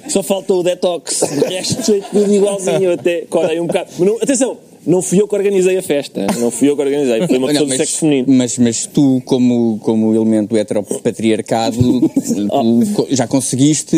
só 0.08 0.24
faltou 0.24 0.60
o 0.60 0.64
detox. 0.64 1.22
De 1.22 1.54
resto, 1.54 2.02
tudo 2.12 2.34
igualzinho. 2.34 2.94
Até 2.94 3.22
corei 3.30 3.60
um 3.60 3.68
bocado. 3.68 3.90
Mas 3.98 4.08
não- 4.08 4.18
atenção, 4.18 4.58
não 4.90 5.02
fui 5.02 5.22
eu 5.22 5.28
que 5.28 5.36
organizei 5.36 5.78
a 5.78 5.82
festa. 5.84 6.26
Não 6.40 6.50
fui 6.50 6.70
eu 6.70 6.76
que 6.76 6.82
organizei. 6.82 7.26
Foi 7.28 7.38
uma 7.38 7.48
pessoa 7.48 7.70
do 7.70 7.78
sexo 7.78 7.98
feminino. 8.00 8.28
Mas, 8.34 8.58
mas 8.58 8.86
tu, 8.86 9.22
como, 9.26 9.78
como 9.84 10.14
elemento 10.16 10.50
do 10.50 10.58
heteropatriarcado, 10.58 11.78
tu 12.10 13.08
já 13.12 13.28
conseguiste 13.28 13.96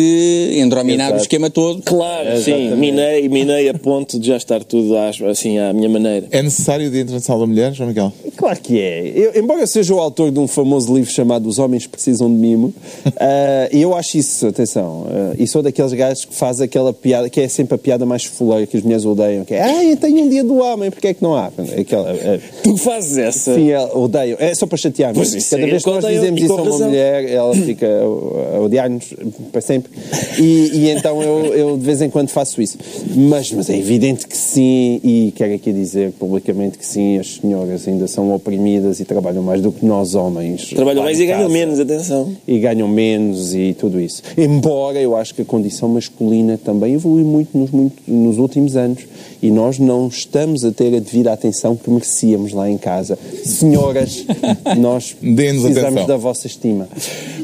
endrominar 0.58 1.08
Exato. 1.08 1.20
o 1.20 1.22
esquema 1.22 1.50
todo. 1.50 1.82
Claro, 1.82 2.38
sim. 2.40 2.74
Minei, 2.76 3.28
minei 3.28 3.68
a 3.68 3.74
ponto 3.74 4.18
de 4.18 4.28
já 4.28 4.36
estar 4.36 4.62
tudo 4.64 4.96
às- 4.98 5.20
assim 5.22 5.58
à 5.58 5.72
minha 5.72 5.88
maneira. 5.88 6.26
É 6.30 6.42
necessário 6.42 6.88
o 6.88 6.90
Dia 6.90 7.00
Internacional 7.02 7.40
da 7.40 7.46
Mulher, 7.46 7.72
João 7.72 7.88
Miguel? 7.88 8.12
Claro 8.36 8.60
que 8.60 8.80
é. 8.80 9.12
Eu, 9.14 9.42
embora 9.42 9.60
eu 9.60 9.66
seja 9.66 9.94
o 9.94 9.98
autor 10.00 10.30
de 10.30 10.38
um 10.38 10.46
famoso 10.46 10.94
livro 10.94 11.10
chamado 11.10 11.48
Os 11.48 11.58
Homens 11.58 11.86
Precisam 11.86 12.28
de 12.28 12.36
Mimo, 12.36 12.74
ah, 13.16 13.68
eu 13.72 13.94
acho 13.94 14.18
isso, 14.18 14.46
atenção, 14.46 15.06
ah, 15.08 15.34
e 15.38 15.46
sou 15.46 15.62
daqueles 15.62 15.92
gajos 15.92 16.24
que 16.24 16.34
faz 16.34 16.60
aquela 16.60 16.92
piada, 16.92 17.28
que 17.30 17.40
é 17.40 17.48
sempre 17.48 17.74
a 17.74 17.78
piada 17.78 18.04
mais 18.04 18.24
fuleira 18.24 18.66
que 18.66 18.76
as 18.76 18.82
mulheres 18.82 19.04
odeiam, 19.04 19.44
que 19.44 19.54
é, 19.54 19.62
ah, 19.62 19.84
eu 19.84 19.96
tenho 19.96 20.24
um 20.24 20.28
dia 20.28 20.44
do 20.44 20.62
homem, 20.82 20.90
porque 20.90 21.08
é 21.08 21.14
que 21.14 21.22
não 21.22 21.34
há? 21.34 21.50
Aquela, 21.78 22.10
ah, 22.10 22.38
Tu 22.62 22.76
fazes 22.76 23.16
essa. 23.16 23.54
Sim, 23.54 23.70
ela 23.70 23.96
odeiam. 23.96 24.36
É 24.40 24.54
só 24.54 24.66
para 24.66 24.76
chatear. 24.76 25.14
Pois 25.14 25.32
mas 25.32 25.42
isso 25.42 25.50
Cada 25.50 25.62
é 25.62 25.70
vez 25.70 25.84
que 25.84 25.90
nós 25.90 26.04
dizemos 26.04 26.42
isso 26.42 26.52
a 26.52 26.62
uma 26.62 26.78
mulher, 26.78 27.30
ela 27.30 27.54
fica 27.54 27.86
a 27.86 28.60
odiar-nos 28.60 29.14
para 29.50 29.60
sempre. 29.60 29.92
E, 30.38 30.70
e 30.74 30.90
então 30.90 31.22
eu, 31.22 31.54
eu 31.54 31.76
de 31.76 31.84
vez 31.84 32.02
em 32.02 32.10
quando 32.10 32.28
faço 32.28 32.60
isso. 32.60 32.78
Mas, 33.14 33.50
mas 33.52 33.70
é 33.70 33.76
evidente 33.76 34.26
que 34.26 34.36
sim, 34.36 35.00
e 35.02 35.32
quero 35.36 35.54
aqui 35.54 35.72
dizer 35.72 36.12
publicamente 36.12 36.78
que 36.78 36.86
sim, 36.86 37.18
as 37.18 37.36
senhoras 37.36 37.86
ainda 37.86 38.06
são 38.08 38.34
oprimidas 38.34 39.00
e 39.00 39.04
trabalham 39.04 39.42
mais 39.42 39.60
do 39.60 39.72
que 39.72 39.84
nós 39.84 40.14
homens. 40.14 40.70
Trabalham 40.70 41.02
mais 41.02 41.18
e 41.20 41.26
ganham 41.26 41.48
menos, 41.48 41.78
atenção. 41.78 42.34
E 42.46 42.58
ganham 42.58 42.88
menos 42.88 43.54
e 43.54 43.74
tudo 43.78 44.00
isso. 44.00 44.22
Embora 44.36 45.00
eu 45.00 45.16
acho 45.16 45.34
que 45.34 45.42
a 45.42 45.44
condição 45.44 45.88
masculina 45.88 46.58
também 46.58 46.94
evolui 46.94 47.22
muito 47.22 47.56
nos, 47.56 47.70
muito 47.70 47.96
nos 48.06 48.38
últimos 48.38 48.76
anos 48.76 49.00
e 49.42 49.50
nós 49.50 49.78
não 49.78 50.08
estamos 50.08 50.61
a 50.64 50.72
ter 50.72 50.94
a 50.94 51.00
devida 51.00 51.32
atenção 51.32 51.76
que 51.76 51.90
merecíamos 51.90 52.52
lá 52.52 52.68
em 52.68 52.78
casa. 52.78 53.18
Senhoras, 53.44 54.24
nós 54.78 55.12
precisamos 55.12 55.78
atenção. 55.78 56.06
da 56.06 56.16
vossa 56.16 56.46
estima. 56.46 56.88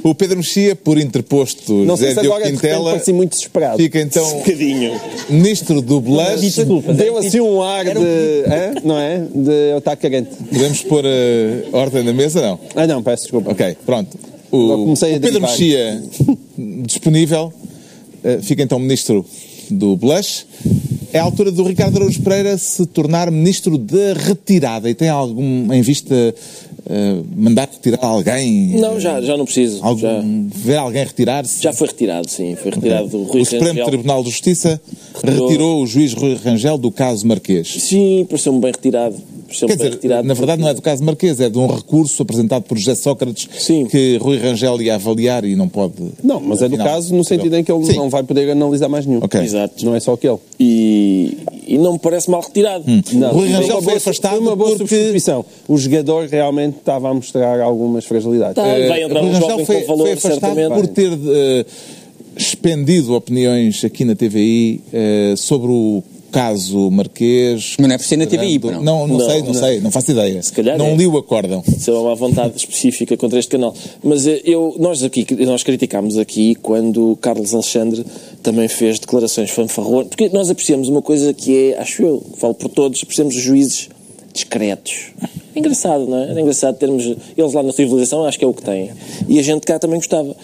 O 0.02 0.14
Pedro 0.14 0.38
Mexia, 0.38 0.76
por 0.76 0.98
interposto 0.98 1.72
Não 1.72 1.96
sei 1.96 2.08
José 2.10 2.20
se 2.20 2.26
Diogo 2.26 2.44
de 2.44 2.50
Quintela, 2.52 2.90
pareci 2.92 3.12
muito 3.12 3.30
desesperado. 3.32 3.76
fica 3.76 4.00
então 4.00 4.24
Um. 4.38 5.34
Ministro 5.34 5.82
do 5.82 6.00
Blush. 6.00 6.56
Deu 6.96 7.18
assim 7.18 7.40
um 7.40 7.62
ar 7.62 7.84
de. 7.84 7.90
hã? 7.94 8.74
Não 8.84 8.98
é? 8.98 9.18
De 9.34 9.72
eu 9.72 9.78
estar 9.78 9.96
carente. 9.96 10.30
Podemos 10.50 10.82
pôr 10.82 11.04
eh, 11.04 11.64
ordem 11.72 12.04
na 12.04 12.12
mesa, 12.12 12.40
não? 12.40 12.58
Ah, 12.74 12.86
não, 12.86 13.02
peço 13.02 13.24
desculpa. 13.24 13.50
Ok, 13.52 13.76
pronto. 13.84 14.16
O, 14.50 14.92
o 14.92 14.96
Pedro. 14.96 15.40
Mexia, 15.42 16.02
disponível, 16.86 17.52
eh, 18.24 18.38
fica 18.40 18.62
então 18.62 18.78
Ministro 18.78 19.24
do 19.70 19.96
Blush. 19.96 20.46
É 21.12 21.18
a 21.18 21.22
altura 21.22 21.50
do 21.50 21.62
Ricardo 21.64 21.96
Araújo 21.96 22.20
Pereira 22.20 22.58
se 22.58 22.84
tornar 22.86 23.30
Ministro 23.30 23.78
da 23.78 24.12
Retirada 24.14 24.90
e 24.90 24.94
tem 24.94 25.08
algum 25.08 25.72
em 25.72 25.80
vista 25.80 26.14
eh, 26.90 27.16
mandar 27.34 27.66
retirar 27.72 28.04
alguém? 28.06 28.78
Não, 28.78 29.00
já, 29.00 29.18
já 29.22 29.34
não 29.36 29.46
preciso. 29.46 29.78
Algum, 29.82 30.00
Já, 30.00 30.22
Ver 30.54 30.76
alguém 30.76 31.04
retirar-se? 31.04 31.62
já 31.62 31.72
foi 31.72 31.86
retirado, 31.88 32.28
sim. 32.28 32.54
Foi 32.56 32.70
retirado 32.72 33.08
do 33.08 33.22
Rui 33.22 33.40
o 33.40 33.44
Supremo 33.44 33.66
Rangel. 33.68 33.86
Tribunal 33.86 34.22
de 34.22 34.30
Justiça 34.30 34.80
Retirou. 35.14 35.46
retirou 35.48 35.82
o 35.82 35.86
juiz 35.86 36.12
Rui 36.12 36.34
Rangel 36.34 36.76
do 36.76 36.90
caso 36.90 37.26
Marquês. 37.26 37.68
Sim, 37.68 38.26
pareceu-me 38.28 38.60
bem 38.60 38.70
retirado. 38.72 39.16
Quer 39.48 39.66
dizer, 39.76 39.90
retirado. 39.92 40.28
na 40.28 40.34
verdade 40.34 40.60
não 40.60 40.68
é 40.68 40.74
do 40.74 40.82
caso 40.82 41.02
Marquês, 41.02 41.40
é 41.40 41.48
de 41.48 41.58
um 41.58 41.66
recurso 41.66 42.22
apresentado 42.22 42.64
por 42.64 42.76
José 42.76 42.94
Sócrates 42.94 43.48
Sim. 43.58 43.86
que 43.86 44.16
Rui 44.18 44.36
Rangel 44.38 44.80
ia 44.82 44.96
avaliar 44.96 45.44
e 45.44 45.56
não 45.56 45.68
pode. 45.68 45.94
Não, 46.22 46.38
mas 46.40 46.60
é 46.62 46.68
do 46.68 46.74
afinal, 46.74 46.86
caso 46.94 47.14
no 47.14 47.24
sentido 47.24 47.56
em 47.56 47.64
que 47.64 47.72
ele 47.72 47.84
Sim. 47.86 47.96
não 47.96 48.10
vai 48.10 48.22
poder 48.22 48.50
analisar 48.50 48.88
mais 48.88 49.06
nenhum. 49.06 49.20
Ok. 49.22 49.40
Exato. 49.40 49.84
Não 49.84 49.94
é 49.94 50.00
só 50.00 50.12
aquele. 50.12 50.36
E, 50.60 51.38
e 51.66 51.78
não 51.78 51.94
me 51.94 51.98
parece 51.98 52.30
mal 52.30 52.40
retirado. 52.42 52.84
Não, 53.14 53.30
Rui 53.32 53.48
Rangel 53.48 53.76
foi 53.76 53.82
boa- 53.84 53.96
afastado 53.96 54.30
foi 54.32 54.40
uma 54.40 54.54
boa 54.56 54.70
porque- 54.76 54.86
substituição. 54.86 55.44
O 55.66 55.76
jogador 55.78 56.28
realmente 56.28 56.76
estava 56.78 57.08
a 57.10 57.14
mostrar 57.14 57.60
algumas 57.60 58.04
fragilidades. 58.04 58.54
Tá. 58.56 58.66
Eh, 58.66 58.88
Vai 58.88 59.02
entrar 59.02 59.20
Rui 59.20 59.30
um 59.30 59.32
Rangel 59.32 59.64
foi, 59.66 59.84
valor, 59.84 60.02
foi 60.04 60.12
afastado 60.12 60.54
certamente. 60.54 60.74
por 60.74 60.86
ter 60.88 61.12
eh, 61.12 61.64
expendido 62.36 63.14
opiniões 63.14 63.84
aqui 63.84 64.04
na 64.04 64.14
TVI 64.14 64.80
eh, 64.92 65.34
sobre 65.36 65.70
o 65.70 66.02
caso 66.30 66.90
Marquês. 66.90 67.76
Mas 67.78 67.88
não 67.88 67.94
é 67.94 67.98
por 67.98 68.04
ser 68.04 68.16
na 68.16 68.26
TVI, 68.26 68.58
não. 68.58 68.70
Não, 68.70 68.82
não, 68.82 69.18
Não, 69.18 69.26
sei, 69.26 69.38
não, 69.40 69.46
não. 69.46 69.54
sei, 69.54 69.80
não 69.80 69.90
faço 69.90 70.10
ideia. 70.10 70.42
Se 70.42 70.52
calhar 70.52 70.78
não 70.78 70.86
é. 70.86 70.96
li 70.96 71.06
o 71.06 71.16
acórdão. 71.16 71.62
Isso 71.66 71.90
é 71.90 71.98
uma 71.98 72.14
vontade 72.14 72.56
específica 72.56 73.16
contra 73.16 73.38
este 73.38 73.50
canal. 73.50 73.74
Mas 74.02 74.26
eh, 74.26 74.40
eu, 74.44 74.74
nós 74.78 75.02
aqui, 75.02 75.26
nós 75.44 75.62
criticámos 75.62 76.18
aqui 76.18 76.54
quando 76.56 77.12
o 77.12 77.16
Carlos 77.16 77.54
Alexandre 77.54 78.04
também 78.42 78.68
fez 78.68 78.98
declarações 78.98 79.50
fanfarronas, 79.50 80.08
porque 80.08 80.28
nós 80.28 80.50
apreciamos 80.50 80.88
uma 80.88 81.02
coisa 81.02 81.32
que 81.32 81.72
é, 81.72 81.78
acho 81.78 82.02
eu, 82.02 82.22
falo 82.36 82.54
por 82.54 82.68
todos, 82.68 83.02
apreciamos 83.02 83.34
os 83.34 83.42
juízes 83.42 83.88
discretos. 84.32 85.12
É 85.54 85.58
engraçado, 85.58 86.06
não 86.06 86.18
é? 86.18 86.30
Era 86.30 86.40
engraçado 86.40 86.76
termos. 86.76 87.04
Eles 87.36 87.52
lá 87.52 87.62
na 87.62 87.72
civilização 87.72 88.24
acho 88.24 88.38
que 88.38 88.44
é 88.44 88.48
o 88.48 88.54
que 88.54 88.62
têm. 88.62 88.90
E 89.28 89.38
a 89.38 89.42
gente 89.42 89.66
cá 89.66 89.78
também 89.78 89.98
gostava. 89.98 90.36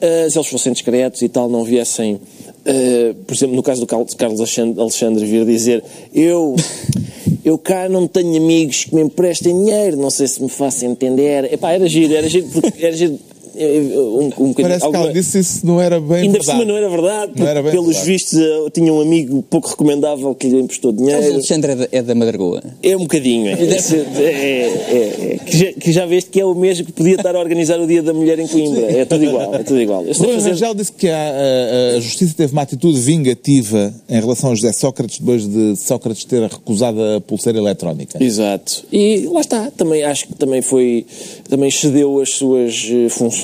Eh, 0.00 0.28
se 0.30 0.38
eles 0.38 0.48
fossem 0.48 0.72
discretos 0.72 1.20
e 1.22 1.28
tal, 1.28 1.48
não 1.48 1.64
viessem. 1.64 2.20
Eh, 2.64 3.14
por 3.26 3.34
exemplo, 3.34 3.56
no 3.56 3.62
caso 3.62 3.80
do 3.80 3.86
Carlos 3.86 4.40
Alexandre, 4.40 5.24
vir 5.24 5.44
dizer 5.44 5.82
eu, 6.14 6.54
eu 7.44 7.58
cá 7.58 7.88
não 7.88 8.06
tenho 8.06 8.36
amigos 8.36 8.84
que 8.84 8.94
me 8.94 9.02
emprestem 9.02 9.56
dinheiro, 9.56 9.96
não 9.96 10.10
sei 10.10 10.28
se 10.28 10.42
me 10.42 10.48
faço 10.48 10.84
entender. 10.84 11.52
Epá, 11.52 11.72
era 11.72 11.88
giro, 11.88 12.14
era 12.14 12.28
giro, 12.28 12.46
porque 12.48 12.84
era 12.84 12.96
giro 12.96 13.18
um, 13.56 14.30
um. 14.38 14.52
Parece 14.54 14.80
que 14.80 14.84
alguma- 14.86 15.04
ela 15.04 15.12
disse 15.12 15.38
isso 15.38 15.66
não 15.66 15.80
era 15.80 16.00
bem 16.00 16.22
Ainda 16.22 16.38
por 16.38 16.44
verdade. 16.44 16.58
cima 16.60 16.64
não 16.72 16.76
era 16.76 16.88
verdade, 16.88 17.32
Não 17.36 17.46
era 17.46 17.62
bem 17.62 17.70
pelos 17.72 17.86
verdade. 17.96 18.10
vistos 18.12 18.38
eh, 18.38 18.70
tinha 18.72 18.92
um 18.92 19.00
amigo 19.00 19.42
pouco 19.48 19.68
recomendável 19.68 20.34
que 20.34 20.48
lhe 20.48 20.58
emprestou 20.60 20.90
O 20.90 20.94
dinheiro. 20.94 21.24
Alexandre 21.34 21.72
é 21.72 21.74
da, 21.76 21.88
é 21.92 22.02
da 22.02 22.14
Madragoa. 22.14 22.62
É 22.82 22.96
um 22.96 23.00
bocadinho, 23.00 23.48
é. 23.48 23.52
Esse- 23.62 23.96
é, 23.96 24.00
é, 24.22 25.34
é. 25.34 25.38
Que, 25.44 25.56
já, 25.58 25.72
que 25.72 25.92
já 25.92 26.06
veste 26.06 26.30
que 26.30 26.40
é 26.40 26.44
o 26.44 26.54
mesmo 26.54 26.86
que 26.86 26.92
podia 26.92 27.16
estar 27.16 27.34
a 27.34 27.40
organizar 27.40 27.80
o 27.80 27.86
Dia 27.86 28.02
da 28.02 28.12
Mulher 28.12 28.38
em 28.38 28.46
Coimbra. 28.46 28.86
É 28.90 29.04
tudo 29.04 29.24
igual, 29.24 29.54
é 29.54 29.58
tudo 29.62 29.80
igual. 29.80 30.04
Eu 30.04 30.14
Rui 30.14 30.34
fazer- 30.34 30.50
Rangel 30.50 30.74
disse 30.74 30.92
que 30.92 31.08
a, 31.08 31.16
a- 31.16 31.96
a 31.96 32.00
Justiça 32.00 32.34
teve 32.36 32.52
uma 32.52 32.62
atitude 32.62 32.98
vingativa 33.00 33.92
em 34.08 34.20
relação 34.20 34.52
a 34.52 34.54
José 34.54 34.72
Sócrates 34.72 35.18
depois 35.18 35.46
de 35.46 35.76
Sócrates 35.76 36.24
ter 36.24 36.42
recusado 36.42 37.00
a 37.02 37.20
pulseira 37.20 37.58
eletrónica. 37.58 38.22
Exato. 38.22 38.84
E 38.92 39.26
lá 39.32 39.40
está, 39.40 39.70
também 39.70 40.02
acho 40.04 40.26
que 40.26 40.34
também 40.34 40.62
foi, 40.62 41.06
também 41.48 41.70
cedeu 41.70 42.20
as 42.20 42.30
suas 42.30 42.72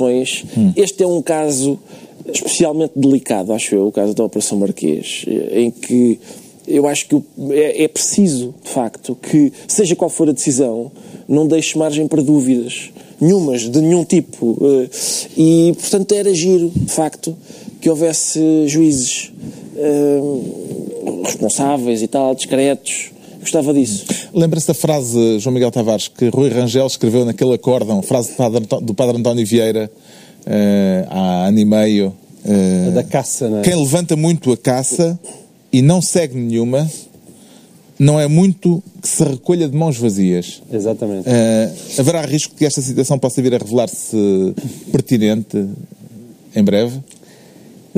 eh, 0.06 0.24
funções. 0.24 0.44
Este 0.76 1.02
é 1.02 1.06
um 1.06 1.22
caso 1.22 1.78
especialmente 2.32 2.92
delicado, 2.94 3.52
acho 3.52 3.74
eu, 3.74 3.87
o 3.87 3.92
caso 3.92 4.14
da 4.14 4.24
Operação 4.24 4.58
Marquês, 4.58 5.24
eh, 5.26 5.62
em 5.62 5.70
que 5.70 6.18
eu 6.66 6.87
acho 6.87 7.08
que 7.08 7.16
é, 7.50 7.84
é 7.84 7.88
preciso, 7.88 8.54
de 8.62 8.70
facto, 8.70 9.16
que, 9.20 9.52
seja 9.66 9.96
qual 9.96 10.11
for 10.11 10.28
a 10.28 10.32
decisão, 10.32 10.92
não 11.26 11.46
deixe 11.46 11.78
margem 11.78 12.06
para 12.06 12.22
dúvidas. 12.22 12.90
Nenhumas, 13.20 13.62
de 13.68 13.80
nenhum 13.80 14.04
tipo. 14.04 14.56
eh, 14.62 14.88
E, 15.37 15.72
portanto, 15.78 16.14
era 16.14 16.32
giro, 16.34 16.70
de 16.74 16.92
facto, 16.92 17.34
que 17.80 17.88
houvesse 17.88 18.40
juízes 18.68 19.32
eh, 19.76 20.20
responsáveis 21.24 22.02
e 22.02 22.06
tal, 22.06 22.34
discretos. 22.34 23.11
Gostava 23.40 23.72
disso. 23.72 24.05
Lembra-se 24.35 24.66
da 24.68 24.74
frase, 24.74 25.38
João 25.38 25.55
Miguel 25.55 25.70
Tavares, 25.70 26.09
que 26.09 26.29
Rui 26.29 26.48
Rangel 26.51 26.87
escreveu 26.87 27.24
naquele 27.24 27.55
acórdão, 27.55 28.03
frase 28.03 28.31
do 28.31 28.37
Padre, 28.37 28.66
do 28.83 28.94
padre 28.94 29.16
António 29.18 29.46
Vieira, 29.46 29.90
eh, 30.46 31.07
há 31.09 31.46
ano 31.46 31.59
e 31.59 31.64
meio. 31.64 32.12
eh, 32.44 32.90
Da 32.92 33.03
caça, 33.03 33.48
não 33.48 33.59
é? 33.59 33.62
Quem 33.62 33.74
levanta 33.74 34.16
muito 34.16 34.53
a 34.53 34.57
caça 34.57 35.18
e 35.72 35.81
não 35.83 36.01
segue 36.03 36.37
nenhuma, 36.37 36.88
não 37.98 38.18
é 38.20 38.27
muito 38.29 38.83
que 39.03 39.09
se 39.09 39.22
recolha 39.24 39.68
de 39.68 39.77
mãos 39.77 39.96
vazias. 39.96 40.62
Exatamente. 40.72 41.24
Eh, 41.29 41.72
haverá 41.98 42.22
risco 42.22 42.55
que 42.55 42.64
esta 42.64 42.81
situação 42.81 43.18
possa 43.18 43.40
vir 43.42 43.55
a 43.55 43.59
revelar-se 43.59 44.55
pertinente 44.92 45.64
em 46.55 46.62
breve? 46.62 46.98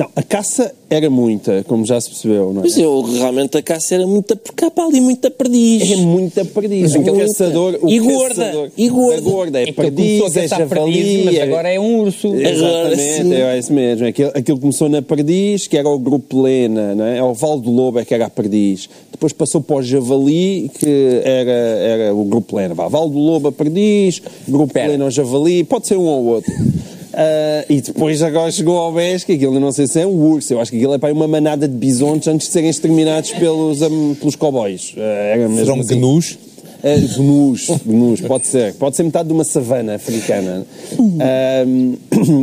Não, 0.01 0.09
a 0.15 0.23
caça 0.23 0.73
era 0.89 1.11
muita, 1.11 1.63
como 1.67 1.85
já 1.85 2.01
se 2.01 2.09
percebeu, 2.09 2.51
não 2.53 2.61
é? 2.61 2.63
Mas 2.63 2.75
eu 2.75 3.01
realmente 3.03 3.55
a 3.55 3.61
caça 3.61 3.93
era 3.93 4.07
muita 4.07 4.35
porque 4.35 4.65
há 4.65 4.71
ali 4.83 4.99
muita 4.99 5.29
perdiz. 5.29 5.91
É 5.91 5.95
muita 5.97 6.43
perdiz. 6.43 6.95
O 6.95 7.01
Muita. 7.01 7.19
caçador. 7.27 7.77
O 7.83 7.87
E 7.87 7.99
gorda, 7.99 8.35
caçador- 8.45 8.69
e 8.75 8.89
gorda. 8.89 9.15
É 9.17 9.21
gorda, 9.21 9.59
é, 9.59 9.69
É 9.69 9.71
perdiz, 9.71 10.35
a 10.35 10.39
é 10.41 10.47
javali. 10.47 11.21
mas 11.25 11.35
é- 11.35 11.41
agora 11.43 11.69
é 11.69 11.79
um 11.79 11.99
urso. 11.99 12.33
Exatamente, 12.33 13.01
sim. 13.23 13.33
é 13.33 13.59
isso 13.59 13.71
mesmo. 13.73 14.07
Aquilo, 14.07 14.31
aquilo 14.33 14.59
começou 14.59 14.89
na 14.89 15.03
Perdiz, 15.03 15.67
que 15.67 15.77
era 15.77 15.87
o 15.87 15.99
Grupo 15.99 16.41
Lena, 16.41 16.95
não 16.95 17.05
é? 17.05 17.21
O 17.21 17.33
Val 17.35 17.59
do 17.59 17.69
Lobo 17.69 17.99
é 17.99 18.03
que 18.05 18.13
era 18.15 18.25
a 18.25 18.29
Perdiz. 18.29 18.89
Depois 19.11 19.33
passou 19.33 19.61
para 19.61 19.75
o 19.75 19.83
Javali, 19.83 20.71
que 20.79 21.21
era, 21.23 21.51
era 21.51 22.15
o 22.15 22.23
Grupo 22.25 22.55
Lena. 22.55 22.73
Vá, 22.73 22.87
Val 22.87 23.07
do 23.07 23.19
Lobo 23.19 23.49
a 23.49 23.51
Perdiz, 23.51 24.19
Grupo 24.47 24.73
Pera. 24.73 24.87
Lena 24.93 25.03
ao 25.05 25.11
Javali, 25.11 25.63
pode 25.63 25.85
ser 25.87 25.97
um 25.97 26.05
ou 26.07 26.25
outro. 26.25 26.51
Ah, 27.13 27.65
e 27.69 27.81
depois 27.81 28.21
agora 28.21 28.51
chegou 28.51 28.77
ao 28.77 28.91
BES, 28.93 29.23
que 29.23 29.33
aquilo 29.33 29.59
não 29.59 29.71
sei 29.71 29.87
se 29.87 29.99
é 30.01 30.07
um 30.07 30.11
urso, 30.31 30.53
eu 30.53 30.59
acho 30.61 30.71
que 30.71 30.77
aquilo 30.77 30.93
é 30.93 30.97
para 30.97 31.13
uma 31.13 31.27
manada 31.27 31.67
de 31.67 31.75
bisontes 31.75 32.27
antes 32.27 32.47
de 32.47 32.53
serem 32.53 32.69
exterminados 32.69 33.31
pelos, 33.31 33.81
am- 33.81 34.15
pelos 34.19 34.35
cowboys. 34.35 34.93
Ah, 34.97 35.01
era 35.01 35.49
mesmo 35.49 35.57
Serão 35.65 35.79
assim. 35.79 35.95
gnus? 35.99 36.37
Uh, 36.83 37.17
gnus, 37.17 37.67
gnus, 37.85 38.21
pode 38.21 38.47
ser. 38.47 38.73
Pode 38.75 38.95
ser 38.95 39.03
metade 39.03 39.27
de 39.27 39.33
uma 39.33 39.43
savana 39.43 39.95
africana. 39.95 40.65
Um, 40.99 41.95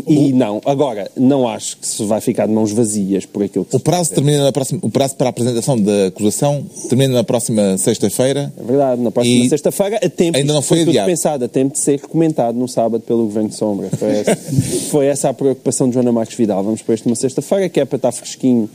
e 0.06 0.32
não, 0.32 0.60
agora, 0.64 1.10
não 1.16 1.46
acho 1.48 1.76
que 1.78 1.86
se 1.86 2.04
vai 2.04 2.20
ficar 2.20 2.46
de 2.46 2.52
mãos 2.52 2.70
vazias 2.72 3.26
por 3.26 3.42
aquilo 3.42 3.64
que 3.64 3.74
O 3.76 3.80
prazo, 3.80 4.12
termina 4.14 4.44
na 4.44 4.52
próxima, 4.52 4.80
o 4.82 4.90
prazo 4.90 5.16
para 5.16 5.28
a 5.28 5.30
apresentação 5.30 5.80
da 5.80 6.06
acusação 6.06 6.64
termina 6.88 7.14
na 7.14 7.24
próxima 7.24 7.76
sexta-feira. 7.78 8.52
É 8.56 8.62
verdade, 8.62 9.02
na 9.02 9.10
próxima 9.10 9.44
E 9.44 9.48
sexta-feira, 9.48 9.96
a 9.96 10.08
tempo. 10.08 10.38
ainda 10.38 10.52
não 10.52 10.62
foi 10.62 10.82
adiado. 10.82 11.08
pensado, 11.10 11.44
a 11.44 11.48
tempo 11.48 11.72
de 11.72 11.80
ser 11.80 12.00
comentado 12.00 12.56
no 12.56 12.68
sábado 12.68 13.02
pelo 13.02 13.24
Governo 13.24 13.48
de 13.48 13.56
Sombra. 13.56 13.88
Foi 13.96 14.10
essa, 14.10 14.36
foi 14.90 15.06
essa 15.06 15.28
a 15.28 15.34
preocupação 15.34 15.88
de 15.88 15.94
Joana 15.94 16.12
Marques 16.12 16.36
Vidal. 16.36 16.62
Vamos 16.62 16.82
para 16.82 16.94
isto 16.94 17.06
uma 17.06 17.16
sexta-feira, 17.16 17.68
que 17.68 17.80
é 17.80 17.84
para 17.84 17.96
estar 17.96 18.12
fresquinho. 18.12 18.68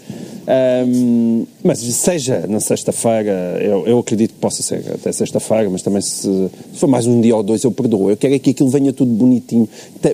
Ahm, 0.45 1.45
mas 1.63 1.79
seja 1.79 2.45
na 2.47 2.59
sexta-feira, 2.59 3.57
eu, 3.61 3.87
eu 3.87 3.99
acredito 3.99 4.33
que 4.33 4.39
possa 4.39 4.61
ser 4.61 4.83
até 4.93 5.11
sexta-feira, 5.11 5.52
mas 5.69 5.81
também 5.81 6.01
se, 6.01 6.21
se 6.21 6.79
for 6.79 6.87
mais 6.87 7.05
um 7.07 7.21
dia 7.21 7.35
ou 7.35 7.43
dois, 7.43 7.63
eu 7.63 7.71
perdoo. 7.71 8.09
Eu 8.09 8.17
quero 8.17 8.33
é 8.33 8.39
que 8.39 8.51
aquilo 8.51 8.69
venha 8.69 8.91
tudo 8.91 9.11
bonitinho. 9.11 9.67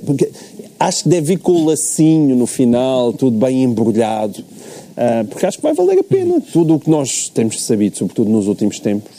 Porque 0.06 0.30
acho 0.80 1.04
que 1.04 1.10
deve 1.10 1.28
vir 1.28 1.40
com 1.40 1.52
o 1.52 1.66
lacinho 1.66 2.36
no 2.36 2.46
final, 2.46 3.14
tudo 3.14 3.38
bem 3.38 3.64
embrulhado. 3.64 4.44
Ah, 5.02 5.26
porque 5.30 5.46
acho 5.46 5.58
que 5.58 5.64
vai 5.64 5.74
valer 5.74 6.00
a 6.00 6.04
pena. 6.04 6.42
Tudo 6.52 6.76
o 6.76 6.80
que 6.80 6.90
nós 6.90 7.30
temos 7.30 7.64
sabido, 7.64 7.98
sobretudo 7.98 8.30
nos 8.30 8.48
últimos 8.48 8.82
tempos, 8.82 9.10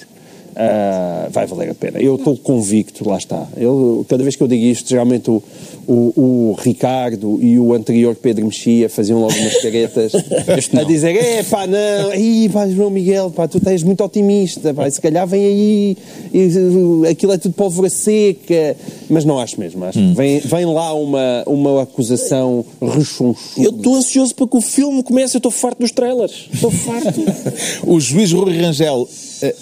ah, 0.57 1.29
vai 1.31 1.47
valer 1.47 1.71
a 1.71 1.75
pena. 1.75 1.99
Eu 2.01 2.17
estou 2.17 2.37
convicto, 2.37 3.09
lá 3.09 3.19
está. 3.19 3.47
Eu, 3.57 4.05
cada 4.09 4.23
vez 4.23 4.37
que 4.37 4.43
eu 4.43 4.49
digo 4.49 4.65
isto, 4.65 4.89
geralmente 4.89 5.31
o, 5.31 5.43
o, 5.87 6.51
o 6.51 6.57
Ricardo 6.59 7.39
e 7.41 7.59
o 7.59 7.73
anterior 7.73 8.15
Pedro 8.17 8.45
Mexia 8.45 8.89
faziam 8.89 9.21
logo 9.21 9.35
umas 9.35 9.61
caretas 9.63 10.13
a 10.79 10.83
dizer: 10.85 11.17
é 11.17 11.43
pá, 11.43 11.67
não, 11.67 12.11
aí 12.11 12.49
pá, 12.53 12.69
João 12.69 12.91
Miguel, 12.91 13.31
pá, 13.31 13.47
tu 13.47 13.59
estás 13.59 13.83
muito 13.83 14.03
otimista, 14.03 14.75
pá, 14.75 14.91
se 14.91 15.01
calhar 15.01 15.27
vem 15.27 15.45
aí, 15.45 15.97
e, 16.33 16.47
uh, 16.59 17.09
aquilo 17.09 17.33
é 17.33 17.39
tudo 17.39 17.55
pólvora 17.55 17.89
seca. 17.89 18.77
Mas 19.09 19.25
não 19.25 19.39
acho 19.39 19.59
mesmo, 19.59 19.85
acho. 19.85 19.99
que 19.99 20.15
Vem, 20.15 20.41
vem 20.41 20.65
lá 20.67 20.95
uma, 20.95 21.43
uma 21.47 21.83
acusação 21.83 22.65
rechonchuda. 22.81 23.37
Eu 23.57 23.71
estou 23.71 23.97
ansioso 23.97 24.35
para 24.35 24.47
que 24.47 24.57
o 24.57 24.61
filme 24.61 25.03
comece, 25.03 25.37
eu 25.37 25.39
estou 25.39 25.51
farto 25.51 25.81
dos 25.81 25.91
trailers. 25.91 26.49
Estou 26.53 26.71
farto. 26.71 27.21
O 27.87 27.99
juiz 27.99 28.33
Rui 28.33 28.57
Rangel 28.57 29.09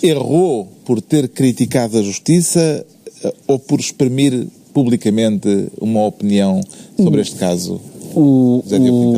errou 0.02 0.66
por 0.84 1.00
ter 1.00 1.28
criticado 1.28 1.98
a 1.98 2.02
justiça 2.02 2.84
eh, 3.24 3.34
ou 3.46 3.58
por 3.58 3.78
exprimir 3.80 4.46
publicamente 4.72 5.68
uma 5.80 6.04
opinião 6.06 6.60
sobre 6.96 7.20
este 7.20 7.36
caso? 7.36 7.80
O, 8.14 8.62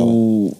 o- 0.05 0.53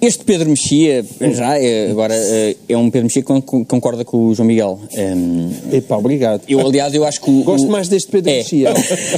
este 0.00 0.24
Pedro 0.24 0.48
Mexia, 0.50 1.04
já 1.34 1.58
é, 1.58 1.90
agora, 1.90 2.14
é 2.14 2.56
é 2.68 2.76
um 2.76 2.90
Pedro 2.90 3.04
Mexia 3.06 3.22
que 3.22 3.28
con- 3.28 3.40
con- 3.42 3.64
concorda 3.64 4.04
com 4.04 4.26
o 4.28 4.34
João 4.34 4.46
Miguel. 4.46 4.78
Hum, 4.96 5.50
Epá, 5.72 5.96
obrigado. 5.96 6.42
eu, 6.48 6.60
aliás, 6.60 6.94
eu 6.94 7.04
acho 7.04 7.20
que 7.20 7.30
o, 7.30 7.42
Gosto 7.42 7.66
o- 7.66 7.70
mais 7.70 7.88
deste 7.88 8.10
Pedro 8.10 8.30
É. 8.30 8.36
Mexia. 8.38 8.72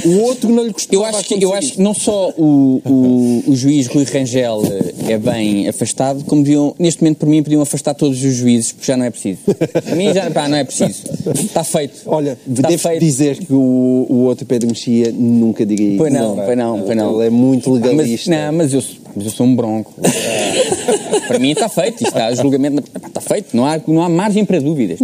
O 0.05 0.19
outro 0.23 0.49
não 0.49 0.63
lhe 0.63 0.73
costuma 0.73 1.01
Eu 1.01 1.05
acho 1.05 1.23
que, 1.25 1.43
eu 1.43 1.53
acho 1.53 1.73
que 1.73 1.81
não 1.81 1.93
só 1.93 2.29
o, 2.37 2.81
o, 2.85 3.43
o 3.47 3.55
juiz 3.55 3.87
Rui 3.87 4.03
Rangel 4.05 4.61
eh, 5.07 5.13
é 5.13 5.17
bem 5.17 5.67
afastado, 5.67 6.23
como 6.25 6.43
deviam, 6.43 6.73
neste 6.79 7.01
momento, 7.03 7.17
por 7.19 7.27
mim, 7.29 7.43
podiam 7.43 7.61
afastar 7.61 7.93
todos 7.93 8.23
os 8.23 8.33
juízes, 8.35 8.71
porque 8.71 8.87
já 8.87 8.97
não 8.97 9.05
é 9.05 9.09
preciso. 9.11 9.39
Para 9.83 9.95
mim, 9.95 10.13
já 10.13 10.29
pá, 10.31 10.47
não 10.47 10.57
é 10.57 10.63
preciso. 10.63 11.03
Está 11.35 11.63
feito. 11.63 12.01
Olha, 12.05 12.37
Está 12.49 12.67
devo 12.69 12.81
feito. 12.81 12.99
dizer 12.99 13.37
que 13.37 13.53
o, 13.53 14.05
o 14.09 14.15
outro 14.25 14.45
Pedro 14.45 14.69
Mexia 14.69 15.11
nunca 15.11 15.65
diria 15.65 15.89
isso. 15.89 15.97
Pois 15.97 16.13
não, 16.13 16.35
pois 16.35 16.57
não, 16.57 16.81
pois 16.81 16.97
não. 16.97 17.15
Ele 17.17 17.27
é 17.27 17.29
muito 17.29 17.69
Pá, 17.69 17.75
legalista. 17.87 18.29
Mas, 18.31 18.39
não, 18.45 18.53
mas 18.57 18.73
eu, 18.73 18.83
mas 19.15 19.25
eu 19.25 19.31
sou 19.31 19.45
um 19.45 19.55
bronco. 19.55 19.93
Eh, 20.03 21.19
para 21.27 21.39
mim 21.39 21.51
está 21.51 21.67
feito, 21.69 22.03
está 22.03 22.33
julgamento. 22.33 22.83
Está 23.07 23.21
feito, 23.21 23.55
não 23.55 23.65
há, 23.65 23.79
não 23.87 24.01
há 24.01 24.09
margem 24.09 24.43
para 24.45 24.59
dúvidas. 24.59 24.99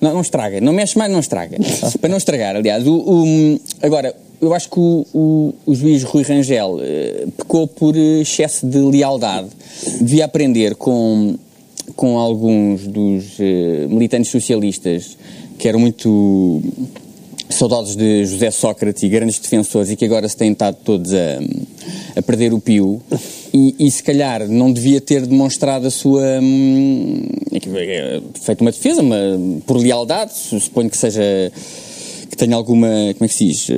Não, 0.00 0.14
não 0.14 0.20
estraga, 0.20 0.60
não 0.60 0.72
mexe 0.72 0.96
mais, 0.98 1.10
não 1.10 1.20
estraga. 1.20 1.56
Para 2.00 2.08
não 2.10 2.16
estragar, 2.16 2.56
aliás. 2.56 2.86
O, 2.86 2.92
o- 2.94 3.60
agora, 3.82 4.14
eu 4.40 4.52
acho 4.54 4.68
que 4.68 4.78
o, 4.80 5.06
o, 5.14 5.54
o 5.66 5.74
juiz 5.74 6.02
Rui 6.02 6.22
Rangel 6.22 6.78
eh, 6.82 7.26
pecou 7.36 7.66
por 7.66 7.96
eh, 7.96 8.20
excesso 8.22 8.66
de 8.66 8.78
lealdade. 8.78 9.48
Devia 10.00 10.24
aprender 10.24 10.74
com, 10.74 11.36
com 11.94 12.18
alguns 12.18 12.86
dos 12.86 13.24
eh, 13.38 13.86
militantes 13.88 14.30
socialistas 14.30 15.16
que 15.58 15.68
eram 15.68 15.78
muito 15.78 16.60
saudosos 17.54 17.96
de 17.96 18.24
José 18.24 18.50
Sócrates 18.50 19.02
e 19.02 19.08
grandes 19.08 19.38
defensores 19.38 19.90
e 19.90 19.96
que 19.96 20.04
agora 20.04 20.28
se 20.28 20.36
têm 20.36 20.52
estado 20.52 20.76
todos 20.84 21.12
a, 21.12 21.38
a 22.16 22.22
perder 22.22 22.52
o 22.52 22.60
pio. 22.60 23.00
E, 23.52 23.74
e 23.78 23.90
se 23.90 24.02
calhar 24.02 24.48
não 24.48 24.72
devia 24.72 25.00
ter 25.00 25.26
demonstrado 25.26 25.86
a 25.86 25.90
sua 25.90 26.40
hum, 26.40 27.22
feito 28.40 28.62
uma 28.62 28.72
defesa 28.72 29.02
uma, 29.02 29.16
por 29.66 29.76
lealdade 29.76 30.32
suponho 30.32 30.88
que 30.88 30.96
seja 30.96 31.52
que 32.30 32.36
tenha 32.36 32.56
alguma 32.56 32.88
como 32.88 33.24
é 33.26 33.28
que 33.28 33.34
se 33.34 33.44
diz 33.44 33.68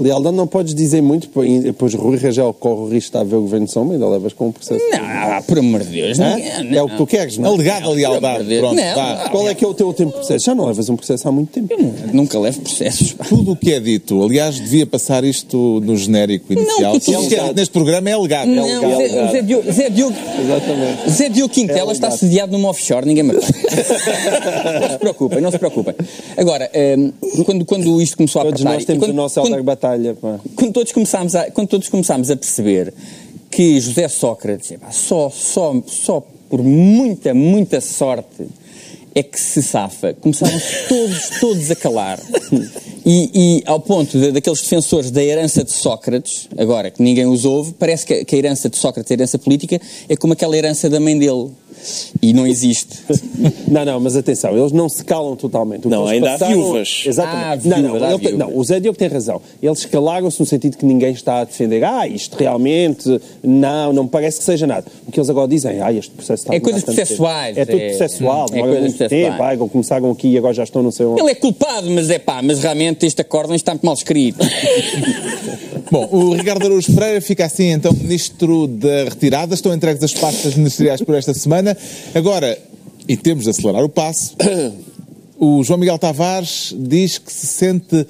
Lealdade 0.00 0.34
não 0.36 0.46
podes 0.46 0.74
dizer 0.74 1.02
muito, 1.02 1.28
pois 1.28 1.62
depois 1.62 1.94
Rui 1.94 2.16
Rangel 2.16 2.52
corre 2.54 2.80
o 2.80 2.84
risco 2.84 2.98
de 2.98 3.04
estar 3.04 3.20
a 3.20 3.24
ver 3.24 3.36
o 3.36 3.42
Governo 3.42 3.66
de 3.66 3.72
Sombra 3.72 3.92
e 3.92 3.94
ainda 3.96 4.08
levas 4.08 4.32
com 4.32 4.48
um 4.48 4.52
processo. 4.52 4.80
não, 4.90 5.42
por 5.42 5.58
amor 5.58 5.80
de 5.84 5.88
Deus 6.00 6.18
Hã? 6.18 6.36
ninguém- 6.36 6.76
É 6.78 6.82
o 6.82 6.88
que 6.88 6.96
tu 6.96 7.06
queres, 7.06 7.36
não 7.38 7.50
é? 7.50 7.52
Alegada 7.54 7.80
Não, 7.86 7.92
lealdade. 7.92 8.42
de 8.44 8.48
Deus. 8.48 8.60
Pronto, 8.60 8.76
Não, 8.76 8.94
vá. 8.94 9.20
não. 9.24 9.30
Qual 9.30 9.48
é 9.48 9.54
que 9.54 9.64
é 9.64 9.68
o 9.68 9.74
teu 9.74 9.86
último 9.86 10.10
processo? 10.12 10.46
Já 10.46 10.54
não 10.54 10.66
levas 10.66 10.88
um 10.88 10.96
processo 10.96 11.28
há 11.28 11.32
muito 11.32 11.50
tempo. 11.50 11.74
nunca 12.12 12.38
levo 12.38 12.60
processos 12.60 13.12
pá. 13.12 13.24
Tudo 13.24 13.52
o 13.52 13.56
que 13.56 13.72
é 13.72 13.80
dito, 13.80 14.22
aliás, 14.22 14.58
devia 14.58 14.86
passar 14.86 15.22
isto 15.24 15.80
no 15.84 15.96
genérico 15.96 16.52
inicial. 16.52 16.92
porque 16.92 17.12
Tudo 17.12 17.24
o 17.24 17.28
que 17.28 17.34
é 17.34 17.42
dito 17.42 17.54
neste 17.56 17.72
programa 17.72 18.08
é 18.10 18.12
alegado. 18.14 18.48
não, 18.48 18.66
É 18.66 18.74
alegado. 18.94 19.30
Zé, 19.32 19.32
Zé 19.32 19.42
Diogo, 19.42 19.72
Zé 19.72 19.90
Diogo 19.90 20.16
Exatamente. 20.40 21.10
Zé 21.10 21.28
Diogo 21.28 21.52
Quintela 21.54 21.90
É 21.90 21.92
está 21.92 22.10
sediado 22.10 22.52
numa 22.52 22.68
offshore, 22.70 23.06
ninguém 23.06 23.22
me 23.24 23.30
apanha. 23.30 24.80
não 24.80 24.88
se 24.90 24.98
preocupem, 24.98 25.40
não 25.40 25.50
se 25.50 25.58
preocupem. 25.58 25.94
Agora, 26.36 26.70
hum, 26.98 27.12
quando, 27.44 27.64
quando 27.64 28.00
isto 28.02 28.16
começou 28.16 28.40
a 28.42 28.44
Todos 28.46 28.60
apertar... 28.60 28.74
nós 28.76 28.84
temos 28.84 29.04
quando, 29.04 29.10
o 29.10 29.14
nosso 29.14 29.40
quando, 29.40 29.50
Batalha. 29.90 30.14
pá. 30.14 30.40
quando 30.56 30.72
todos 30.72 30.92
começámos 30.92 31.34
a, 31.34 31.50
quando 31.50 31.68
todos 31.68 31.88
começámos 31.88 32.30
a 32.30 32.36
perceber 32.36 32.92
que 33.50 33.80
José 33.80 34.08
Sócrates, 34.08 34.72
só, 34.90 35.28
só, 35.30 35.82
só 35.86 36.24
por 36.48 36.62
muita, 36.62 37.34
muita 37.34 37.80
sorte 37.80 38.46
é 39.14 39.22
que 39.22 39.40
se 39.40 39.62
safa, 39.62 40.14
começaram 40.20 40.58
todos, 40.88 41.30
todos 41.40 41.70
a 41.70 41.76
calar. 41.76 42.20
E, 43.04 43.30
e 43.34 43.62
ao 43.66 43.80
ponto 43.80 44.18
de- 44.18 44.30
daqueles 44.32 44.60
defensores 44.60 45.10
da 45.10 45.22
herança 45.22 45.64
de 45.64 45.72
Sócrates, 45.72 46.48
agora 46.56 46.90
que 46.90 47.02
ninguém 47.02 47.26
os 47.26 47.44
ouve, 47.44 47.72
parece 47.78 48.04
que, 48.06 48.14
a- 48.14 48.24
que 48.24 48.34
a 48.34 48.38
herança 48.38 48.68
de 48.68 48.76
Sócrates, 48.76 49.10
a 49.10 49.14
herança 49.14 49.38
política, 49.38 49.80
é 50.08 50.16
como 50.16 50.32
aquela 50.34 50.56
herança 50.56 50.88
da 50.90 51.00
mãe 51.00 51.18
dele. 51.18 51.48
E 52.20 52.34
não 52.34 52.46
existe. 52.46 52.98
Não, 53.66 53.86
não, 53.86 53.98
mas 54.00 54.14
atenção, 54.14 54.54
eles 54.54 54.70
não 54.70 54.86
se 54.86 55.02
calam 55.02 55.34
totalmente. 55.34 55.78
O 55.78 55.82
que 55.84 55.88
Não, 55.88 56.06
ainda 56.06 56.28
há 56.28 56.32
passaram- 56.32 56.52
viúvas. 56.60 57.04
Exatamente. 57.06 57.72
Há 57.72 57.78
não, 57.80 57.98
não, 57.98 58.04
há 58.04 58.10
ele 58.10 58.18
viúvas. 58.18 58.38
não, 58.38 58.58
o 58.58 58.62
Zé 58.64 58.80
Diogo 58.80 58.98
tem 58.98 59.08
razão. 59.08 59.40
Eles 59.62 59.86
calaram-se 59.86 60.38
no 60.38 60.44
sentido 60.44 60.76
que 60.76 60.84
ninguém 60.84 61.12
está 61.12 61.40
a 61.40 61.44
defender. 61.44 61.82
Ah, 61.84 62.06
isto 62.06 62.36
realmente, 62.36 63.08
não, 63.42 63.94
não 63.94 64.02
me 64.02 64.10
parece 64.10 64.40
que 64.40 64.44
seja 64.44 64.66
nada. 64.66 64.84
O 65.06 65.10
que 65.12 65.18
eles 65.18 65.30
agora 65.30 65.48
dizem, 65.48 65.80
ah, 65.80 65.90
este 65.90 66.10
processo 66.10 66.42
está 66.42 66.52
a 66.52 66.56
É 66.56 66.60
coisas 66.60 66.84
processuais, 66.84 67.56
É 67.56 67.64
tudo 67.64 67.80
é- 67.80 67.88
processual, 67.96 68.46
é 68.50 68.52
demora 68.52 68.72
coisas 68.72 68.99
processuais. 69.08 69.58
tempo. 69.58 69.64
Ah, 69.64 69.68
começaram 69.68 70.10
aqui 70.10 70.28
e 70.28 70.38
agora 70.38 70.54
já 70.54 70.64
estão 70.64 70.82
não 70.82 70.90
sei 70.90 71.06
onde. 71.06 71.20
Ele 71.20 71.30
é 71.30 71.34
culpado, 71.34 71.90
mas 71.90 72.10
é 72.10 72.18
pá, 72.18 72.40
mas 72.42 72.62
realmente 72.62 73.06
este 73.06 73.20
acórdão 73.20 73.54
está 73.54 73.72
muito 73.72 73.84
mal 73.84 73.94
escrito. 73.94 74.38
Bom, 75.90 76.08
o 76.12 76.34
Ricardo 76.34 76.64
Araújo 76.66 76.92
Pereira 76.94 77.20
fica 77.20 77.44
assim 77.44 77.72
então 77.72 77.92
Ministro 77.92 78.66
da 78.66 79.04
Retirada. 79.04 79.54
Estão 79.54 79.74
entregues 79.74 80.02
as 80.02 80.12
pastas 80.12 80.54
ministeriais 80.54 81.00
por 81.02 81.14
esta 81.14 81.34
semana. 81.34 81.76
Agora, 82.14 82.56
e 83.08 83.16
temos 83.16 83.44
de 83.44 83.50
acelerar 83.50 83.82
o 83.82 83.88
passo, 83.88 84.36
o 85.38 85.64
João 85.64 85.78
Miguel 85.80 85.98
Tavares 85.98 86.74
diz 86.78 87.18
que 87.18 87.32
se 87.32 87.46
sente 87.46 88.06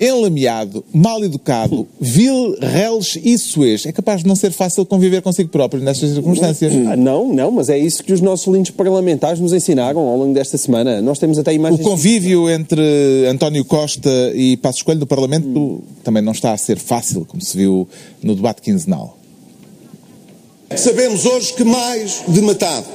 enlameado, 0.00 0.82
mal 0.92 1.22
educado, 1.22 1.86
vil, 2.00 2.56
reles 2.60 3.18
e 3.22 3.36
suez. 3.36 3.84
É 3.84 3.92
capaz 3.92 4.22
de 4.22 4.28
não 4.28 4.34
ser 4.34 4.50
fácil 4.50 4.86
conviver 4.86 5.20
consigo 5.20 5.50
próprio 5.50 5.82
nestas 5.82 6.10
circunstâncias. 6.12 6.72
Ah, 6.86 6.96
não, 6.96 7.32
não, 7.32 7.50
mas 7.50 7.68
é 7.68 7.76
isso 7.76 8.02
que 8.02 8.12
os 8.12 8.20
nossos 8.20 8.52
lindos 8.52 8.70
parlamentares 8.70 9.38
nos 9.38 9.52
ensinaram 9.52 10.00
ao 10.00 10.16
longo 10.16 10.32
desta 10.32 10.56
semana. 10.56 11.02
Nós 11.02 11.18
temos 11.18 11.38
até 11.38 11.50
O 11.50 11.54
imagens. 11.54 11.82
convívio 11.82 12.48
entre 12.48 13.26
António 13.28 13.64
Costa 13.64 14.10
e 14.34 14.56
Passos 14.56 14.82
Coelho 14.82 15.00
no 15.00 15.06
Parlamento 15.06 15.82
também 16.02 16.22
não 16.22 16.32
está 16.32 16.52
a 16.52 16.56
ser 16.56 16.78
fácil, 16.78 17.26
como 17.26 17.42
se 17.42 17.56
viu 17.56 17.86
no 18.22 18.34
debate 18.34 18.62
quinzenal. 18.62 19.18
Sabemos 20.76 21.26
hoje 21.26 21.52
que 21.54 21.64
mais 21.64 22.22
de 22.28 22.40
metade 22.40 22.86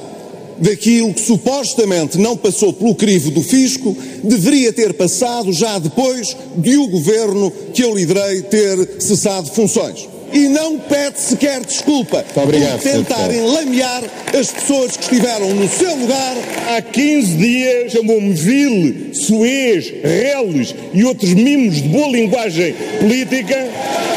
daquilo 0.58 1.12
que 1.12 1.20
supostamente 1.20 2.18
não 2.18 2.36
passou 2.36 2.72
pelo 2.72 2.94
crivo 2.94 3.30
do 3.30 3.42
fisco 3.42 3.96
deveria 4.22 4.72
ter 4.72 4.94
passado 4.94 5.52
já 5.52 5.78
depois 5.78 6.36
de 6.56 6.76
o 6.76 6.88
governo 6.88 7.50
que 7.72 7.82
eu 7.82 7.94
liderei 7.94 8.42
ter 8.42 9.00
cessado 9.00 9.48
funções. 9.48 10.08
E 10.32 10.48
não 10.48 10.78
pede 10.78 11.20
sequer 11.20 11.64
desculpa 11.64 12.24
obrigado, 12.34 12.82
por 12.82 12.90
tentarem 12.90 13.42
lamear 13.42 14.02
as 14.38 14.50
pessoas 14.50 14.96
que 14.96 15.04
estiveram 15.04 15.54
no 15.54 15.68
seu 15.68 15.94
lugar 15.94 16.36
Há 16.68 16.82
15 16.82 17.36
dias 17.36 17.92
chamou-me 17.92 18.32
vil, 18.32 19.14
suez, 19.14 19.88
reles 20.02 20.74
e 20.92 21.04
outros 21.04 21.32
mimos 21.32 21.76
de 21.80 21.88
boa 21.88 22.08
linguagem 22.08 22.74
política. 22.98 23.68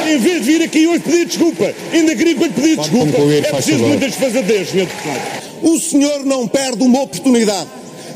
Em 0.07 0.17
vez 0.17 0.43
de 0.43 0.51
vir 0.51 0.63
aqui 0.63 0.87
hoje 0.87 1.01
pedir 1.01 1.25
desculpa, 1.27 1.71
ainda 1.93 2.15
queria 2.15 2.33
que 2.33 2.41
eu 2.41 2.47
lhe 2.47 2.53
pedisse 2.53 2.77
desculpa. 2.77 3.11
concluir, 3.11 3.45
é 3.45 3.51
preciso 3.51 3.85
muitas 3.85 4.15
desfazadeiras, 4.15 4.69
Sr. 4.69 4.77
Deputado. 4.77 5.48
O 5.61 5.79
senhor 5.79 6.25
não 6.25 6.47
perde 6.47 6.83
uma 6.83 7.01
oportunidade 7.01 7.67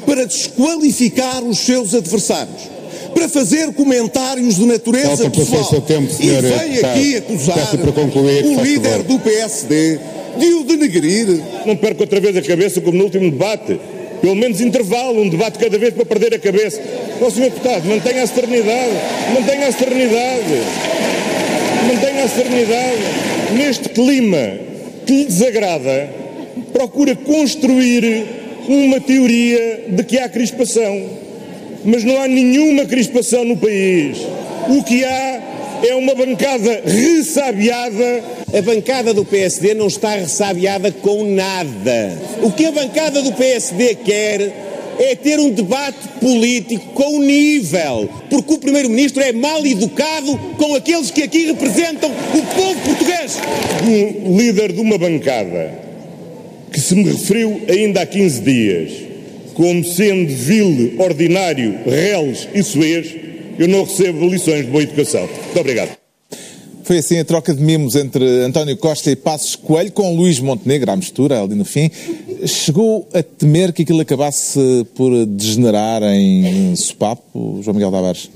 para 0.06 0.26
desqualificar 0.26 1.44
os 1.44 1.60
seus 1.60 1.94
adversários, 1.94 2.70
para 3.14 3.30
fazer 3.30 3.72
comentários 3.74 4.56
de 4.56 4.66
natureza 4.66 5.30
Falta 5.30 5.30
pessoal. 5.30 5.82
tempo, 5.82 6.12
senhor 6.12 6.44
e 6.44 6.48
vem 6.48 6.80
aqui 6.80 7.18
acusar 7.18 7.78
concluir, 7.94 8.46
o 8.46 8.62
líder 8.62 8.90
favor. 8.90 9.04
do 9.04 9.20
PSD 9.20 10.00
de 10.38 10.54
o 10.56 10.64
denegrir. 10.64 11.28
Não 11.66 11.76
perca 11.76 12.02
outra 12.04 12.20
vez 12.20 12.36
a 12.36 12.42
cabeça 12.42 12.82
como 12.82 12.98
no 12.98 13.04
último 13.06 13.30
debate. 13.30 13.80
Pelo 14.22 14.36
menos 14.36 14.62
intervalo, 14.62 15.22
um 15.22 15.30
debate 15.30 15.60
cada 15.60 15.78
vez 15.78 15.94
para 15.94 16.06
perder 16.06 16.34
a 16.34 16.40
cabeça. 16.40 16.82
Ó, 17.22 17.30
Sr. 17.30 17.42
Deputado, 17.42 17.86
mantenha 17.88 18.24
a 18.24 18.28
serenidade. 18.28 18.94
Mantenha 19.34 19.68
a 19.68 19.72
serenidade. 19.72 20.62
Mantenha 21.88 22.24
a 22.24 22.28
serenidade. 22.30 23.02
Neste 23.54 23.90
clima 23.90 24.58
que 25.06 25.14
lhe 25.14 25.26
desagrada, 25.26 26.10
procura 26.84 27.16
construir 27.16 28.26
uma 28.68 29.00
teoria 29.00 29.86
de 29.88 30.04
que 30.04 30.20
há 30.20 30.28
crispação. 30.28 31.02
Mas 31.86 32.04
não 32.04 32.22
há 32.22 32.28
nenhuma 32.28 32.86
crispação 32.86 33.46
no 33.46 33.56
país. 33.56 34.18
O 34.68 34.84
que 34.84 35.04
há 35.06 35.80
é 35.82 35.96
uma 35.96 36.16
bancada 36.16 36.82
ressabiada 36.86 38.24
A 38.54 38.62
bancada 38.62 39.14
do 39.14 39.26
PSD 39.26 39.74
não 39.74 39.88
está 39.88 40.12
ressabiada 40.16 40.92
com 40.92 41.24
nada. 41.24 42.22
O 42.42 42.52
que 42.52 42.66
a 42.66 42.72
bancada 42.72 43.22
do 43.22 43.32
PSD 43.32 43.96
quer 43.96 44.42
é 45.00 45.16
ter 45.16 45.40
um 45.40 45.50
debate 45.50 46.08
político 46.20 46.86
com 46.94 47.20
nível, 47.20 48.10
porque 48.30 48.54
o 48.54 48.60
Primeiro-Ministro 48.60 49.24
é 49.24 49.32
mal 49.32 49.66
educado 49.66 50.38
com 50.58 50.76
aqueles 50.76 51.10
que 51.10 51.24
aqui 51.24 51.48
representam 51.48 52.12
o 52.12 52.56
povo 52.56 52.80
português. 52.82 53.40
um 54.28 54.38
líder 54.38 54.72
de 54.72 54.82
uma 54.82 54.98
bancada 54.98 55.93
que 56.74 56.80
se 56.82 56.96
me 56.96 57.04
referiu 57.04 57.62
ainda 57.70 58.02
há 58.02 58.06
15 58.06 58.42
dias 58.42 58.92
como 59.54 59.84
sendo 59.86 60.34
vil, 60.34 60.96
ordinário, 60.98 61.78
reles 61.86 62.48
e 62.56 62.64
suez, 62.64 63.08
eu 63.60 63.68
não 63.68 63.84
recebo 63.84 64.28
lições 64.28 64.66
de 64.66 64.72
boa 64.72 64.82
educação. 64.84 65.22
Muito 65.46 65.60
obrigado. 65.60 65.92
Foi 66.84 66.98
assim 66.98 67.20
a 67.20 67.24
troca 67.24 67.54
de 67.54 67.62
mimos 67.62 67.96
entre 67.96 68.26
António 68.42 68.76
Costa 68.76 69.10
e 69.12 69.16
Passos 69.16 69.56
Coelho, 69.56 69.92
com 69.92 70.16
Luís 70.16 70.40
Montenegro 70.40 70.92
à 70.92 70.96
mistura, 70.98 71.40
ali 71.42 71.54
no 71.56 71.64
fim. 71.64 71.90
Chegou 72.46 73.08
a 73.14 73.22
temer 73.24 73.72
que 73.72 73.84
aquilo 73.84 74.02
acabasse 74.02 74.60
por 74.96 75.26
degenerar 75.28 76.02
em 76.04 76.76
sopapo, 76.76 77.60
João 77.62 77.76
Miguel 77.76 77.92
Tavares? 77.92 78.30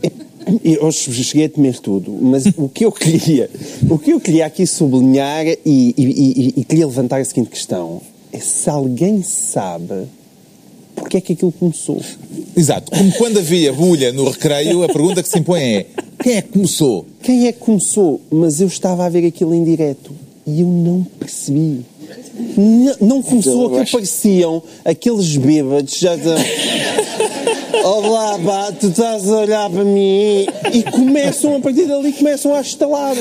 Eu 0.64 0.86
hoje 0.86 1.12
cheguei 1.26 1.48
a 1.48 1.50
temer 1.50 1.78
tudo, 1.80 2.12
mas 2.22 2.46
o 2.56 2.70
que 2.70 2.86
eu 2.86 2.92
queria, 2.92 3.50
o 3.90 3.98
que 4.00 4.12
eu 4.12 4.20
queria 4.20 4.46
aqui 4.46 4.66
sublinhar 4.66 5.46
e, 5.46 5.58
e- 5.66 5.94
e- 5.98 6.54
e 6.58 6.64
queria 6.64 6.86
levantar 6.88 7.20
a 7.20 7.26
seguinte 7.26 7.50
questão: 7.50 8.02
é 8.32 8.40
se 8.40 8.70
alguém 8.70 9.24
sabe 9.24 10.08
porque 10.96 11.18
é 11.18 11.22
que 11.22 11.34
aquilo 11.34 11.52
começou. 11.52 12.02
Exato. 12.56 12.92
Como 12.92 13.12
quando 13.14 13.38
havia 13.38 13.72
bulha 13.72 14.12
no 14.12 14.30
recreio, 14.30 14.84
a 14.84 14.88
pergunta 14.88 15.22
que 15.22 15.30
se 15.30 15.40
impõe 15.40 15.62
é: 15.62 15.86
quem 16.22 16.36
é 16.36 16.42
que 16.42 16.50
começou? 16.50 17.06
Quem 17.22 17.48
é 17.48 17.52
que 17.52 17.60
começou? 17.60 18.20
Mas 18.32 18.60
eu 18.60 18.68
estava 18.68 19.06
a 19.06 19.10
ver 19.10 19.26
aquilo 19.26 19.54
em 19.54 19.64
direto 19.64 20.12
e 20.46 20.62
eu 20.62 20.68
não 20.68 21.06
percebi. 21.20 21.86
Não, 22.58 22.96
não 23.00 23.22
começou 23.22 23.68
aquilo, 23.68 23.92
pareciam 23.92 24.64
aqueles 24.86 25.36
bêbados 25.38 25.98
já 25.98 26.16
de... 26.16 26.24
Olá, 27.84 28.40
pá, 28.40 28.72
tu 28.72 28.88
estás 28.88 29.30
a 29.30 29.42
olhar 29.42 29.70
para 29.70 29.84
mim 29.84 30.46
e 30.74 30.84
começam 30.92 31.56
a 31.56 31.60
partir 31.60 31.86
dali 31.86 32.12
começam 32.12 32.54
a 32.56 32.62
estalar. 32.62 33.16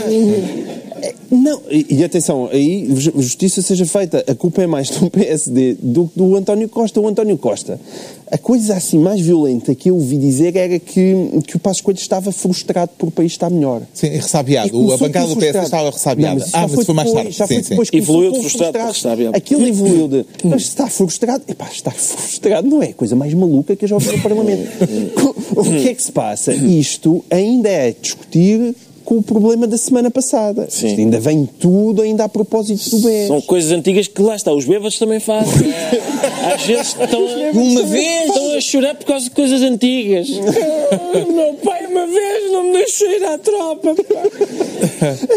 Não, 1.30 1.60
e, 1.70 1.86
e 1.90 2.04
atenção, 2.04 2.48
aí 2.52 2.86
ju- 2.96 3.12
justiça 3.16 3.60
seja 3.62 3.84
feita, 3.86 4.24
a 4.26 4.34
culpa 4.34 4.62
é 4.62 4.66
mais 4.66 4.88
do 4.90 5.08
PSD 5.10 5.76
do 5.80 6.06
que 6.08 6.18
do 6.18 6.36
António 6.36 6.68
Costa. 6.68 7.00
O 7.00 7.06
António 7.08 7.36
Costa, 7.38 7.80
a 8.30 8.38
coisa 8.38 8.74
assim 8.74 8.98
mais 8.98 9.20
violenta 9.20 9.74
que 9.74 9.90
eu 9.90 9.94
ouvi 9.96 10.16
dizer 10.18 10.54
era 10.56 10.78
que, 10.78 11.14
que 11.46 11.56
o 11.56 11.58
Passos 11.58 11.80
Coelho 11.82 11.98
estava 11.98 12.30
frustrado 12.32 12.92
por 12.96 13.08
o 13.08 13.10
país 13.10 13.32
estar 13.32 13.50
melhor. 13.50 13.82
Sim, 13.94 14.08
ressabiado. 14.08 14.92
A 14.92 14.96
bancada 14.96 15.26
do 15.28 15.34
PS 15.36 15.42
frustrado. 15.42 15.64
estava 15.66 15.90
ressabiada. 15.90 16.44
Ah, 16.52 16.60
já 16.62 16.68
mas 16.76 16.86
foi 16.86 16.94
mais 16.94 17.12
tarde. 17.12 17.30
Já 17.32 17.46
foi 17.46 17.56
sim, 17.56 17.62
sim. 17.62 17.68
depois 17.70 17.90
que 17.90 17.96
Evoluiu 17.98 18.30
começou 18.30 18.50
de 18.50 18.58
frustrado 18.58 18.88
ressabiado. 18.92 19.36
Aquilo 19.36 19.66
evoluiu 19.66 20.08
de. 20.08 20.26
Mas 20.44 20.62
está 20.62 20.86
frustrado. 20.88 21.42
Epá, 21.48 21.68
estar 21.72 21.92
frustrado 21.94 22.68
não 22.68 22.82
é 22.82 22.86
a 22.90 22.94
coisa 22.94 23.14
mais 23.16 23.32
maluca 23.34 23.74
que 23.76 23.84
eu 23.84 23.88
já 23.88 23.96
ouvi 23.96 24.16
no 24.16 24.22
Parlamento. 24.22 24.68
o 25.56 25.64
que 25.64 25.88
é 25.88 25.94
que 25.94 26.02
se 26.02 26.12
passa? 26.12 26.52
Isto 26.54 27.24
ainda 27.30 27.68
é 27.68 27.94
discutir 28.00 28.74
com 29.06 29.16
o 29.16 29.22
problema 29.22 29.66
da 29.66 29.78
semana 29.78 30.10
passada. 30.10 30.66
Sim. 30.68 30.88
Isto 30.88 30.98
ainda 31.00 31.18
vem 31.20 31.46
tudo 31.58 32.02
ainda 32.02 32.24
a 32.24 32.28
propósito 32.28 32.90
do 32.90 32.98
BES. 32.98 33.28
São 33.28 33.40
coisas 33.40 33.70
antigas 33.72 34.06
que 34.08 34.20
lá 34.20 34.36
está, 34.36 34.52
os 34.52 34.64
bêbados 34.66 34.98
também 34.98 35.20
fazem. 35.20 35.72
Às 36.54 36.62
vezes 36.62 36.88
estão 37.00 37.20
a, 37.26 37.50
Uma 37.52 37.82
vez? 37.84 38.26
estão 38.26 38.56
a 38.56 38.60
chorar 38.60 38.94
por 38.96 39.06
causa 39.06 39.24
de 39.24 39.30
coisas 39.30 39.62
antigas. 39.62 40.28
Meu 41.34 41.54
pai 41.64 41.86
uma 41.86 42.06
vez 42.06 42.52
não 42.52 42.64
me 42.64 42.72
deixou 42.72 43.08
ir 43.10 43.24
à 43.24 43.38
tropa. 43.38 43.94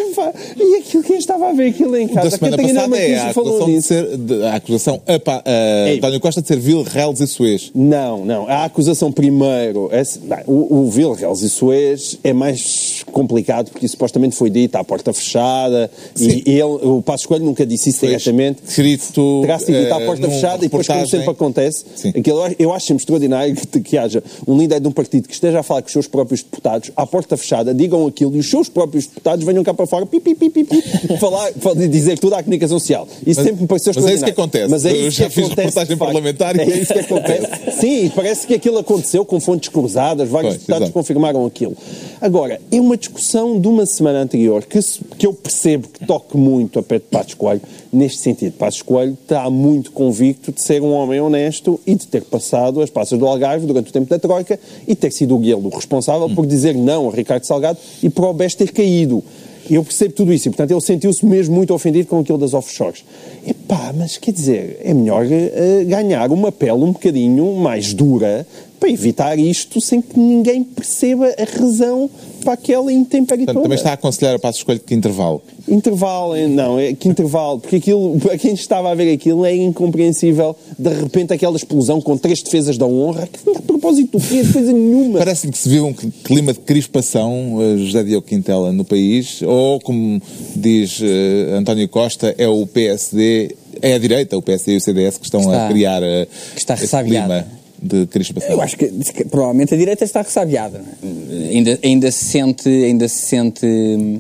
Epá, 0.10 0.34
e 0.58 0.76
aquilo 0.78 1.04
quem 1.04 1.18
estava 1.18 1.50
a 1.50 1.54
ver 1.54 1.70
aquilo 1.70 1.96
em 1.98 2.08
Da 2.08 2.14
casa, 2.16 2.28
a 2.28 2.32
semana 2.40 2.58
passada 2.58 2.98
é 2.98 3.16
a 3.18 3.30
acusação, 3.30 3.66
de 3.68 3.82
ser, 3.82 4.18
de- 4.18 4.44
a 4.46 4.56
acusação 4.56 5.02
a, 5.08 5.20
pa- 5.20 5.44
a 5.46 5.90
Ei. 5.90 5.98
António 5.98 6.20
Costa 6.20 6.42
de 6.42 6.48
ser 6.48 6.60
vil, 6.60 6.84
reles 6.84 7.20
e 7.20 7.28
suez. 7.28 7.72
Não, 7.76 8.26
não. 8.26 8.48
A 8.48 8.66
acusação 8.66 9.12
primeiro. 9.12 9.90
é- 9.92 10.04
o, 10.48 10.82
o 10.86 10.90
Vilreles 10.90 11.42
e 11.42 11.50
Suez 11.50 12.18
é 12.24 12.34
mais 12.34 13.04
complicado 13.12 13.59
porque 13.68 13.88
supostamente 13.88 14.36
foi 14.36 14.50
dito 14.50 14.76
à 14.76 14.84
porta 14.84 15.12
fechada 15.14 15.90
Sim. 16.16 16.42
e 16.46 16.52
ele, 16.52 16.64
o 16.64 17.02
Passo 17.02 17.28
Coelho 17.28 17.46
nunca 17.46 17.66
disse 17.66 17.90
isso 17.90 18.00
Foi 18.00 18.10
diretamente. 18.10 18.60
escrito, 18.68 19.42
Terá 19.42 19.60
sido 19.60 19.78
dito 19.82 19.94
à 19.94 20.02
eh, 20.02 20.06
porta 20.06 20.28
num 20.28 20.34
fechada 20.34 20.58
e 20.58 20.68
depois, 20.68 20.88
como 20.88 21.08
sempre 21.08 21.30
acontece, 21.30 21.86
aquilo, 22.18 22.38
eu 22.38 22.44
acho- 22.44 22.56
eu 22.60 22.80
sempre 22.80 23.02
extraordinário 23.02 23.56
que, 23.56 23.80
que 23.82 23.98
haja 23.98 24.24
um 24.48 24.58
líder 24.58 24.80
de 24.80 24.88
um 24.88 24.92
partido 24.92 25.28
que 25.28 25.34
esteja 25.34 25.60
a 25.60 25.64
falar 25.64 25.82
com 25.82 25.88
os 25.88 25.94
seus 25.94 26.08
próprios 26.08 26.42
deputados 26.44 26.92
à 26.96 27.06
porta 27.06 27.36
fechada, 27.38 27.74
digam 27.74 28.06
aquilo 28.08 28.36
e 28.36 28.40
os 28.40 28.50
seus 28.50 28.70
próprios 28.70 29.06
deputados 29.08 29.44
venham 29.46 29.64
cá 29.64 29.74
para 29.74 29.86
fora 29.88 30.06
pi, 30.06 30.20
pi, 30.20 30.36
pi, 30.36 30.50
pi, 30.50 30.64
pi, 30.64 30.82
falar, 31.20 31.52
dizer 31.90 32.18
tudo 32.20 32.36
à 32.36 32.44
comunicação 32.44 32.80
social. 32.80 33.08
Isso 33.26 33.40
Mas- 33.40 33.48
sempre 33.48 33.62
me 33.62 33.68
pareceu 33.68 33.94
mas 33.96 34.06
é 34.06 34.14
isso 34.14 34.24
que 34.24 34.30
extraordinário. 34.32 34.34
acontece. 34.34 34.70
Mas 34.72 34.86
é 34.86 34.92
Eu 34.92 35.08
isso 35.08 35.18
já 35.18 35.26
que 35.28 35.32
fiz 35.36 35.46
acontece, 35.46 35.68
reportagem 35.68 35.98
parlamentar 35.98 36.56
e 36.56 36.60
É 36.62 36.78
isso 36.78 36.94
que 36.94 37.00
acontece. 37.00 37.48
Sim, 37.80 38.12
parece 38.16 38.48
que 38.48 38.54
aquilo 38.54 38.78
aconteceu 38.78 39.26
com 39.26 39.40
fontes 39.40 39.70
cruzadas, 39.70 40.28
vários 40.30 40.52
Pois, 40.54 40.60
deputados 40.62 40.84
exato. 40.88 40.94
confirmaram 40.94 41.46
aquilo. 41.46 41.76
Agora, 42.22 42.60
é 42.70 42.82
uma 42.82 42.98
discussão 42.98 43.60
de 43.60 43.68
uma 43.68 43.86
semana 43.86 44.20
anterior 44.20 44.66
que, 44.66 44.78
que 45.18 45.26
eu 45.26 45.34
percebo 45.34 45.88
que 45.88 46.06
toque 46.06 46.36
muito 46.36 46.78
a 46.78 46.84
pé 46.84 46.96
de 47.00 47.06
Passos 47.06 47.34
Coelho, 47.34 47.62
neste 47.94 48.20
sentido. 48.20 48.54
Passos 48.54 48.82
Coelho 48.82 49.18
está 49.22 49.50
muito 49.50 49.92
convicto 49.92 50.52
de 50.52 50.62
ser 50.62 50.82
um 50.82 50.92
homem 50.92 51.22
honesto 51.22 51.80
e 51.88 51.96
de 51.96 52.06
ter 52.08 52.24
passado 52.24 52.82
as 52.82 52.90
passas 52.90 53.18
do 53.18 53.26
Algarve 53.26 53.66
durante 53.66 53.90
o 53.90 53.94
tempo 53.94 54.10
da 54.10 54.20
Troika 54.20 54.60
e 54.86 54.96
ter 54.96 55.12
sido 55.12 55.36
o 55.36 55.40
o 55.40 55.70
responsável 55.70 56.30
por 56.30 56.46
dizer 56.46 56.76
não 56.76 57.10
a 57.10 57.14
Ricardo 57.14 57.46
Salgado 57.46 57.80
e 58.04 58.10
para 58.10 58.28
o 58.28 58.34
BES 58.34 58.56
ter 58.56 58.72
caído. 58.72 59.24
Eu 59.70 59.84
percebo 59.84 60.14
tudo 60.14 60.34
isso 60.34 60.48
e, 60.48 60.52
portanto, 60.52 60.72
ele 60.72 60.82
sentiu-se 60.82 61.24
mesmo 61.26 61.56
muito 61.56 61.74
ofendido 61.74 62.08
com 62.08 62.20
aquilo 62.20 62.40
das 62.40 62.56
offshores. 62.56 63.04
Epá, 63.46 63.94
mas 63.96 64.18
quer 64.18 64.32
dizer, 64.32 64.82
é 64.84 64.94
melhor 64.94 65.26
eh, 65.30 65.84
ganhar 65.86 66.32
uma 66.32 66.52
pele 66.52 66.84
um 66.84 66.92
bocadinho 66.92 67.56
mais 67.56 67.94
dura 67.94 68.48
para 68.80 68.90
evitar 68.90 69.38
isto 69.38 69.82
sem 69.82 70.02
que 70.02 70.18
ninguém 70.18 70.64
perceba 70.64 71.28
a 71.38 71.60
razão 71.60 72.10
para 72.44 72.54
aquela 72.54 72.92
intempérie 72.92 73.46
Portanto, 73.46 73.64
também 73.64 73.78
está 73.78 73.92
a 73.92 73.94
aconselhar 73.94 74.36
a 74.36 74.40
Passos 74.40 74.64
Coelho 74.64 74.80
que 74.80 74.96
intervalo. 74.96 75.42
Intervalo, 75.68 76.36
eh, 76.36 76.48
não, 76.48 76.80
é 76.80 76.94
que 76.94 77.10
intervalo, 77.10 77.60
porque 77.60 77.76
aquilo, 77.76 78.18
para 78.24 78.38
quem 78.38 78.54
estava 78.54 78.90
a 78.90 78.96
ver 78.96 79.14
aquilo, 79.14 79.46
é 79.46 79.54
incompreensível, 79.56 80.56
de 80.78 80.90
repente, 80.90 81.34
aquela 81.34 81.58
explosão 81.58 82.00
com 82.02 82.18
três 82.18 82.42
defesas 82.42 82.78
da 82.78 82.86
honra, 82.86 83.28
que 83.28 83.58
a 83.58 83.62
propósito 83.62 84.18
do 84.18 84.26
quê? 84.26 84.42
De 84.42 84.54
coisa 84.54 84.72
nenhuma. 84.72 85.20
Parece-lhe 85.20 85.52
que 85.52 85.58
se 85.60 85.68
viu 85.70 85.86
um 85.86 85.94
clima 85.94 86.54
de 86.54 86.60
crispação, 86.60 87.58
eh, 87.62 87.78
José 87.78 88.04
Diogo 88.04 88.26
Quintela, 88.26 88.72
no 88.72 88.86
país, 88.86 89.42
ou, 89.42 89.80
como 89.82 90.22
diz 90.56 91.02
eh, 91.02 91.58
António 91.58 91.90
Costa, 91.90 92.34
é 92.38 92.48
o 92.48 92.66
PSD, 92.66 93.56
é 93.82 93.94
a 93.96 93.98
direita, 93.98 94.38
o 94.38 94.42
PSD 94.42 94.74
e 94.74 94.78
o 94.78 94.82
CDS, 94.82 95.18
que 95.18 95.26
estão 95.26 95.42
Está- 95.42 95.68
a 95.68 95.70
criar 95.70 96.02
eh, 96.04 96.26
que 96.54 96.60
está 96.60 96.76
esse 96.76 97.04
clima 97.04 97.46
de 97.82 98.06
crispação. 98.08 98.50
Eu 98.52 98.62
acho 98.62 98.78
que, 98.78 98.88
que 98.88 99.26
provavelmente 99.26 99.74
a 99.74 99.78
direita 99.78 100.04
está 100.04 100.22
ressabiada. 100.22 100.82
é? 101.04 101.48
Ainda, 101.50 101.80
ainda 101.84 102.12
se 102.12 102.26
sente, 102.26 102.68
ainda 102.70 103.08
se 103.08 103.22
sente 103.24 103.66
hum, 103.66 104.20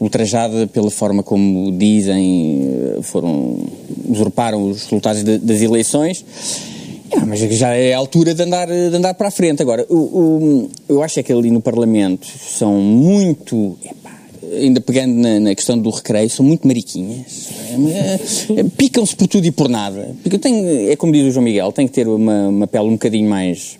ultrajada 0.00 0.66
pela 0.66 0.90
forma 0.90 1.22
como 1.22 1.72
dizem, 1.72 2.62
eh, 2.98 3.02
foram 3.02 3.58
usurparam 4.08 4.70
os 4.70 4.84
resultados 4.84 5.22
de- 5.24 5.38
das 5.38 5.60
eleições. 5.60 6.24
Ah, 7.16 7.24
mas 7.26 7.40
já 7.40 7.74
é 7.74 7.94
a 7.94 7.98
altura 7.98 8.34
de 8.34 8.42
andar, 8.42 8.66
de 8.68 8.94
andar 8.94 9.14
para 9.14 9.28
a 9.28 9.30
frente. 9.30 9.62
Agora, 9.62 9.84
o, 9.88 9.94
o- 9.96 10.70
eu 10.88 11.02
acho 11.02 11.18
é 11.18 11.22
que 11.22 11.32
ali 11.32 11.50
no 11.50 11.60
Parlamento 11.60 12.26
são 12.26 12.74
muito. 12.74 13.76
epá, 13.84 14.07
ainda 14.52 14.80
pegando 14.80 15.14
na, 15.14 15.40
na 15.40 15.54
questão 15.54 15.78
do 15.78 15.90
recreio, 15.90 16.28
são 16.28 16.44
muito 16.44 16.66
mariquinhas. 16.66 17.48
É, 17.70 18.60
é, 18.60 18.64
Picam-se 18.76 19.14
por 19.14 19.26
tudo 19.26 19.46
e 19.46 19.50
por 19.50 19.68
nada. 19.68 20.14
Porque 20.22 20.36
eu 20.36 20.40
tenho, 20.40 20.90
é 20.90 20.96
como 20.96 21.12
diz 21.12 21.26
o 21.26 21.30
João 21.30 21.44
Miguel, 21.44 21.72
tem 21.72 21.86
que 21.86 21.92
ter 21.92 22.08
uma, 22.08 22.48
uma 22.48 22.66
pele 22.66 22.86
um 22.86 22.92
bocadinho 22.92 23.28
mais 23.28 23.77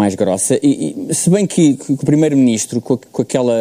mais 0.00 0.14
grossa. 0.14 0.58
E, 0.62 0.96
e 1.10 1.14
se 1.14 1.28
bem 1.28 1.46
que, 1.46 1.74
que 1.74 1.92
o 1.92 1.96
Primeiro-Ministro, 1.98 2.80
com, 2.80 2.94
a- 2.94 2.98
com 3.12 3.22
aquela 3.22 3.54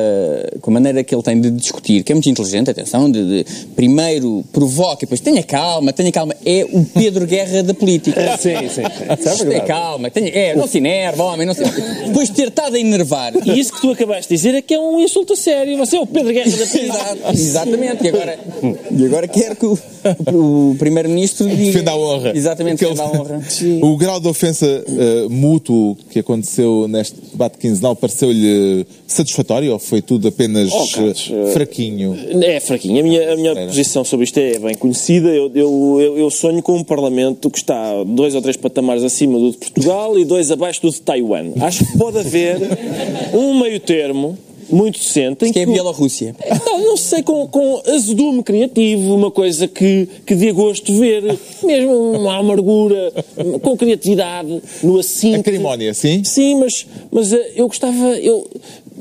com 0.61 0.71
a 0.71 0.73
maneira 0.73 1.03
que 1.03 1.13
ele 1.13 1.21
tem 1.23 1.39
de 1.39 1.51
discutir, 1.51 2.03
que 2.03 2.11
é 2.11 2.15
muito 2.15 2.29
inteligente, 2.29 2.69
atenção, 2.69 3.11
de, 3.11 3.43
de 3.43 3.45
primeiro 3.75 4.43
provoca 4.53 4.99
e 5.03 5.05
depois 5.05 5.19
tenha 5.19 5.43
calma, 5.43 5.91
tenha 5.91 6.11
calma, 6.11 6.33
é 6.45 6.65
o 6.71 6.85
Pedro 6.85 7.25
Guerra 7.27 7.61
da 7.63 7.73
política. 7.73 8.19
Sim, 8.39 8.55
sim, 8.61 8.69
sim. 8.69 8.81
Isso 8.81 8.83
é 9.11 9.15
Tenha 9.15 9.35
verdade. 9.35 9.67
calma, 9.67 10.09
tenha, 10.09 10.29
é, 10.29 10.55
não 10.55 10.67
se 10.67 10.77
enerva, 10.77 11.23
homem, 11.23 11.45
não 11.45 11.53
se... 11.53 11.63
Depois 12.05 12.29
de 12.29 12.35
ter 12.35 12.47
estado 12.47 12.75
a 12.75 12.79
enervar. 12.79 13.33
E 13.45 13.59
isso 13.59 13.73
que 13.73 13.81
tu 13.81 13.91
acabaste 13.91 14.29
de 14.29 14.35
dizer 14.35 14.55
é 14.55 14.61
que 14.61 14.73
é 14.73 14.79
um 14.79 14.99
insulto 14.99 15.33
a 15.33 15.35
sério. 15.35 15.77
Você 15.77 15.97
é 15.97 15.99
o 15.99 16.07
Pedro 16.07 16.31
Guerra 16.33 16.49
da 16.51 16.65
política. 16.65 17.17
Exatamente. 17.33 18.03
E 18.05 18.07
agora, 18.09 18.39
e 18.91 19.05
agora 19.05 19.27
quer 19.27 19.55
que 19.55 19.65
o, 19.65 19.77
o 20.33 20.75
Primeiro-Ministro 20.77 21.47
diga. 21.49 21.65
Defenda 21.71 21.91
a 21.91 21.97
honra. 21.97 22.31
Exatamente, 22.35 22.79
defenda 22.79 23.03
a 23.03 23.07
honra. 23.11 23.41
O 23.81 23.97
grau 23.97 24.19
de 24.19 24.27
ofensa 24.27 24.65
eh, 24.65 25.27
mútuo 25.29 25.95
que 26.09 26.19
aconteceu 26.29 26.87
neste 26.87 27.19
debate 27.31 27.57
quinzenal 27.57 27.95
pareceu-lhe 27.95 28.85
satisfatório 29.07 29.73
ou 29.73 29.79
foi 29.79 30.01
tudo 30.01 30.27
apenas 30.27 30.69
Oh, 30.71 30.87
Carlos, 30.87 31.31
eh, 31.31 31.51
fraquinho? 31.51 32.15
É 32.43 32.59
fraquinho. 32.59 32.99
A 32.99 33.03
minha, 33.03 33.33
a 33.33 33.35
minha 33.35 33.55
posição 33.55 34.03
sobre 34.03 34.25
isto 34.25 34.37
é 34.37 34.59
bem 34.59 34.75
conhecida. 34.75 35.29
Eu, 35.29 35.51
eu, 35.55 35.97
eu, 35.99 36.17
eu 36.19 36.29
sonho 36.29 36.61
com 36.61 36.75
um 36.75 36.83
Parlamento 36.83 37.49
que 37.49 37.57
está 37.57 38.03
dois 38.03 38.35
ou 38.35 38.41
três 38.41 38.55
patamares 38.55 39.03
acima 39.03 39.39
do 39.39 39.51
de 39.51 39.57
Portugal 39.57 40.17
e 40.19 40.23
dois 40.23 40.51
abaixo 40.51 40.81
do 40.83 40.91
de 40.91 41.01
Taiwan. 41.01 41.51
Acho 41.61 41.83
que 41.85 41.97
pode 41.97 42.19
haver 42.19 42.57
um 43.33 43.59
meio 43.59 43.79
termo 43.79 44.37
muito 44.69 44.99
decente 44.99 45.45
em 45.45 45.51
Que 45.51 45.59
é 45.59 45.63
a 45.63 45.65
Bielorrússia. 45.65 46.35
Não, 46.65 46.79
não 46.79 46.97
sei, 46.97 47.23
com, 47.23 47.47
com 47.47 47.81
azedume 47.87 48.43
criativo, 48.43 49.15
uma 49.15 49.31
coisa 49.31 49.67
que, 49.67 50.07
que 50.25 50.35
dê 50.35 50.51
gosto 50.51 50.93
ver, 50.97 51.37
mesmo 51.63 52.11
uma 52.11 52.37
amargura, 52.37 53.11
com 53.61 53.77
criatividade, 53.77 54.61
no 54.83 54.99
assinte. 54.99 55.39
Acrimónia, 55.39 55.93
sim? 55.93 56.23
Sim, 56.23 56.59
mas, 56.59 56.85
mas 57.11 57.33
eh, 57.33 57.53
eu 57.55 57.67
gostava. 57.67 58.17
Eu, 58.17 58.47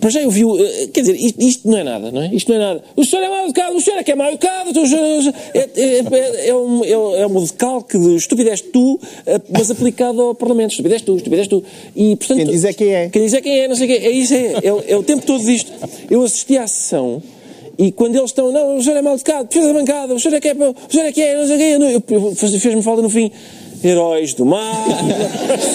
para 0.00 0.10
já 0.10 0.20
eu 0.20 0.30
vi. 0.30 0.44
o, 0.44 0.58
eh, 0.58 0.88
quer 0.92 1.00
dizer, 1.00 1.16
isto, 1.16 1.42
isto 1.42 1.68
não 1.68 1.78
é 1.78 1.84
nada, 1.84 2.10
não 2.10 2.22
é? 2.22 2.34
Isto 2.34 2.48
não 2.50 2.56
é 2.56 2.58
nada. 2.58 2.82
O 2.96 3.04
senhor 3.04 3.22
é 3.22 3.28
mal 3.28 3.44
educado, 3.44 3.76
o 3.76 3.80
senhor 3.80 3.98
é 3.98 4.04
que 4.04 4.12
é 4.12 4.14
mal 4.14 4.28
educado, 4.28 4.72
senhor 4.86 5.34
é, 5.54 5.58
é, 5.58 6.48
é, 6.48 6.54
um, 6.54 6.84
é, 6.84 6.90
é 6.90 7.26
um 7.26 7.44
decalque 7.44 7.98
de 7.98 8.16
estupidez 8.16 8.60
tu, 8.60 9.00
eh, 9.26 9.40
mas 9.50 9.70
aplicado 9.70 10.20
ao 10.20 10.34
Parlamento. 10.34 10.70
Estupidez 10.70 11.02
tu, 11.02 11.16
estupidez 11.16 11.48
tu. 11.48 11.62
E, 11.94 12.16
portanto, 12.16 12.38
Quem 12.38 12.46
diz 12.46 12.64
é 12.64 12.72
quem 12.72 12.94
é. 12.94 13.08
Quem 13.08 13.22
diz 13.22 13.34
é 13.34 13.40
quem 13.40 13.60
é, 13.60 13.68
não 13.68 13.76
sei 13.76 13.86
o 13.86 13.88
quê. 13.88 14.06
É 14.06 14.10
isso, 14.10 14.34
é, 14.34 14.52
é, 14.62 14.92
é 14.92 14.96
o 14.96 15.02
tempo 15.02 15.24
todo 15.26 15.44
disto. 15.44 15.72
Eu 16.10 16.22
assisti 16.22 16.56
à 16.56 16.66
sessão. 16.66 17.22
E 17.78 17.92
quando 17.92 18.16
eles 18.16 18.30
estão, 18.30 18.50
não, 18.50 18.76
o 18.76 18.82
senhor 18.82 18.96
é 18.96 19.02
mal 19.02 19.14
educado, 19.14 19.46
precisa 19.46 19.72
da 19.72 19.78
bancada, 19.78 20.12
o 20.12 20.18
senhor 20.18 20.34
é 20.34 20.40
que 20.40 20.48
é, 20.48 20.52
o 20.52 20.90
senhor 20.90 21.06
é 21.06 21.12
que 21.12 21.22
é, 21.22 21.38
não 21.38 21.46
sei 21.46 21.96
o 21.96 22.00
quê, 22.02 22.58
fez-me 22.58 22.82
falta 22.82 23.02
no 23.02 23.08
fim, 23.08 23.30
heróis 23.82 24.34
do 24.34 24.44
mar. 24.44 24.74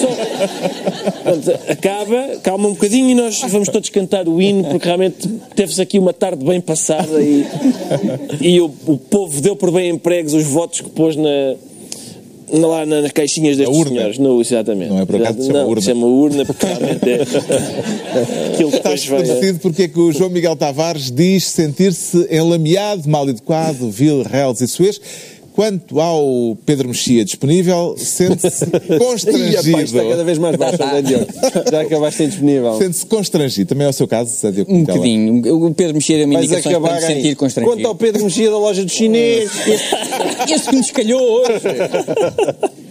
Só- 0.00 1.14
Portanto, 1.24 1.58
acaba, 1.70 2.36
calma 2.42 2.68
um 2.68 2.72
bocadinho 2.72 3.10
e 3.10 3.14
nós 3.14 3.40
vamos 3.48 3.68
todos 3.68 3.88
cantar 3.90 4.28
o 4.28 4.40
hino, 4.40 4.64
porque 4.64 4.86
realmente 4.86 5.28
teve-se 5.56 5.80
aqui 5.80 5.98
uma 5.98 6.12
tarde 6.12 6.44
bem 6.44 6.60
passada 6.60 7.20
e, 7.20 7.46
e 8.40 8.60
o, 8.60 8.70
o 8.86 8.96
povo 8.98 9.40
deu 9.40 9.56
por 9.56 9.70
bem 9.70 9.90
empregos 9.90 10.34
os 10.34 10.44
votos 10.44 10.80
que 10.80 10.90
pôs 10.90 11.16
na. 11.16 11.54
Lá 12.52 12.84
na- 12.86 13.00
nas 13.00 13.10
caixinhas 13.10 13.56
destes 13.56 13.82
senhores, 13.88 14.18
no, 14.18 14.40
exatamente. 14.40 14.90
Não 14.90 15.00
é 15.00 15.06
por 15.06 15.16
acaso 15.16 15.42
chama 15.44 15.58
Não, 15.60 15.68
urna. 15.68 15.80
chama 15.82 16.06
urna, 16.06 16.44
porque 16.44 16.66
realmente 16.66 17.10
é. 17.10 17.22
Aquilo 18.52 18.70
que 18.70 18.76
Está 18.76 18.94
esclarecido 18.94 19.58
porque 19.60 19.82
é 19.84 19.88
que 19.88 19.98
o 19.98 20.12
João 20.12 20.30
Miguel 20.30 20.54
Tavares 20.54 21.10
diz 21.10 21.44
sentir-se 21.46 22.28
enlameado, 22.30 23.08
mal 23.08 23.28
educado, 23.28 23.90
vil, 23.90 24.22
reles 24.22 24.60
e 24.60 24.68
suez. 24.68 25.00
Quanto 25.54 26.00
ao 26.00 26.58
Pedro 26.66 26.88
Mexia 26.88 27.24
disponível, 27.24 27.94
sente-se 27.96 28.64
a 28.66 28.70
pá, 28.70 28.98
constrangido. 28.98 29.80
está 29.82 30.04
cada 30.04 30.24
vez 30.24 30.36
mais 30.36 30.56
baixa, 30.56 30.84
não 30.84 30.96
é, 30.96 31.00
Diogo? 31.02 31.26
Já 31.70 31.80
acabaste 31.82 32.24
indisponível. 32.24 32.76
Sente-se 32.76 33.06
constrangido. 33.06 33.68
Também 33.68 33.86
é 33.86 33.90
o 33.90 33.92
seu 33.92 34.08
caso, 34.08 34.34
Zé 34.34 34.50
Diogo 34.50 34.74
Um 34.74 34.82
bocadinho. 34.82 35.64
O 35.64 35.72
Pedro 35.72 35.94
Mexia 35.94 36.20
é 36.20 36.24
uma 36.24 36.34
Vais 36.34 36.46
indicação 36.46 36.82
para 36.82 36.94
acabar 36.94 37.08
me 37.08 37.14
sentir 37.14 37.36
constrangido. 37.36 37.76
Quanto 37.76 37.86
ao 37.86 37.94
Pedro 37.94 38.24
Mexia 38.24 38.50
da 38.50 38.58
loja 38.58 38.84
do 38.84 38.90
chinês. 38.90 39.48
Esse 40.52 40.68
que 40.68 40.74
nos 40.74 40.90
calhou 40.90 41.22
hoje. 41.22 41.62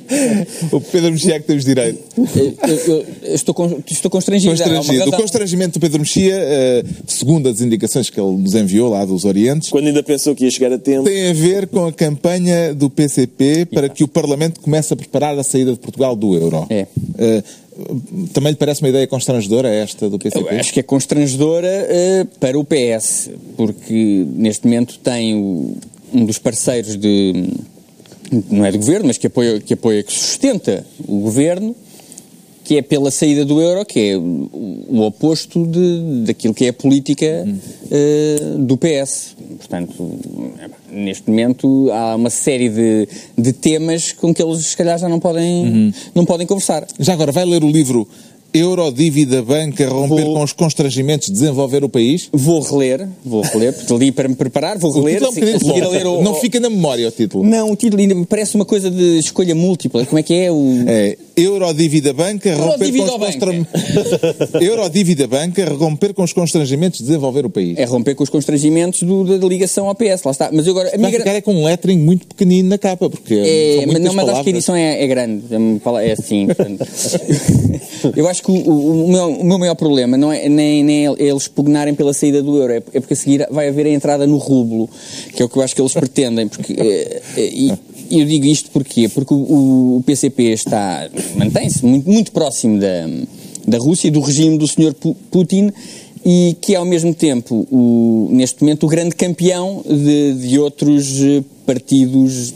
O 0.72 0.80
Pedro 0.82 1.12
Mexia 1.12 1.36
é 1.36 1.40
que 1.40 1.48
temos 1.48 1.64
direito. 1.66 2.00
Eu, 2.36 2.56
eu- 2.96 3.06
eu 3.24 3.36
estou, 3.36 3.54
con- 3.54 3.80
estou 3.90 4.10
constrangido. 4.12 4.52
Constrangido. 4.52 5.10
O 5.10 5.12
constrangimento 5.14 5.80
do 5.80 5.82
Pedro 5.82 6.00
Mexia, 6.00 6.36
eh, 6.36 6.84
segundo 7.08 7.50
as 7.50 7.62
indicações 7.62 8.10
que 8.10 8.20
ele 8.20 8.38
nos 8.38 8.56
enviou 8.56 8.90
lá 8.90 9.06
dos 9.06 9.26
Orientes, 9.26 9.70
Quando 9.70 9.88
ainda 9.88 10.04
pensou 10.04 10.36
que 10.36 10.46
ia 10.46 10.52
chegar 10.52 10.72
a 10.74 10.78
tempo. 10.80 11.04
tem 11.04 11.30
a 11.30 11.34
ver 11.34 11.68
com 11.68 11.86
a 11.86 11.92
campanha 11.94 12.74
do 12.74 12.90
PCP 12.90 13.66
para 13.66 13.90
que 13.90 14.04
o 14.04 14.08
Parlamento 14.08 14.60
comece 14.62 14.94
a 14.94 14.96
preparar 14.98 15.38
a 15.38 15.44
saída 15.44 15.72
de 15.72 15.80
Portugal 15.80 16.16
do 16.16 16.36
euro. 16.36 16.66
É. 16.70 16.88
Eh, 17.18 17.44
também 18.34 18.52
lhe 18.52 18.58
parece 18.58 18.82
uma 18.82 18.90
ideia 18.90 19.08
constrangedora 19.08 19.68
esta 19.68 20.08
do 20.10 20.20
PCP? 20.20 20.54
Eu 20.54 20.60
acho 20.60 20.72
que 20.72 20.80
é 20.80 20.84
constrangedora 20.84 21.68
eh, 21.68 22.26
para 22.40 22.58
o 22.60 22.64
PS, 22.64 23.32
porque 23.58 24.26
neste 24.36 24.66
momento 24.68 25.00
tem 25.00 25.36
o- 25.36 25.76
um 26.14 26.26
dos 26.26 26.38
parceiros 26.38 26.96
de. 26.96 27.34
Não 28.50 28.66
é 28.66 28.72
do 28.72 28.78
governo, 28.78 29.08
mas 29.08 29.18
que 29.18 29.28
apoia, 29.28 29.60
que 29.60 29.74
apoia, 29.74 30.04
que 30.04 30.14
sustenta 30.14 30.86
o 31.08 31.20
governo, 31.20 31.76
que 32.64 32.78
é 32.78 32.82
pela 32.82 33.12
saída 33.12 33.44
do 33.44 33.62
euro, 33.62 33.86
que 33.86 34.00
é 34.00 34.18
o, 34.18 35.02
oposto 35.02 35.66
de, 35.68 36.24
daquilo 36.26 36.54
que 36.54 36.66
é 36.66 36.70
a 36.70 36.74
política 36.74 37.46
eh, 37.92 38.38
do 38.58 38.78
PS. 38.78 39.36
Portanto, 39.58 40.20
neste 40.90 41.30
momento 41.30 41.90
há 41.92 42.16
uma 42.16 42.30
série 42.30 42.70
de, 42.70 43.08
de 43.38 43.52
temas 43.52 44.14
com 44.14 44.34
que 44.34 44.42
eles, 44.42 44.66
se 44.66 44.78
calhar, 44.78 44.98
já 44.98 45.10
não 45.10 45.20
podem, 45.20 45.94
não 46.16 46.26
podem 46.26 46.48
conversar. 46.48 46.88
Já 47.00 47.14
agora, 47.14 47.32
vai 47.32 47.44
ler 47.44 47.64
o 47.64 47.70
livro 47.70 48.08
Euro, 48.54 48.92
Dívida, 48.92 49.42
Banca, 49.42 49.88
Romper 49.90 50.24
Vou- 50.26 50.36
com 50.36 50.44
os 50.44 50.54
Constrangimentos, 50.54 51.30
Desenvolver 51.30 51.84
o 51.84 51.90
País? 51.90 52.30
Vou 52.32 52.62
reler, 52.62 53.08
vou 53.26 53.42
reler, 53.42 53.74
porque 53.74 53.94
li 53.96 54.12
para 54.12 54.30
me 54.30 54.36
preparar, 54.36 54.78
vou 54.78 54.92
reler, 54.92 55.24
é 55.24 55.28
um 55.28 55.32
se- 55.32 55.40
ler 55.42 56.06
o... 56.06 56.22
Não 56.22 56.36
fica 56.36 56.60
na 56.60 56.70
memória 56.70 57.08
o 57.08 57.12
título. 57.12 57.44
Não, 57.44 57.72
o 57.72 57.76
título 57.76 58.00
ainda 58.02 58.14
me 58.14 58.26
parece 58.28 58.54
uma 58.56 58.66
coisa 58.66 58.92
de 58.92 59.18
escolha 59.18 59.56
múltipla. 59.56 60.06
Como 60.06 60.20
é 60.20 60.24
que 60.24 60.34
é 60.36 60.52
o... 60.52 60.84
É 60.88 61.18
Euro, 61.36 61.74
Dívida, 61.74 62.14
Banca, 62.14 62.54
Romper 62.56 62.78
com 62.78 62.84
Eurodívida 62.84 63.06
os 63.06 63.18
constrangimentos... 63.18 63.82
Euro, 64.62 64.90
Dívida, 64.90 65.28
Banca, 65.28 65.66
Romper 65.74 66.14
com 66.14 66.24
os 66.24 66.32
Constrangimentos, 66.34 67.02
Desenvolver 67.02 67.46
o 67.48 67.50
País. 67.50 67.76
É 67.80 67.86
romper 67.86 68.14
com 68.14 68.24
os 68.24 68.30
constrangimentos 68.30 69.02
do- 69.02 69.24
da 69.40 69.48
ligação 69.48 69.88
ao 69.90 69.96
PS, 69.96 70.24
lá 70.26 70.32
está. 70.32 70.50
Mas 70.54 70.68
agora... 70.68 70.92
A 70.94 70.98
minha 70.98 71.10
gra- 71.10 71.32
é 71.34 71.42
com 71.42 71.56
um 71.56 71.66
lettering 71.66 71.98
muito 71.98 72.28
pequenino 72.28 72.70
na 72.70 72.78
capa, 72.78 73.10
porque 73.10 73.34
É, 73.34 73.86
mas 73.88 74.00
não, 74.00 74.14
mas 74.14 74.14
acho 74.14 74.14
que 74.14 74.20
a 74.20 74.26
palavras. 74.26 74.48
edição 74.48 74.76
é, 74.76 75.04
é 75.04 75.08
grande. 75.08 75.44
É 75.52 76.08
É 76.08 76.12
assim. 76.12 76.46
portanto. 76.46 76.86
eu 78.16 78.28
acho 78.28 78.43
que 78.44 78.52
o, 78.52 78.56
o- 78.56 79.08
meu, 79.12 79.28
o 79.30 79.44
meu 79.44 79.58
maior 79.58 79.76
problema 79.76 80.18
não 80.18 80.32
é 80.32 80.48
nem, 80.50 80.84
nem 80.84 81.08
é 81.08 81.14
eles 81.20 81.48
pugnarem 81.48 81.94
pela 81.96 82.14
saída 82.14 82.42
do 82.44 82.58
euro, 82.58 82.74
é, 82.74 82.78
é 82.78 83.00
porque 83.00 83.14
a 83.14 83.18
seguir 83.18 83.48
vai 83.50 83.70
haver 83.70 83.86
a 83.86 83.90
entrada 83.90 84.28
no 84.28 84.38
rublo, 84.38 84.90
que 85.36 85.42
é 85.42 85.46
o 85.46 85.50
que 85.50 85.58
eu 85.58 85.62
acho 85.64 85.74
que 85.76 85.82
eles 85.82 85.94
pretendem. 85.94 86.48
Porque, 86.48 86.74
eh, 86.74 87.22
eh, 87.38 87.50
e, 87.54 87.74
eu 88.20 88.26
digo 88.26 88.46
isto 88.46 88.70
porquê? 88.72 89.10
Porque 89.10 89.34
o, 89.34 89.98
o 89.98 90.04
PCP 90.06 90.44
está, 90.54 91.10
mantém-se 91.36 91.86
muito, 91.86 92.10
muito 92.10 92.32
próximo 92.32 92.80
da, 92.80 93.08
da 93.68 93.78
Rússia 93.78 94.08
e 94.08 94.12
do 94.12 94.20
regime 94.20 94.58
do 94.58 94.68
Sr. 94.68 94.94
Pu- 94.94 95.16
Putin 95.32 95.72
e 96.26 96.56
que 96.62 96.74
é 96.74 96.78
ao 96.78 96.86
mesmo 96.86 97.14
tempo, 97.14 97.68
o, 97.72 98.30
neste 98.32 98.62
momento, 98.62 98.86
o 98.86 98.88
grande 98.90 99.16
campeão 99.16 99.84
de, 99.86 100.34
de 100.48 100.60
outros 100.60 101.22
eh, 101.22 101.44
partidos 101.66 102.54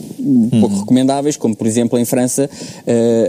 pouco 0.60 0.76
recomendáveis, 0.80 1.36
como 1.36 1.56
por 1.56 1.66
exemplo 1.66 1.98
em 1.98 2.04
França, 2.04 2.48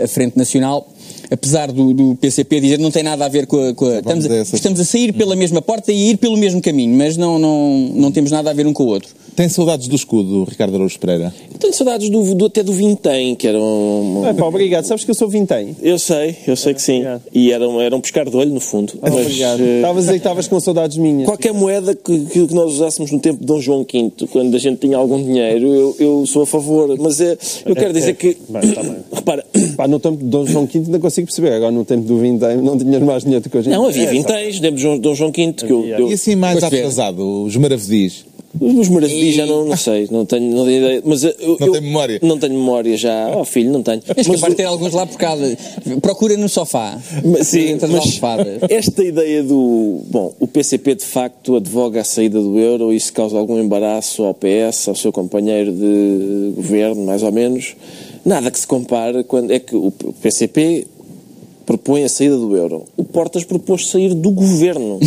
a 0.03 0.07
Frente 0.07 0.37
Nacional. 0.37 0.87
Apesar 1.31 1.71
do, 1.71 1.93
do 1.93 2.15
PCP 2.15 2.59
dizer 2.59 2.77
que 2.77 2.83
não 2.83 2.89
tem 2.91 3.03
nada 3.03 3.23
a 3.23 3.27
ver 3.27 3.45
com 3.45 3.57
a. 3.69 3.73
com 3.73 3.85
a- 3.85 3.99
estamos, 3.99 4.25
a 4.25 4.27
estamos 4.55 4.79
a 4.79 4.85
sair 4.85 5.13
pela 5.13 5.35
mesma 5.35 5.61
porta 5.61 5.91
e 5.91 5.95
a 6.07 6.11
ir 6.11 6.17
pelo 6.17 6.35
mesmo 6.37 6.59
caminho, 6.61 6.97
mas 6.97 7.17
não, 7.17 7.37
não, 7.37 7.91
não 7.95 8.11
temos 8.11 8.31
nada 8.31 8.49
a 8.49 8.53
ver 8.53 8.65
um 8.65 8.73
com 8.73 8.83
o 8.83 8.87
outro. 8.87 9.09
Tem 9.39 9.47
saudades 9.47 9.87
do 9.87 9.95
escudo, 9.95 10.43
Ricardo 10.43 10.75
Araújo 10.75 10.99
Pereira? 10.99 11.33
Tenho 11.57 11.73
saudades 11.73 12.09
do, 12.09 12.35
do- 12.35 12.47
até 12.47 12.61
do 12.61 12.73
Vintém, 12.73 13.35
que 13.35 13.47
era 13.47 13.57
um. 13.57 14.23
É, 14.27 14.33
pá, 14.33 14.45
obrigado. 14.45 14.83
Sabes 14.83 15.05
que 15.05 15.11
eu 15.11 15.15
sou 15.15 15.29
vintém. 15.29 15.77
Eu 15.81 15.97
sei, 15.97 16.35
eu 16.45 16.57
sei 16.57 16.73
que 16.73 16.81
sim. 16.81 16.95
Obrigado. 16.97 17.21
E 17.33 17.49
era 17.53 17.69
um, 17.69 17.79
era 17.79 17.95
um 17.95 18.01
pescar 18.01 18.29
de 18.29 18.35
olho, 18.35 18.49
no 18.53 18.59
fundo. 18.59 18.91
Mas, 19.01 19.13
Obrigado. 19.13 19.61
eh, 19.61 19.75
Estavas 19.77 20.09
aí, 20.09 20.17
estavas 20.17 20.47
com 20.49 20.59
saudades 20.59 20.97
minhas. 20.97 21.23
Qualquer 21.25 21.53
moeda 21.53 21.95
que, 21.95 22.19
que 22.25 22.47
que 22.47 22.53
nós 22.53 22.73
usássemos 22.73 23.11
no 23.11 23.19
tempo 23.21 23.39
de 23.39 23.45
Dom 23.45 23.61
João 23.61 23.85
V, 23.89 24.11
quando 24.29 24.53
a 24.55 24.59
gente 24.59 24.79
tinha 24.79 24.97
algum 24.97 25.23
dinheiro, 25.23 25.67
eu, 25.73 25.95
eu 25.99 26.25
sou 26.25 26.41
a 26.41 26.45
favor. 26.45 26.93
Mas 26.99 27.21
é, 27.21 27.37
eu 27.65 27.73
quero 27.77 27.93
dizer 27.93 28.15
que. 28.17 28.35
Bem, 28.49 28.73
tá 28.73 28.83
bem. 28.83 28.97
Repara, 29.13 29.45
Pá, 29.77 29.87
no 29.87 30.01
tempo 30.01 30.17
de 30.17 30.25
Dom 30.25 30.45
João 30.45 30.65
V 30.65 30.79
ainda 30.79 30.99
consigo 30.99 31.27
perceber. 31.27 31.53
Agora 31.53 31.71
no 31.71 31.85
tempo 31.85 32.03
do 32.03 32.17
vintém 32.19 32.57
não 32.57 32.77
tinhas 32.77 33.01
mais 33.01 33.23
dinheiro 33.23 33.41
do 33.41 33.49
que 33.49 33.57
hoje 33.57 33.69
não, 33.69 33.85
havia 33.87 34.09
vinténs, 34.09 34.55
no 34.57 34.61
tempo 34.63 34.75
de 34.77 34.99
Dom- 34.99 35.15
João 35.15 35.31
V, 35.31 35.53
que 35.53 35.71
eu, 35.71 35.85
eu- 35.85 36.09
E 36.09 36.13
assim 36.13 36.35
mais 36.35 36.61
atrasado, 36.61 37.43
os 37.45 37.55
maravedis. 37.55 38.27
Os 38.59 38.89
maravilhos 38.89 39.35
já 39.35 39.45
não, 39.45 39.65
não 39.65 39.75
sei, 39.77 40.07
não 40.11 40.25
tenho, 40.25 40.55
não 40.55 40.65
tenho 40.65 40.77
ideia. 40.77 41.01
Mas 41.05 41.23
eu, 41.23 41.33
Não 41.59 41.67
eu- 41.67 41.71
tem 41.73 41.81
memória? 41.81 42.19
Não 42.21 42.37
tenho 42.39 42.53
memória 42.53 42.97
já. 42.97 43.31
Oh, 43.37 43.45
filho, 43.45 43.71
não 43.71 43.83
tenho. 43.83 44.01
Mas 44.15 44.25
capaz 44.27 44.53
o- 44.53 44.55
ter 44.55 44.63
alguns 44.63 44.93
lá 44.93 45.05
por 45.05 45.17
casa. 45.17 45.57
Procura 46.01 46.35
no 46.37 46.49
sofá. 46.49 46.97
Mas, 47.23 47.47
sim, 47.47 47.77
mas 47.89 48.19
esta 48.69 49.03
ideia 49.03 49.43
do. 49.43 50.01
Bom, 50.07 50.33
o 50.39 50.47
PCP 50.47 50.95
de 50.95 51.05
facto 51.05 51.55
advoga 51.55 52.01
a 52.01 52.03
saída 52.03 52.41
do 52.41 52.57
euro 52.57 52.91
e 52.91 52.95
isso 52.95 53.13
causa 53.13 53.37
algum 53.37 53.59
embaraço 53.59 54.23
ao 54.23 54.33
PS, 54.33 54.87
ao 54.87 54.95
seu 54.95 55.11
companheiro 55.11 55.71
de 55.71 56.53
governo, 56.55 57.05
mais 57.05 57.23
ou 57.23 57.31
menos. 57.31 57.75
Nada 58.25 58.51
que 58.51 58.59
se 58.59 58.67
compare 58.67 59.23
quando. 59.23 59.51
É 59.51 59.59
que 59.59 59.75
o 59.75 59.91
PCP 60.21 60.87
propõe 61.69 62.03
a 62.03 62.09
saída 62.09 62.35
do 62.35 62.57
euro. 62.57 62.85
O 62.97 63.03
Portas 63.03 63.43
propôs 63.43 63.87
sair 63.89 64.15
do 64.15 64.31
governo. 64.31 64.97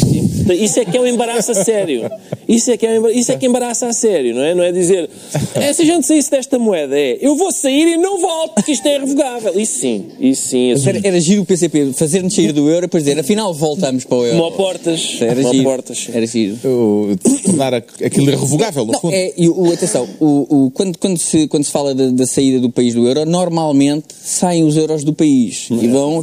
Isso 0.54 0.78
é 0.78 0.84
que 0.84 0.96
é 0.96 1.00
um 1.00 1.06
embaraço 1.08 1.50
a 1.50 1.54
sério. 1.56 2.08
Isso 2.48 2.70
é 2.70 2.76
que 2.76 2.86
é, 2.86 2.90
um 2.90 2.96
embaraço, 2.98 3.18
isso 3.18 3.32
é 3.32 3.36
que 3.36 3.46
embaraça 3.46 3.86
a 3.88 3.92
sério, 3.92 4.32
não 4.32 4.42
é? 4.44 4.54
Não 4.54 4.62
é 4.62 4.70
dizer, 4.70 5.10
é, 5.56 5.72
se 5.72 5.82
a 5.82 5.84
gente 5.84 6.06
saísse 6.06 6.30
desta 6.30 6.60
moeda, 6.60 6.96
é, 6.96 7.18
eu 7.20 7.34
vou 7.34 7.50
sair 7.50 7.94
e 7.94 7.96
não 7.96 8.20
volto, 8.20 8.54
porque 8.54 8.70
isto 8.70 8.86
é 8.86 8.94
irrevogável. 8.94 9.58
Isso 9.58 9.80
sim, 9.80 10.04
isso 10.20 10.48
sim. 10.50 10.70
Era, 10.86 11.00
era 11.02 11.20
giro 11.20 11.42
o 11.42 11.44
PCP 11.44 11.92
fazer-nos 11.94 12.32
sair 12.32 12.52
do 12.52 12.68
euro 12.68 12.78
e 12.84 12.86
depois 12.86 13.02
dizer, 13.02 13.18
afinal 13.18 13.52
voltamos 13.52 14.04
para 14.04 14.18
o 14.18 14.24
euro. 14.26 14.42
Ao 14.44 14.52
Portas. 14.52 15.16
Era 15.20 15.42
giro. 15.42 15.64
Portas. 15.64 16.08
Era 16.12 16.26
giro. 16.26 16.56
O- 16.64 17.16
tornar 17.44 17.74
aqu- 17.74 18.04
aquilo 18.04 18.28
irrevogável, 18.30 18.84
no 18.86 18.92
Não, 18.92 19.00
fundo. 19.00 19.14
é, 19.14 19.32
e 19.36 19.48
o, 19.48 19.72
atenção, 19.72 20.08
o, 20.20 20.66
o- 20.66 20.70
quando, 20.70 20.96
quando, 20.96 21.18
se, 21.18 21.48
quando 21.48 21.64
se 21.64 21.72
fala 21.72 21.92
da, 21.92 22.08
da 22.10 22.26
saída 22.26 22.60
do 22.60 22.70
país 22.70 22.94
do 22.94 23.06
euro, 23.08 23.24
normalmente 23.26 24.04
saem 24.22 24.62
os 24.64 24.76
euros 24.76 25.02
do 25.02 25.12
país 25.12 25.66
e 25.70 25.88
vão. 25.88 26.22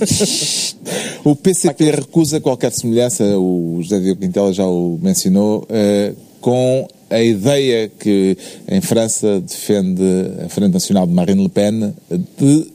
O 1.24 1.36
PCP 1.36 1.92
recusa 1.92 2.40
qualquer 2.40 2.72
semelhança, 2.72 3.24
o 3.38 3.80
José 3.82 4.00
Diogo 4.00 4.22
Quintela 4.22 4.54
já 4.54 4.66
o 4.66 4.98
mencionou, 5.02 5.66
eh, 5.70 6.14
com 6.42 6.88
a 7.10 7.22
ideia 7.22 7.90
que 8.00 8.38
em 8.68 8.82
França 8.82 9.42
defende 9.42 10.04
a 10.46 10.50
Frente 10.50 10.74
Nacional 10.74 11.06
de 11.06 11.14
Marine 11.14 11.42
Le 11.42 11.50
Pen 11.50 11.94
de 12.38 12.68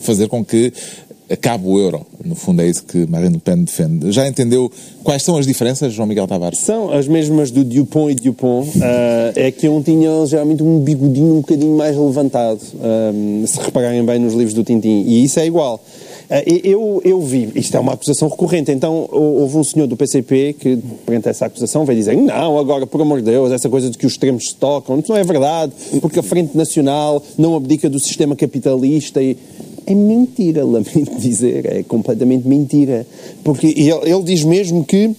fazer 0.00 0.28
com 0.28 0.44
que 0.44 0.72
acabe 1.30 1.66
o 1.66 1.78
euro. 1.78 2.06
No 2.24 2.34
fundo 2.34 2.62
é 2.62 2.68
isso 2.68 2.84
que 2.84 3.06
Marine 3.06 3.34
Le 3.34 3.40
Pen 3.40 3.64
defende. 3.64 4.12
Já 4.12 4.28
entendeu 4.28 4.70
quais 5.02 5.22
são 5.22 5.36
as 5.36 5.46
diferenças, 5.46 5.92
João 5.92 6.06
Miguel 6.06 6.28
Tavares? 6.28 6.58
São 6.58 6.92
as 6.92 7.08
mesmas 7.08 7.50
do 7.50 7.64
Dupont 7.64 8.12
e 8.12 8.14
Dupont. 8.14 8.68
ah, 8.82 9.32
é 9.36 9.50
que 9.50 9.68
um 9.68 9.82
tinha 9.82 10.10
geralmente 10.26 10.62
um 10.62 10.80
bigodinho 10.80 11.36
um 11.36 11.40
bocadinho 11.40 11.76
mais 11.76 11.96
levantado, 11.96 12.60
ah, 12.82 13.46
se 13.46 13.58
repararem 13.60 14.04
bem 14.04 14.18
nos 14.18 14.34
livros 14.34 14.54
do 14.54 14.62
Tintim. 14.62 15.04
E 15.06 15.24
isso 15.24 15.40
é 15.40 15.46
igual. 15.46 15.82
Ah, 16.34 16.42
eu, 16.46 17.02
eu 17.04 17.20
vi, 17.20 17.50
isto 17.54 17.76
é 17.76 17.80
uma 17.80 17.92
acusação 17.92 18.26
recorrente, 18.26 18.70
então 18.72 19.06
hou- 19.12 19.40
houve 19.40 19.58
um 19.58 19.62
senhor 19.64 19.86
do 19.86 19.98
PCP 19.98 20.54
que, 20.58 20.78
perante 21.04 21.28
essa 21.28 21.44
acusação, 21.44 21.84
veio 21.84 21.98
dizer: 21.98 22.16
não, 22.16 22.58
agora, 22.58 22.86
por 22.86 23.02
amor 23.02 23.18
de 23.18 23.26
Deus, 23.26 23.52
essa 23.52 23.68
coisa 23.68 23.90
de 23.90 23.98
que 23.98 24.06
os 24.06 24.12
extremos 24.12 24.48
se 24.48 24.54
tocam, 24.54 25.02
não 25.06 25.16
é 25.16 25.22
verdade, 25.22 25.72
porque 26.00 26.18
a 26.20 26.22
Frente 26.22 26.56
Nacional 26.56 27.22
não 27.36 27.54
abdica 27.54 27.90
do 27.90 27.98
sistema 28.00 28.34
capitalista 28.34 29.22
e. 29.22 29.36
É 29.84 29.94
mentira, 29.96 30.64
lamento 30.64 31.16
dizer, 31.18 31.66
é 31.66 31.82
completamente 31.82 32.46
mentira. 32.46 33.04
Porque 33.42 33.66
ele, 33.66 33.90
ele 34.04 34.22
diz 34.22 34.44
mesmo 34.44 34.84
que 34.84 35.10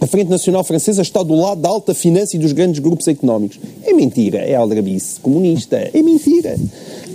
a 0.00 0.06
Frente 0.06 0.28
Nacional 0.30 0.64
Francesa 0.64 1.02
está 1.02 1.22
do 1.22 1.34
lado 1.34 1.60
da 1.60 1.68
alta 1.68 1.94
finança 1.94 2.34
e 2.34 2.38
dos 2.38 2.52
grandes 2.52 2.80
grupos 2.80 3.06
económicos. 3.06 3.60
É 3.84 3.92
mentira, 3.92 4.38
é 4.38 4.54
aldrabice 4.56 5.20
comunista, 5.20 5.76
é 5.92 6.02
mentira. 6.02 6.58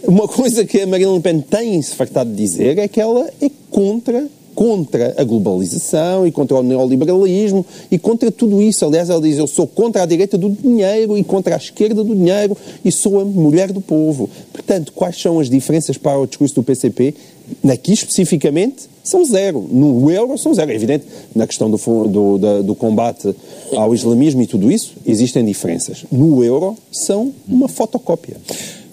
Uma 0.06 0.28
coisa 0.28 0.66
que 0.66 0.82
a 0.82 0.88
Marine 0.88 1.14
Le 1.14 1.20
Pen 1.22 1.42
tem 1.42 1.82
se 1.82 1.94
fartado 1.96 2.30
de 2.30 2.36
dizer 2.36 2.78
é 2.78 2.88
que 2.88 3.00
ela 3.02 3.30
é 3.42 3.50
contra 3.70 4.28
contra 4.56 5.14
a 5.20 5.24
globalização 5.24 6.26
e 6.26 6.32
contra 6.32 6.58
o 6.58 6.64
neoliberalismo 6.64 7.64
e 7.92 8.00
contra 8.00 8.32
tudo 8.32 8.60
isso. 8.60 8.84
Aliás, 8.86 9.08
ela 9.08 9.22
diz: 9.22 9.38
Eu 9.38 9.46
sou 9.46 9.68
contra 9.68 10.02
a 10.02 10.06
direita 10.08 10.36
do 10.36 10.50
dinheiro 10.50 11.16
e 11.16 11.24
contra 11.24 11.54
a 11.54 11.58
esquerda 11.58 12.04
do 12.04 12.16
dinheiro 12.16 12.58
e 12.84 12.92
sou 12.92 13.20
a 13.20 13.26
mulher 13.26 13.72
do 13.72 13.80
povo. 13.82 14.28
Portanto, 14.52 14.92
quais 14.94 15.22
são 15.22 15.40
as 15.40 15.48
diferenças 15.48 15.96
para 15.98 16.18
o 16.20 16.26
discurso 16.26 16.56
do 16.56 16.64
PCP? 16.64 17.14
Aqui 17.72 17.94
especificamente 17.94 18.90
são 19.04 19.24
zero. 19.24 19.62
No 19.72 20.10
euro 20.10 20.36
são 20.40 20.54
zero. 20.56 20.72
É 20.72 20.76
evidente, 20.76 21.06
na 21.36 21.46
questão 21.46 21.70
do, 21.70 21.78
do, 22.08 22.38
da- 22.40 22.62
do 22.64 22.74
combate 22.74 23.34
ao 23.74 23.94
islamismo 23.94 24.42
e 24.42 24.48
tudo 24.48 24.72
isso, 24.72 24.96
existem 25.06 25.46
diferenças. 25.46 26.04
No 26.12 26.44
euro 26.44 26.76
são 26.92 27.32
uma 27.48 27.68
fotocópia. 27.68 28.38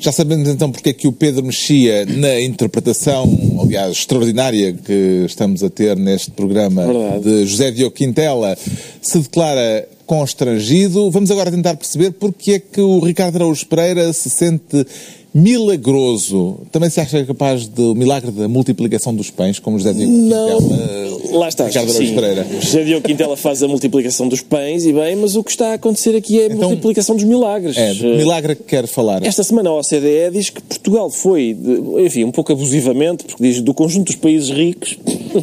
Já 0.04 0.12
sabemos 0.12 0.46
então 0.50 0.70
porque 0.70 0.90
é 0.90 0.92
que 0.92 1.08
o 1.08 1.12
Pedro 1.12 1.42
Mexia, 1.42 2.04
na 2.04 2.38
interpretação, 2.38 3.26
aliás, 3.58 3.92
extraordinária 3.92 4.74
que 4.74 5.24
estamos 5.24 5.62
a 5.64 5.70
ter 5.70 5.96
neste 5.96 6.30
programa 6.30 6.84
Verdade. 6.84 7.22
de 7.22 7.46
José 7.46 7.70
Diogo 7.70 7.94
Quintela, 7.94 8.54
se 9.00 9.18
declara 9.20 9.88
constrangido. 10.04 11.10
Vamos 11.10 11.30
agora 11.30 11.50
tentar 11.50 11.74
perceber 11.76 12.10
porque 12.10 12.52
é 12.52 12.58
que 12.58 12.82
o 12.82 12.98
Ricardo 12.98 13.36
Araújo 13.36 13.64
Pereira 13.64 14.12
se 14.12 14.28
sente 14.28 14.86
milagroso. 15.34 16.58
Também 16.70 16.88
se 16.88 17.00
acha 17.00 17.24
capaz 17.24 17.66
do 17.66 17.92
milagre 17.94 18.30
da 18.30 18.46
multiplicação 18.46 19.12
dos 19.14 19.30
pães, 19.30 19.58
como 19.58 19.76
José 19.78 19.92
Diogo 19.92 20.12
Não, 20.12 20.58
Quintela? 20.58 21.38
lá 21.38 21.48
está. 21.48 21.66
Ricardo 21.66 21.90
sim. 21.92 22.14
Pereira. 22.14 22.46
José 22.60 22.84
Diogo 22.84 23.04
Quintela 23.06 23.36
faz 23.36 23.60
a 23.62 23.68
multiplicação 23.68 24.28
dos 24.28 24.40
pães 24.40 24.86
e 24.86 24.92
bem, 24.92 25.16
mas 25.16 25.34
o 25.34 25.42
que 25.42 25.50
está 25.50 25.72
a 25.72 25.74
acontecer 25.74 26.14
aqui 26.16 26.40
é 26.40 26.44
a 26.44 26.46
Então, 26.46 26.68
multiplicação 26.68 27.16
dos 27.16 27.24
milagres. 27.24 27.76
É, 27.76 27.92
que 27.94 28.06
Eh, 28.06 28.16
milagre 28.16 28.54
que 28.54 28.62
quer 28.62 28.86
falar. 28.86 29.24
Esta 29.26 29.42
semana 29.42 29.70
a 29.70 29.74
OCDE 29.78 30.30
diz 30.32 30.50
que 30.50 30.62
Portugal 30.62 31.10
foi, 31.10 31.56
enfim, 32.04 32.22
um 32.24 32.30
pouco 32.30 32.52
abusivamente, 32.52 33.24
porque 33.24 33.42
diz 33.42 33.60
do 33.60 33.74
conjunto 33.74 34.06
dos 34.06 34.16
países 34.16 34.50
ricos, 34.50 34.96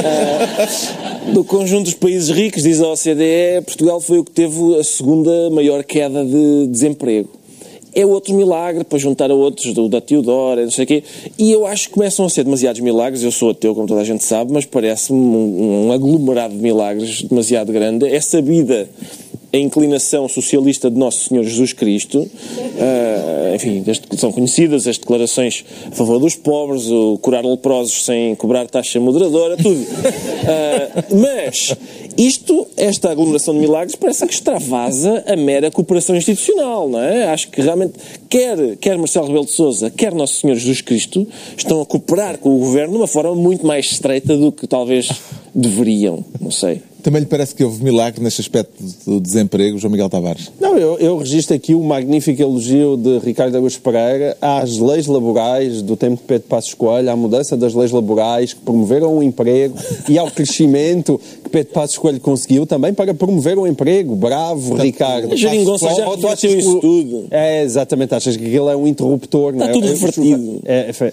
eh, 0.00 1.32
do 1.32 1.44
conjunto 1.44 1.84
dos 1.84 1.94
países 1.94 2.30
ricos, 2.30 2.62
diz 2.62 2.80
a 2.80 2.88
OCDE, 2.88 3.62
Portugal 3.66 4.00
foi 4.00 4.18
o 4.18 4.24
que 4.24 4.30
teve 4.30 4.56
a 4.78 4.84
segunda 4.84 5.50
maior 5.50 5.84
queda 5.84 6.24
de 6.24 6.66
desemprego. 6.68 7.28
É 7.94 8.06
outro 8.06 8.34
milagre 8.34 8.84
para 8.84 8.98
juntar 8.98 9.30
a 9.30 9.34
outros, 9.34 9.72
do 9.74 9.88
da 9.88 10.00
Teodora, 10.00 10.62
não 10.62 10.70
sei 10.70 10.84
o 10.84 10.86
quê. 10.86 11.02
E 11.38 11.50
eu 11.50 11.66
acho 11.66 11.88
que 11.88 11.94
começam 11.94 12.24
a 12.24 12.30
ser 12.30 12.44
demasiados 12.44 12.80
milagres. 12.80 13.22
Eu 13.22 13.32
sou 13.32 13.50
ateu, 13.50 13.74
como 13.74 13.86
toda 13.86 14.00
a 14.00 14.04
gente 14.04 14.22
sabe, 14.22 14.52
mas 14.52 14.64
parece-me 14.64 15.18
um, 15.18 15.86
um 15.86 15.92
aglomerado 15.92 16.54
de 16.54 16.62
milagres 16.62 17.22
demasiado 17.22 17.72
grande. 17.72 18.06
É 18.06 18.20
sabida 18.20 18.88
a 19.52 19.56
inclinação 19.56 20.28
socialista 20.28 20.90
de 20.90 20.96
Nosso 20.96 21.28
Senhor 21.28 21.42
Jesus 21.42 21.72
Cristo, 21.72 22.28
ah, 22.78 23.54
enfim, 23.54 23.84
são 24.16 24.30
conhecidas 24.30 24.86
as 24.86 24.96
declarações 24.96 25.64
a 25.86 25.90
favor 25.90 26.20
dos 26.20 26.36
pobres, 26.36 26.86
o 26.86 27.18
curar 27.18 27.44
leprosos 27.44 28.04
sem 28.04 28.34
cobrar 28.36 28.68
taxa 28.68 29.00
moderadora, 29.00 29.56
tudo. 29.56 29.84
Ah, 30.46 31.04
mas 31.10 31.76
isto, 32.26 32.66
esta 32.76 33.10
aglomeração 33.10 33.54
de 33.54 33.60
milagres, 33.60 33.96
parece 33.96 34.26
que 34.26 34.34
extravasa 34.34 35.24
a 35.26 35.36
mera 35.36 35.70
cooperação 35.70 36.14
institucional, 36.14 36.88
não 36.88 37.00
é? 37.00 37.28
Acho 37.28 37.48
que 37.48 37.62
realmente, 37.62 37.94
quer, 38.28 38.76
quer 38.76 38.98
Marcelo 38.98 39.26
Rebelo 39.26 39.46
de 39.46 39.52
Sousa, 39.52 39.90
quer 39.90 40.14
Nosso 40.14 40.40
Senhor 40.40 40.54
Jesus 40.54 40.80
Cristo, 40.80 41.26
estão 41.56 41.80
a 41.80 41.86
cooperar 41.86 42.38
com 42.38 42.54
o 42.54 42.58
governo 42.58 42.92
de 42.92 42.98
uma 42.98 43.06
forma 43.06 43.34
muito 43.34 43.66
mais 43.66 43.86
estreita 43.86 44.36
do 44.36 44.52
que 44.52 44.66
talvez 44.66 45.08
deveriam, 45.54 46.24
não 46.40 46.50
sei. 46.50 46.82
Também 47.02 47.20
lhe 47.20 47.26
parece 47.26 47.54
que 47.54 47.64
houve 47.64 47.82
milagre 47.82 48.22
neste 48.22 48.40
aspecto 48.40 48.72
do 49.06 49.20
desemprego, 49.20 49.78
João 49.78 49.90
Miguel 49.90 50.10
Tavares? 50.10 50.52
Não, 50.60 50.76
eu, 50.76 50.98
eu 50.98 51.16
registro 51.16 51.56
aqui 51.56 51.74
o 51.74 51.82
magnífico 51.82 52.42
elogio 52.42 52.96
de 52.96 53.18
Ricardo 53.18 53.54
Araújo 53.54 53.80
Pereira 53.80 54.36
às 54.40 54.78
leis 54.78 55.06
laborais 55.06 55.82
do 55.82 55.96
tempo 55.96 56.16
de 56.16 56.22
Pedro 56.22 56.48
Passos 56.48 56.74
Coelho, 56.74 57.10
à 57.10 57.16
mudança 57.16 57.56
das 57.56 57.74
leis 57.74 57.90
laborais 57.90 58.52
que 58.52 58.60
promoveram 58.60 59.16
o 59.16 59.22
emprego 59.22 59.74
e 60.08 60.18
ao 60.18 60.30
crescimento 60.30 61.18
que 61.42 61.48
Pedro 61.48 61.72
Passos 61.72 61.96
Coelho 61.96 62.09
conseguiu 62.18 62.66
também 62.66 62.92
para 62.92 63.14
promover 63.14 63.58
o 63.58 63.66
emprego. 63.66 64.16
Bravo, 64.16 64.74
Ricardo. 64.74 65.32
a 65.32 65.36
Geringonça 65.36 65.84
Passos 65.86 65.98
já 65.98 66.36
que 66.36 66.46
isso 66.58 66.80
tudo. 66.80 67.24
É, 67.30 67.62
exatamente. 67.62 68.14
Achas 68.14 68.36
que 68.36 68.44
ele 68.44 68.56
é 68.70 68.76
um 68.76 68.86
interruptor, 68.86 69.54
não 69.54 69.66
é? 69.66 69.72
tudo 69.72 69.86
É, 69.86 69.90
revertido. 69.90 70.60
É, 70.64 70.90
é, 70.90 71.12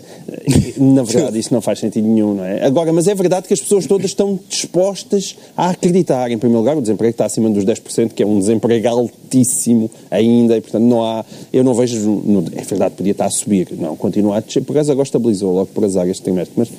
na 0.77 1.03
verdade, 1.03 1.37
isso 1.39 1.53
não 1.53 1.61
faz 1.61 1.79
sentido 1.79 2.07
nenhum, 2.07 2.35
não 2.35 2.43
é? 2.43 2.65
Agora, 2.65 2.91
mas 2.93 3.07
é 3.07 3.13
verdade 3.13 3.47
que 3.47 3.53
as 3.53 3.59
pessoas 3.61 3.85
todas 3.85 4.05
estão 4.07 4.39
dispostas 4.49 5.35
a 5.55 5.69
acreditar. 5.69 6.31
Em 6.31 6.37
primeiro 6.37 6.59
lugar, 6.61 6.77
o 6.77 6.81
desemprego 6.81 7.11
está 7.11 7.25
acima 7.25 7.49
dos 7.49 7.63
10%, 7.65 8.13
que 8.13 8.23
é 8.23 8.25
um 8.25 8.39
desemprego 8.39 8.87
altíssimo 8.87 9.89
ainda, 10.09 10.57
e 10.57 10.61
portanto 10.61 10.83
não 10.83 11.03
há. 11.03 11.25
Eu 11.51 11.63
não 11.63 11.73
vejo. 11.73 11.97
no- 11.99 12.45
é 12.55 12.61
verdade, 12.63 12.95
podia 12.95 13.11
estar 13.11 13.25
a 13.25 13.29
subir, 13.29 13.67
não, 13.77 13.95
continua 13.95 14.37
a 14.37 14.39
descer. 14.39 14.61
Por 14.63 14.73
acaso 14.73 14.91
agora 14.91 15.05
estabilizou 15.05 15.53
logo 15.53 15.67
por 15.73 15.83
azar 15.83 16.07
este 16.07 16.21
trimestre, 16.23 16.53
mas, 16.55 16.69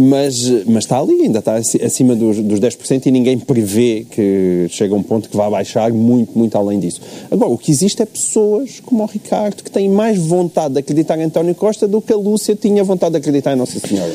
mas, 0.00 0.64
mas 0.66 0.84
está 0.84 0.98
ali, 0.98 1.22
ainda 1.22 1.38
está 1.38 1.54
aci- 1.56 1.82
acima 1.82 2.14
dos, 2.14 2.38
dos 2.38 2.60
10% 2.60 3.06
e 3.06 3.10
ninguém 3.10 3.38
prevê 3.56 4.04
que 4.10 4.66
chega 4.68 4.94
a 4.94 4.98
um 4.98 5.02
ponto 5.02 5.28
que 5.30 5.36
vai 5.36 5.50
baixar 5.50 5.90
muito, 5.92 6.38
muito 6.38 6.56
além 6.58 6.78
disso. 6.78 7.00
Agora, 7.30 7.50
o 7.50 7.56
que 7.56 7.70
existe 7.70 8.02
é 8.02 8.06
pessoas 8.06 8.80
como 8.84 9.02
o 9.02 9.06
Ricardo 9.06 9.62
que 9.62 9.70
têm 9.70 9.88
mais 9.88 10.18
vontade 10.18 10.74
de 10.74 10.80
acreditar 10.80 11.18
em 11.18 11.22
António 11.22 11.54
Costa 11.54 11.88
do 11.88 12.02
que 12.02 12.12
a 12.12 12.16
Lúcia 12.16 12.54
tinha 12.54 12.84
vontade 12.84 13.12
de 13.12 13.18
acreditar 13.18 13.54
em 13.54 13.56
Nossa 13.56 13.78
Senhora. 13.78 14.12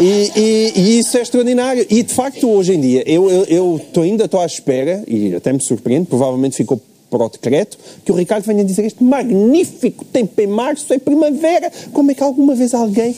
E, 0.00 0.30
e- 0.36 0.72
e 0.76 0.98
isso 1.00 1.16
é 1.18 1.22
extraordinário. 1.22 1.84
E 1.90 2.02
de 2.02 2.14
facto, 2.14 2.48
hoje 2.48 2.74
em 2.74 2.80
dia, 2.80 3.02
eu, 3.06 3.28
eu, 3.28 3.44
eu 3.44 3.80
tô- 3.92 4.02
ainda 4.02 4.24
estou 4.26 4.38
à 4.40 4.46
espera, 4.46 5.02
e 5.08 5.34
até 5.34 5.52
me 5.52 5.60
surpreende, 5.60 6.06
provavelmente 6.06 6.56
ficou 6.56 6.80
para 7.10 7.24
o 7.24 7.28
decreto, 7.28 7.76
que 8.04 8.12
o 8.12 8.14
Ricardo 8.14 8.44
venha 8.44 8.64
dizer 8.64 8.84
este 8.86 9.02
magnífico 9.02 10.04
tempo 10.04 10.40
em 10.40 10.46
março, 10.46 10.92
em 10.94 10.98
primavera. 10.98 11.70
Como 11.92 12.10
é 12.10 12.14
que 12.14 12.22
alguma 12.22 12.54
vez 12.54 12.72
alguém, 12.72 13.14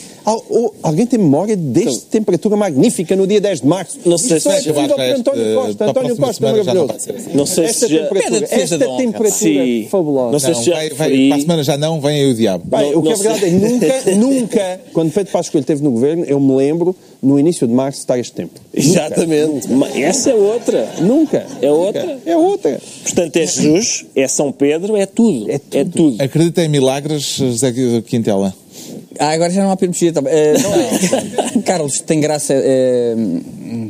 alguém 0.83 1.07
tem 1.07 1.19
memória 1.19 1.55
desta 1.57 2.07
temperatura 2.11 2.57
magnífica 2.57 3.15
no 3.15 3.27
dia 3.27 3.41
10 3.41 3.61
de 3.61 3.67
março? 3.67 3.99
Não 4.05 4.17
sei 4.19 4.39
Isto 4.39 4.49
se 4.49 4.55
é 4.55 4.59
possível 4.59 4.75
vai 4.75 4.89
para 4.89 5.17
António 5.17 5.43
este- 5.43 5.55
Costa. 5.55 5.85
António 5.91 6.17
Costa, 6.17 6.47
não 6.47 6.65
maravilhoso. 6.65 6.95
ser 7.01 7.17
assim. 7.17 7.31
Não 7.35 7.47
sei 7.47 7.65
esta 7.67 7.87
se 7.87 7.93
já- 7.95 8.03
temperatura, 8.05 8.47
esta 8.51 8.79
temperatura 8.79 9.31
Sim. 9.31 9.89
fabulosa. 9.91 10.33
Não 10.33 10.39
sei 10.39 10.53
Não, 10.53 10.59
se 10.59 10.65
já 10.67 10.75
vai, 10.75 10.91
vai, 10.91 11.29
para 11.29 11.37
a 11.37 11.41
semana 11.41 11.63
já 11.65 11.77
não, 11.77 12.01
vem 12.01 12.21
aí 12.23 12.31
o 12.31 12.35
diabo. 12.35 12.65
Bem, 12.67 12.93
Não- 12.93 12.99
o 12.99 13.03
que 13.03 13.09
não 13.09 13.13
é 13.13 13.17
verdade 13.17 13.45
é 13.45 13.51
nunca, 13.51 14.11
nunca, 14.17 14.81
quando 14.93 15.13
Pedro 15.13 15.33
Passos 15.33 15.51
Coelho 15.51 15.63
esteve 15.65 15.83
no 15.83 15.91
governo, 15.91 16.25
eu 16.25 16.41
me 16.41 16.55
lembro, 16.57 16.97
no 17.23 17.39
início 17.39 17.67
de 17.67 17.73
março, 17.73 18.01
estar 18.01 18.19
este 18.19 18.33
tempo. 18.33 18.61
Exatamente. 18.75 19.71
Mas 19.71 19.97
Essa 19.97 20.31
é 20.31 20.35
outra. 20.35 20.93
Nunca. 21.01 21.47
É 21.61 21.69
Nunca. 21.69 21.71
outra. 21.71 22.19
É 22.27 22.37
outra. 22.37 22.81
Portanto, 23.05 23.37
é 23.37 23.47
Jesus, 23.47 24.07
é 24.17 24.27
São 24.27 24.51
Pedro, 24.51 24.97
é 24.97 25.07
tudo. 25.07 25.51
É 25.51 25.59
tudo. 25.59 25.77
É 25.77 25.85
tudo. 25.85 26.23
Acredita 26.23 26.65
em 26.65 26.69
milagres, 26.69 27.37
José 27.37 27.73
Quintela? 28.07 28.55
Ah, 29.19 29.31
agora 29.31 29.51
já 29.53 29.63
não 29.63 29.71
há 29.71 29.77
permissão. 29.77 30.09
Uh, 30.23 31.53
não, 31.55 31.63
Carlos, 31.63 32.01
tem 32.01 32.21
graça 32.21 32.55
eh, 32.55 33.15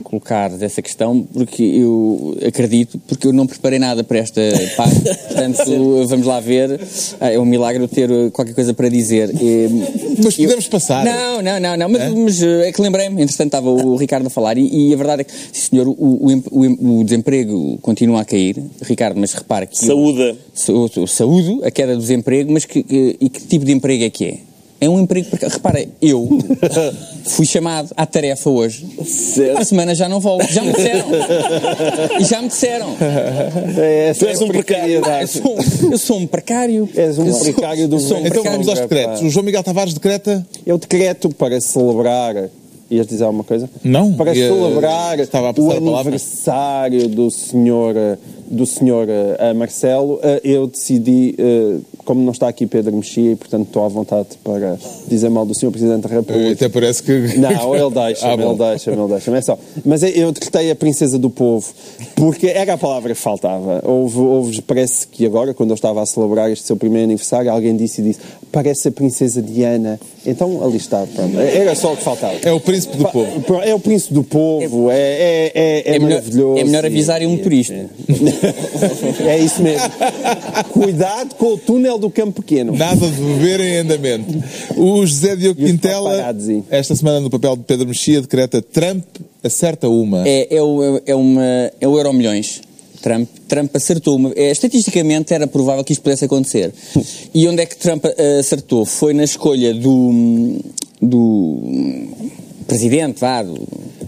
colocar 0.04 0.50
essa 0.62 0.82
questão, 0.82 1.22
porque 1.32 1.62
eu 1.62 2.36
acredito, 2.46 2.98
porque 3.06 3.26
eu 3.26 3.32
não 3.32 3.46
preparei 3.46 3.78
nada 3.78 4.02
para 4.04 4.18
esta 4.18 4.40
parte. 4.76 5.00
Portanto, 5.28 6.06
vamos 6.06 6.26
lá 6.26 6.40
ver. 6.40 6.80
Ah, 7.20 7.30
é 7.32 7.38
um 7.38 7.44
milagre 7.44 7.82
eu 7.82 7.88
ter 7.88 8.08
qualquer 8.32 8.54
coisa 8.54 8.74
para 8.74 8.88
dizer. 8.88 9.30
Eh, 9.40 9.68
Mas 10.22 10.38
eu- 10.38 10.44
podemos 10.44 10.68
passar. 10.68 11.04
Não, 11.04 11.40
não, 11.42 11.60
não, 11.60 11.76
não. 11.76 11.88
Mas, 11.88 12.12
mas, 12.14 12.42
eh, 12.42 12.68
é 12.68 12.72
que 12.72 12.80
lembrei-me, 12.82 13.22
entretanto 13.22 13.46
estava 13.48 13.70
o 13.70 13.96
Ricardo 13.96 14.26
a 14.26 14.30
falar, 14.30 14.58
e, 14.58 14.90
e 14.90 14.94
a 14.94 14.96
verdade 14.96 15.22
é 15.22 15.24
que, 15.24 15.32
sim, 15.32 15.70
senhor, 15.70 15.88
o, 15.88 15.92
o, 15.92 16.26
o 16.50 16.64
em- 16.64 16.78
o 17.00 17.04
desemprego 17.04 17.78
continua 17.80 18.20
a 18.20 18.24
cair. 18.24 18.62
Ricardo, 18.82 19.18
mas 19.18 19.32
repara 19.32 19.66
que. 19.66 19.76
eu- 19.82 19.86
Saúde. 19.86 20.34
Sa- 20.54 20.72
Saúde, 21.06 21.60
a 21.64 21.70
queda 21.70 21.94
do 21.94 22.00
desemprego, 22.00 22.52
mas 22.52 22.64
que, 22.64 22.82
que- 22.82 23.16
e 23.20 23.28
que 23.28 23.40
tipo 23.46 23.64
de 23.64 23.72
emprego 23.72 24.04
é 24.04 24.10
que 24.10 24.24
é? 24.26 24.38
É 24.84 24.88
um 24.88 24.98
emprego. 25.00 25.28
Porque, 25.30 25.46
repara, 25.46 25.86
eu 26.00 26.28
fui 27.24 27.46
chamado 27.46 27.90
à 27.96 28.04
tarefa 28.04 28.50
hoje. 28.50 28.84
A 29.56 29.64
semana 29.64 29.94
já 29.94 30.08
não 30.08 30.18
volto. 30.18 30.44
Já 30.52 30.62
me 30.62 30.72
disseram. 30.72 31.06
E 32.20 32.24
já 32.24 32.42
me 32.42 32.48
disseram. 32.48 32.88
É, 33.78 34.08
essa 34.08 34.20
Tu 34.20 34.26
és 34.28 34.40
é 34.40 34.44
um 34.44 34.48
precário. 34.48 35.02
Eu, 35.20 35.26
sou, 35.28 35.58
eu 35.92 35.98
sou 35.98 36.16
um 36.18 36.26
precário. 36.26 36.88
És 36.96 37.16
um 37.18 37.26
Eu 37.26 37.32
sou- 37.32 37.42
precário 37.44 37.86
do 37.88 38.00
sou 38.00 38.16
um 38.16 38.20
Então 38.20 38.30
precário. 38.42 38.50
vamos 38.52 38.68
aos 38.68 38.80
decretos. 38.80 39.22
O 39.22 39.30
João 39.30 39.44
Miguel 39.44 39.62
Tavares 39.62 39.94
decreta. 39.94 40.44
Eu 40.66 40.76
decreto 40.78 41.30
para 41.30 41.60
celebrar. 41.60 42.34
Ias 42.90 43.06
dizer 43.06 43.24
alguma 43.24 43.44
coisa? 43.44 43.70
Não, 43.82 44.12
Para 44.12 44.34
ia- 44.36 44.48
celebrar 44.48 45.18
estava 45.18 45.46
a 45.46 45.50
o 45.50 45.54
passar 45.54 45.78
a 45.78 45.80
palavra. 45.80 46.00
aniversário 46.00 47.08
do 47.08 47.30
senhor, 47.30 47.96
eh, 47.96 48.18
do 48.50 48.66
senhor 48.66 49.06
eh, 49.08 49.54
Marcelo, 49.54 50.20
eh, 50.22 50.40
eu 50.44 50.66
decidi, 50.66 51.34
eh, 51.38 51.76
como 52.04 52.22
não 52.22 52.32
está 52.32 52.48
aqui 52.48 52.66
Pedro 52.66 52.94
Mexia, 52.96 53.32
e 53.32 53.36
portanto 53.36 53.66
estou 53.66 53.84
à 53.84 53.88
vontade 53.88 54.28
para 54.42 54.76
dizer 55.08 55.28
mal 55.30 55.44
do 55.46 55.54
senhor 55.54 55.70
Presidente 55.70 56.02
da 56.02 56.08
República. 56.08 56.52
Até 56.52 56.68
parece 56.68 57.02
que. 57.02 57.12
Não, 57.38 57.74
ele 57.74 57.90
deixa-me, 57.90 58.32
Ah, 58.42 58.46
ele 58.46 58.54
deixa-me, 58.58 58.96
ele 58.98 59.08
deixa-me. 59.08 59.38
É 59.38 59.42
só. 59.42 59.58
Mas 59.84 60.02
eu 60.02 60.32
decretei 60.32 60.70
a 60.70 60.74
princesa 60.76 61.18
do 61.18 61.30
povo, 61.30 61.66
porque 62.16 62.46
era 62.48 62.74
a 62.74 62.78
palavra 62.78 63.14
que 63.14 63.20
faltava. 63.20 63.80
Houve, 63.84 64.18
houve, 64.18 64.62
parece 64.62 65.06
que 65.06 65.24
agora, 65.26 65.54
quando 65.54 65.70
eu 65.70 65.74
estava 65.74 66.02
a 66.02 66.06
celebrar 66.06 66.50
este 66.50 66.66
seu 66.66 66.76
primeiro 66.76 67.04
aniversário, 67.04 67.50
alguém 67.50 67.76
disse 67.76 68.00
e 68.00 68.04
disse, 68.04 68.20
parece 68.50 68.88
a 68.88 68.92
princesa 68.92 69.40
Diana. 69.42 69.98
Então, 70.24 70.62
ali 70.64 70.76
está, 70.76 71.04
pronto. 71.14 71.38
Era 71.38 71.74
só 71.74 71.92
o 71.92 71.96
que 71.96 72.02
faltava. 72.02 72.34
É 72.42 72.52
o 72.52 72.60
príncipe 72.60 72.96
do 72.96 73.04
povo. 73.08 73.60
É 73.64 73.74
o 73.74 73.80
príncipe 73.80 74.14
do 74.14 74.22
povo, 74.22 74.90
é, 74.90 74.94
é, 74.96 75.52
é, 75.54 75.82
é 75.92 75.96
É 75.96 75.98
melhor, 75.98 76.18
maravilhoso. 76.20 76.58
é 76.60 76.64
melhor 76.64 76.84
e- 76.84 76.86
avisar 76.86 77.22
um 77.22 77.30
motorista. 77.30 77.74
É 79.26 79.38
isso 79.38 79.62
mesmo. 79.62 79.88
Cuidado 80.72 81.34
com 81.36 81.46
o 81.54 81.58
túnel 81.58 81.91
do 81.98 82.10
Campo 82.10 82.42
Pequeno. 82.42 82.76
Nada 82.76 83.06
de 83.06 83.20
beber 83.20 83.60
em 83.60 83.76
andamento. 83.78 84.42
O 84.76 85.04
José 85.06 85.36
Diogo 85.36 85.60
Quintela, 85.64 86.34
esta 86.70 86.94
semana 86.94 87.20
no 87.20 87.30
papel 87.30 87.56
de 87.56 87.62
Pedro 87.64 87.88
Mexia, 87.88 88.20
decreta 88.20 88.60
Trump 88.62 89.04
acerta 89.42 89.88
uma. 89.88 90.26
É, 90.26 90.56
é, 90.56 90.62
o, 90.62 91.00
é, 91.04 91.14
uma, 91.14 91.44
é 91.80 91.88
o 91.88 91.96
Euro 91.96 92.12
Milhões. 92.12 92.60
Trump, 93.02 93.28
Trump 93.48 93.74
acertou. 93.74 94.16
Uma, 94.16 94.32
é, 94.36 94.50
estatisticamente 94.50 95.34
era 95.34 95.46
provável 95.46 95.82
que 95.82 95.92
isto 95.92 96.02
pudesse 96.02 96.24
acontecer. 96.24 96.72
E 97.34 97.46
onde 97.48 97.62
é 97.62 97.66
que 97.66 97.76
Trump 97.76 98.04
eh, 98.04 98.38
acertou? 98.38 98.86
Foi 98.86 99.12
na 99.12 99.24
escolha 99.24 99.74
do, 99.74 100.60
do 101.00 101.60
presidente, 102.66 103.20
vá, 103.20 103.42
do, 103.42 103.54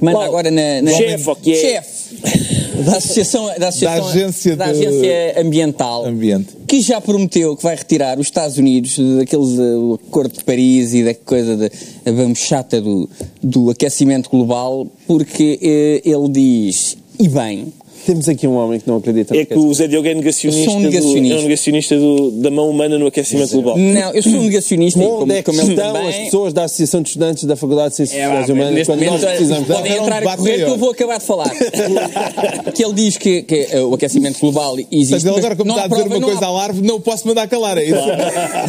manda 0.00 0.18
Qual? 0.18 0.22
agora 0.28 0.50
na, 0.50 0.82
na 0.82 0.90
Chefe, 0.92 1.30
o 1.30 1.36
que 1.36 1.52
é? 1.52 1.56
chefe 1.56 1.94
da 2.84 2.96
associação, 2.96 3.46
da, 3.58 3.68
associação, 3.68 4.08
agência 4.08 4.56
da 4.56 4.72
de- 4.72 4.86
agência 4.86 5.40
ambiental, 5.40 6.04
Ambiente. 6.06 6.48
que 6.66 6.80
já 6.80 7.00
prometeu 7.00 7.56
que 7.56 7.62
vai 7.62 7.76
retirar 7.76 8.18
os 8.18 8.26
Estados 8.26 8.58
Unidos 8.58 8.98
daqueles 9.18 9.58
eh, 9.58 9.62
o 9.76 9.94
Acordo 9.94 10.36
de 10.36 10.44
Paris 10.44 10.92
e 10.94 11.04
da 11.04 11.14
coisa 11.14 11.56
da 11.56 11.68
da 11.68 12.12
vamos 12.12 12.38
chata 12.40 12.80
do, 12.80 13.08
do 13.42 13.70
aquecimento 13.70 14.28
global, 14.28 14.86
porque 15.06 15.58
eh, 15.62 16.02
ele 16.08 16.28
diz, 16.28 16.96
e 17.18 17.28
bem, 17.28 17.72
Temos 18.06 18.28
aqui 18.28 18.46
um 18.46 18.56
homem 18.56 18.78
que 18.80 18.86
não 18.88 18.96
acredita. 18.96 19.36
É 19.36 19.44
que 19.44 19.54
o 19.56 19.72
Zé 19.72 19.86
Diogo 19.88 20.06
é 20.08 20.14
negacionista, 20.14 20.60
Eu 20.62 20.64
sou 20.70 20.74
um 20.78 20.82
do- 20.82 20.90
negacionista. 20.90 21.34
é 21.34 21.38
um 21.38 21.42
negacionista 21.42 21.96
do- 21.98 22.30
da 22.32 22.50
mão 22.50 22.68
humana 22.70 22.98
no 22.98 23.06
aquecimento 23.06 23.50
global. 23.52 23.78
não, 23.78 24.12
eu 24.12 24.22
sou 24.22 24.32
um 24.32 24.42
negacionista 24.42 25.00
Onde 25.00 25.08
como, 25.18 25.32
é 25.32 25.36
que 25.36 25.42
como 25.44 25.60
estão 25.60 25.92
também. 25.92 26.08
as 26.08 26.16
pessoas 26.16 26.52
da 26.52 26.64
Associação 26.64 27.02
de 27.02 27.08
Estudantes 27.08 27.44
da 27.44 27.56
Faculdade 27.56 27.90
de 27.90 27.96
Ciências 27.96 28.18
É, 28.20 28.24
Sociais 28.26 28.48
Humanas 28.50 28.74
neste 28.74 28.92
quando 28.92 29.04
nós 29.04 29.24
precisamos... 29.24 29.68
podem 29.68 29.92
entrar 29.96 30.26
a 30.26 30.36
correr 30.36 30.56
que 30.64 30.70
eu 30.70 30.76
vou 30.76 30.90
acabar 30.90 31.18
de 31.18 31.24
falar. 31.24 31.50
que 32.74 32.84
ele 32.84 32.92
diz 32.94 33.16
que, 33.16 33.42
que, 33.42 33.68
eh, 33.70 33.80
o 33.82 33.94
aquecimento 33.94 34.38
global 34.40 34.76
existe. 34.78 35.10
Portanto, 35.10 35.24
ele 35.26 35.30
mas 35.34 35.38
agora, 35.38 35.56
como 35.56 35.70
está 35.70 35.82
há 35.82 35.84
a 35.84 35.88
dizer 35.88 36.00
prova, 36.04 36.16
uma 36.18 36.26
coisa 36.26 36.44
há- 36.44 36.48
à 36.48 36.52
larve, 36.52 36.82
não 36.82 36.96
o 36.96 37.00
posso 37.00 37.26
mandar 37.28 37.48
calar, 37.48 37.78
é 37.78 37.84
isso? 37.84 37.94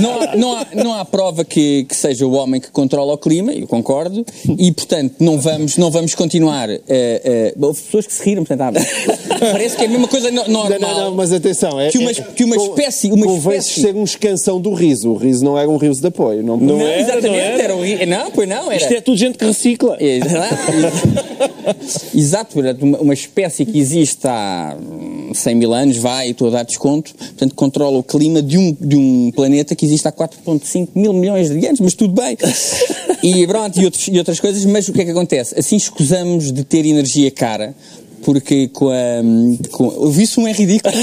não 0.02 0.22
há, 0.22 0.36
não 0.36 0.54
há, 0.58 0.68
não 0.84 0.94
há 0.94 1.06
prova 1.06 1.44
que, 1.46 1.84
que 1.86 1.96
seja 1.96 2.26
o 2.26 2.34
homem 2.34 2.60
que 2.62 2.72
controla 2.72 3.14
o 3.14 3.18
clima, 3.18 3.52
eu 3.54 3.68
concordo, 3.68 4.26
e 4.58 4.72
portanto 4.72 5.16
não 5.20 5.40
vamos, 5.40 5.78
não 5.78 5.92
vamos 5.92 6.14
continuar. 6.16 6.70
eh, 6.70 6.82
eh, 6.88 7.54
houve 7.60 7.82
pessoas 7.82 8.08
que 8.08 8.14
se 8.14 8.24
riram, 8.24 8.44
portanto, 8.44 8.78
ah, 8.78 9.25
parece 9.40 9.76
que 9.76 9.84
é 9.84 9.86
a 9.86 9.90
mesma 9.90 10.08
coisa 10.08 10.30
no- 10.32 10.48
normal. 10.48 10.80
Não, 10.80 10.88
não, 10.94 11.00
não, 11.06 11.16
mas 11.16 11.32
atenção. 11.34 11.80
É, 11.80 11.90
Que 11.90 11.98
uma- 11.98 12.12
é- 12.12 12.14
que 12.14 12.44
uma 12.44 12.56
espécie- 12.56 13.12
uma 13.12 13.26
Convém 13.26 13.58
espécie- 13.58 13.82
ser 13.82 13.96
um 13.96 14.04
escansão 14.04 14.60
do 14.60 14.74
riso. 14.74 15.12
O 15.12 15.16
riso 15.16 15.44
não 15.44 15.58
era 15.58 15.70
um 15.70 15.78
riso 15.78 16.02
de 16.02 16.08
apoio. 16.08 16.44
Não, 16.44 16.58
Não 16.58 16.78
Não, 16.78 16.88
era, 16.88 17.00
exatamente, 17.02 17.28
não 17.28 17.36
era. 17.36 17.64
era. 17.64 17.76
o- 17.76 18.06
Não, 18.06 18.32
pois 18.32 18.48
não, 18.50 18.72
era. 18.72 18.76
Isto 18.82 18.94
é 18.94 19.02
tudo 19.02 19.18
gente 19.18 19.38
que 19.38 19.46
recicla. 19.46 19.98
Exato, 20.02 20.56
Exato, 22.14 22.54
portanto, 22.54 22.84
uma, 22.84 23.00
uma 23.00 23.14
espécie 23.14 23.66
que 23.66 23.78
existe 23.80 24.26
há 24.28 24.76
hum, 24.80 25.32
100 25.34 25.56
mil 25.56 25.74
anos, 25.74 25.98
vai, 25.98 26.30
estou 26.30 26.48
a 26.48 26.52
dar 26.52 26.64
desconto, 26.64 27.14
portanto, 27.16 27.56
controla 27.56 27.98
o 27.98 28.04
clima 28.04 28.42
de 28.42 28.58
um, 28.58 28.76
de 28.80 28.96
um 28.96 29.32
planeta 29.32 29.76
que 29.76 29.86
existe 29.86 30.08
há 30.08 30.12
4,5 30.12 30.90
mil 30.96 31.14
milhões 31.14 31.50
de 31.50 31.66
anos, 31.66 31.80
mas 31.80 31.94
tudo 31.94 32.14
bem. 32.14 32.38
E 33.24 33.48
pronto, 33.48 33.80
e, 33.82 33.86
outros, 33.86 34.08
e 34.08 34.18
outras 34.20 34.40
coisas, 34.40 34.64
mas 34.66 34.88
o 34.88 34.94
que 34.94 35.02
é 35.02 35.06
que 35.06 35.10
acontece? 35.10 35.58
Assim 35.58 35.76
escusamos 35.78 36.52
de 36.52 36.64
ter 36.64 36.86
energia 36.86 37.32
cara. 37.32 37.74
Porque 38.26 38.68
com 38.70 38.90
a. 38.90 39.22
Com, 39.72 39.86
ouvi 39.98 40.24
isso 40.24 40.42
um 40.42 40.48
é 40.48 40.52
ridículo. 40.52 40.94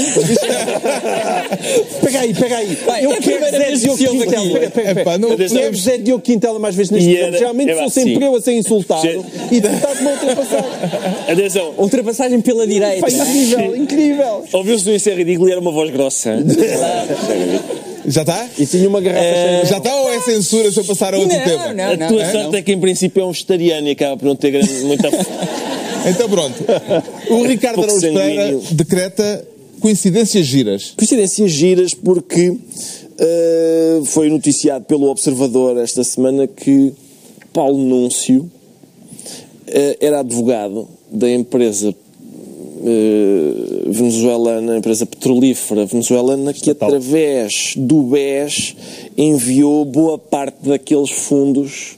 Pega 2.03 2.19
aí, 2.19 2.33
pega 2.33 2.57
aí. 2.57 2.77
Vai, 2.85 3.05
eu 3.05 3.11
é 3.13 3.17
a 3.17 3.21
quero 3.21 3.45
Zé 3.51 3.71
Diogo 3.75 3.97
Quintela. 3.97 4.59
Pega, 4.59 4.69
pega, 4.71 4.95
pega. 4.95 5.17
não 5.17 5.37
quero 5.37 5.75
Zé 5.77 5.97
Diogo 5.97 6.21
Quintela 6.21 6.59
mais 6.59 6.75
vezes 6.75 6.91
neste 6.91 7.07
programa. 7.09 7.27
era- 7.29 7.37
Geralmente 7.37 7.69
é, 7.71 7.75
sou 7.75 7.83
vá, 7.83 7.89
sempre 7.89 8.15
sim. 8.15 8.23
eu 8.25 8.35
a 8.35 8.41
ser 8.41 8.53
insultado 8.53 9.07
e 9.51 9.61
tu 9.61 9.67
estás-me 9.67 10.07
a 10.07 10.11
ultrapassar. 10.11 10.65
Atenção, 11.31 11.73
Ultrapassagem 11.77 12.41
pela 12.41 12.67
direita. 12.67 13.07
Incrível, 13.09 13.75
incrível. 13.77 14.43
ouviu-se 14.51 14.89
no 14.89 14.95
Isso 14.95 15.09
é 15.09 15.13
Ridículo 15.13 15.47
e 15.47 15.51
era 15.53 15.61
uma 15.61 15.71
voz 15.71 15.89
grossa. 15.91 16.35
Já 18.05 18.21
está? 18.23 18.45
E 18.59 18.65
tinha 18.65 18.89
uma 18.89 18.99
garrafa 18.99 19.23
cheia. 19.23 19.65
Já 19.65 19.77
está 19.77 19.95
ou 19.95 20.11
é 20.11 20.19
censura 20.19 20.69
se 20.69 20.77
eu 20.77 20.83
passar 20.83 21.13
a 21.13 21.17
outro 21.17 21.37
Não, 21.37 21.45
tema? 21.45 21.73
não, 21.73 21.83
A 21.85 21.95
não. 21.95 22.07
tua 22.09 22.23
não, 22.25 22.31
sorte 22.33 22.51
não. 22.51 22.59
é 22.59 22.61
que 22.61 22.73
em 22.73 22.79
princípio 22.79 23.23
é 23.23 23.25
um 23.25 23.31
vegetariano 23.31 23.87
e 23.87 23.91
acaba 23.91 24.17
por 24.17 24.25
não 24.25 24.35
ter 24.35 24.51
grande, 24.51 24.73
muita. 24.83 25.09
Então 26.05 26.29
pronto. 26.29 26.63
O 27.29 27.43
Ricardo 27.43 27.75
Pouco 27.75 27.91
Araújo 27.91 28.13
Pereira 28.13 28.59
decreta 28.71 29.47
coincidências 29.79 30.45
giras. 30.45 30.93
Coincidências 30.97 31.51
giras 31.51 31.93
porque 31.93 32.55
eh, 33.17 34.01
foi 34.05 34.29
noticiado 34.29 34.85
pelo 34.85 35.09
Observador 35.09 35.77
esta 35.77 36.03
semana 36.03 36.47
que 36.47 36.93
Paulo 37.51 37.77
Núncio 37.77 38.49
eh, 39.67 39.97
era 39.99 40.19
advogado 40.19 40.87
da 41.11 41.29
empresa 41.29 41.93
eh, 42.85 43.53
venezuelana, 43.87 44.77
empresa 44.77 45.05
petrolífera 45.05 45.85
venezuelana, 45.85 46.53
que 46.53 46.71
através 46.71 47.73
do 47.77 48.03
BES 48.03 48.75
enviou 49.17 49.85
boa 49.85 50.17
parte 50.17 50.67
daqueles 50.67 51.11
fundos 51.11 51.97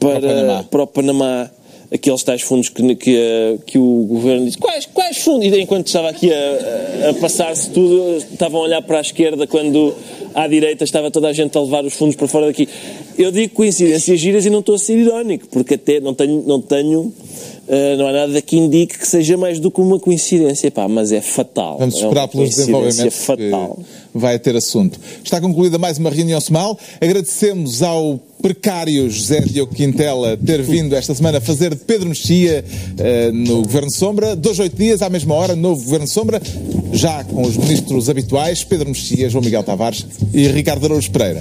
para, 0.00 0.20
Para 0.20 0.26
o 0.26 0.34
Panamá. 0.34 0.64
para 0.64 0.82
o 0.82 0.86
Panamá. 0.86 1.50
Aqueles 1.92 2.22
tais 2.22 2.40
fundos 2.40 2.70
que, 2.70 2.94
que, 2.94 3.16
eh, 3.16 3.58
que 3.66 3.78
o 3.78 4.04
governo 4.08 4.46
disse: 4.46 4.56
quais, 4.56 4.86
quais 4.86 5.18
fundos? 5.18 5.46
E 5.46 5.60
enquanto 5.60 5.88
estava 5.88 6.08
aqui 6.08 6.32
a, 6.32 7.10
a- 7.10 7.14
passar-se 7.14 7.68
tudo, 7.70 8.16
estavam 8.16 8.60
a 8.62 8.64
olhar 8.64 8.80
para 8.82 8.96
a 8.98 9.00
esquerda 9.02 9.46
quando 9.46 9.94
à 10.34 10.48
direita 10.48 10.84
estava 10.84 11.10
toda 11.10 11.28
a 11.28 11.32
gente 11.34 11.56
a 11.58 11.60
levar 11.60 11.84
os 11.84 11.92
fundos 11.92 12.16
para 12.16 12.26
fora 12.26 12.46
daqui. 12.46 12.66
Eu 13.18 13.30
digo 13.30 13.52
coincidências 13.52 14.18
giras 14.18 14.46
e 14.46 14.50
não 14.50 14.60
estou 14.60 14.74
a 14.74 14.78
ser 14.78 14.96
irónico, 14.96 15.46
porque 15.48 15.74
até 15.74 16.00
não 16.00 16.14
tenho, 16.14 16.42
não 16.46 16.62
tenho, 16.62 17.12
eh, 17.68 17.96
não 17.96 18.08
há 18.08 18.12
nada 18.12 18.42
que 18.42 18.56
indique 18.56 18.98
que 18.98 19.06
seja 19.06 19.36
mais 19.36 19.60
do 19.60 19.70
que 19.70 19.80
uma 19.80 19.98
coincidência, 19.98 20.70
pá, 20.70 20.88
mas 20.88 21.12
é 21.12 21.20
fatal. 21.20 21.78
Vamos 21.78 21.94
é 21.94 21.98
esperar 21.98 22.22
uma 22.22 22.28
pelos 22.28 22.50
desenvolvimentos 22.50 23.24
fatal. 23.24 23.78
vai 24.12 24.38
ter 24.38 24.56
assunto. 24.56 24.98
Está 25.22 25.40
concluída 25.40 25.78
mais 25.78 25.98
uma 25.98 26.10
reunião 26.10 26.40
semanal. 26.40 26.78
Agradecemos 27.00 27.82
ao 27.82 28.18
precário 28.42 29.08
José 29.08 29.40
Diogo 29.40 29.74
Quintela 29.74 30.36
ter 30.36 30.60
vindo 30.62 30.96
esta 30.96 31.14
semana 31.14 31.40
fazer 31.40 31.74
de 31.74 31.84
Pedro 31.84 32.08
Mexia 32.08 32.64
eh, 32.98 33.30
no 33.32 33.62
Governo 33.62 33.92
Sombra. 33.92 34.34
Dois, 34.34 34.58
oito 34.58 34.76
dias, 34.76 35.00
à 35.00 35.08
mesma 35.08 35.34
hora, 35.34 35.54
novo 35.54 35.84
Governo 35.84 36.08
Sombra, 36.08 36.42
já 36.92 37.22
com 37.24 37.42
os 37.42 37.56
ministros 37.56 38.10
habituais, 38.10 38.64
Pedro 38.64 38.88
Mexia, 38.88 39.30
João 39.30 39.44
Miguel 39.44 39.62
Tavares 39.62 40.04
e 40.34 40.48
Ricardo 40.48 40.86
Araújo 40.86 41.10
Pereira. 41.10 41.40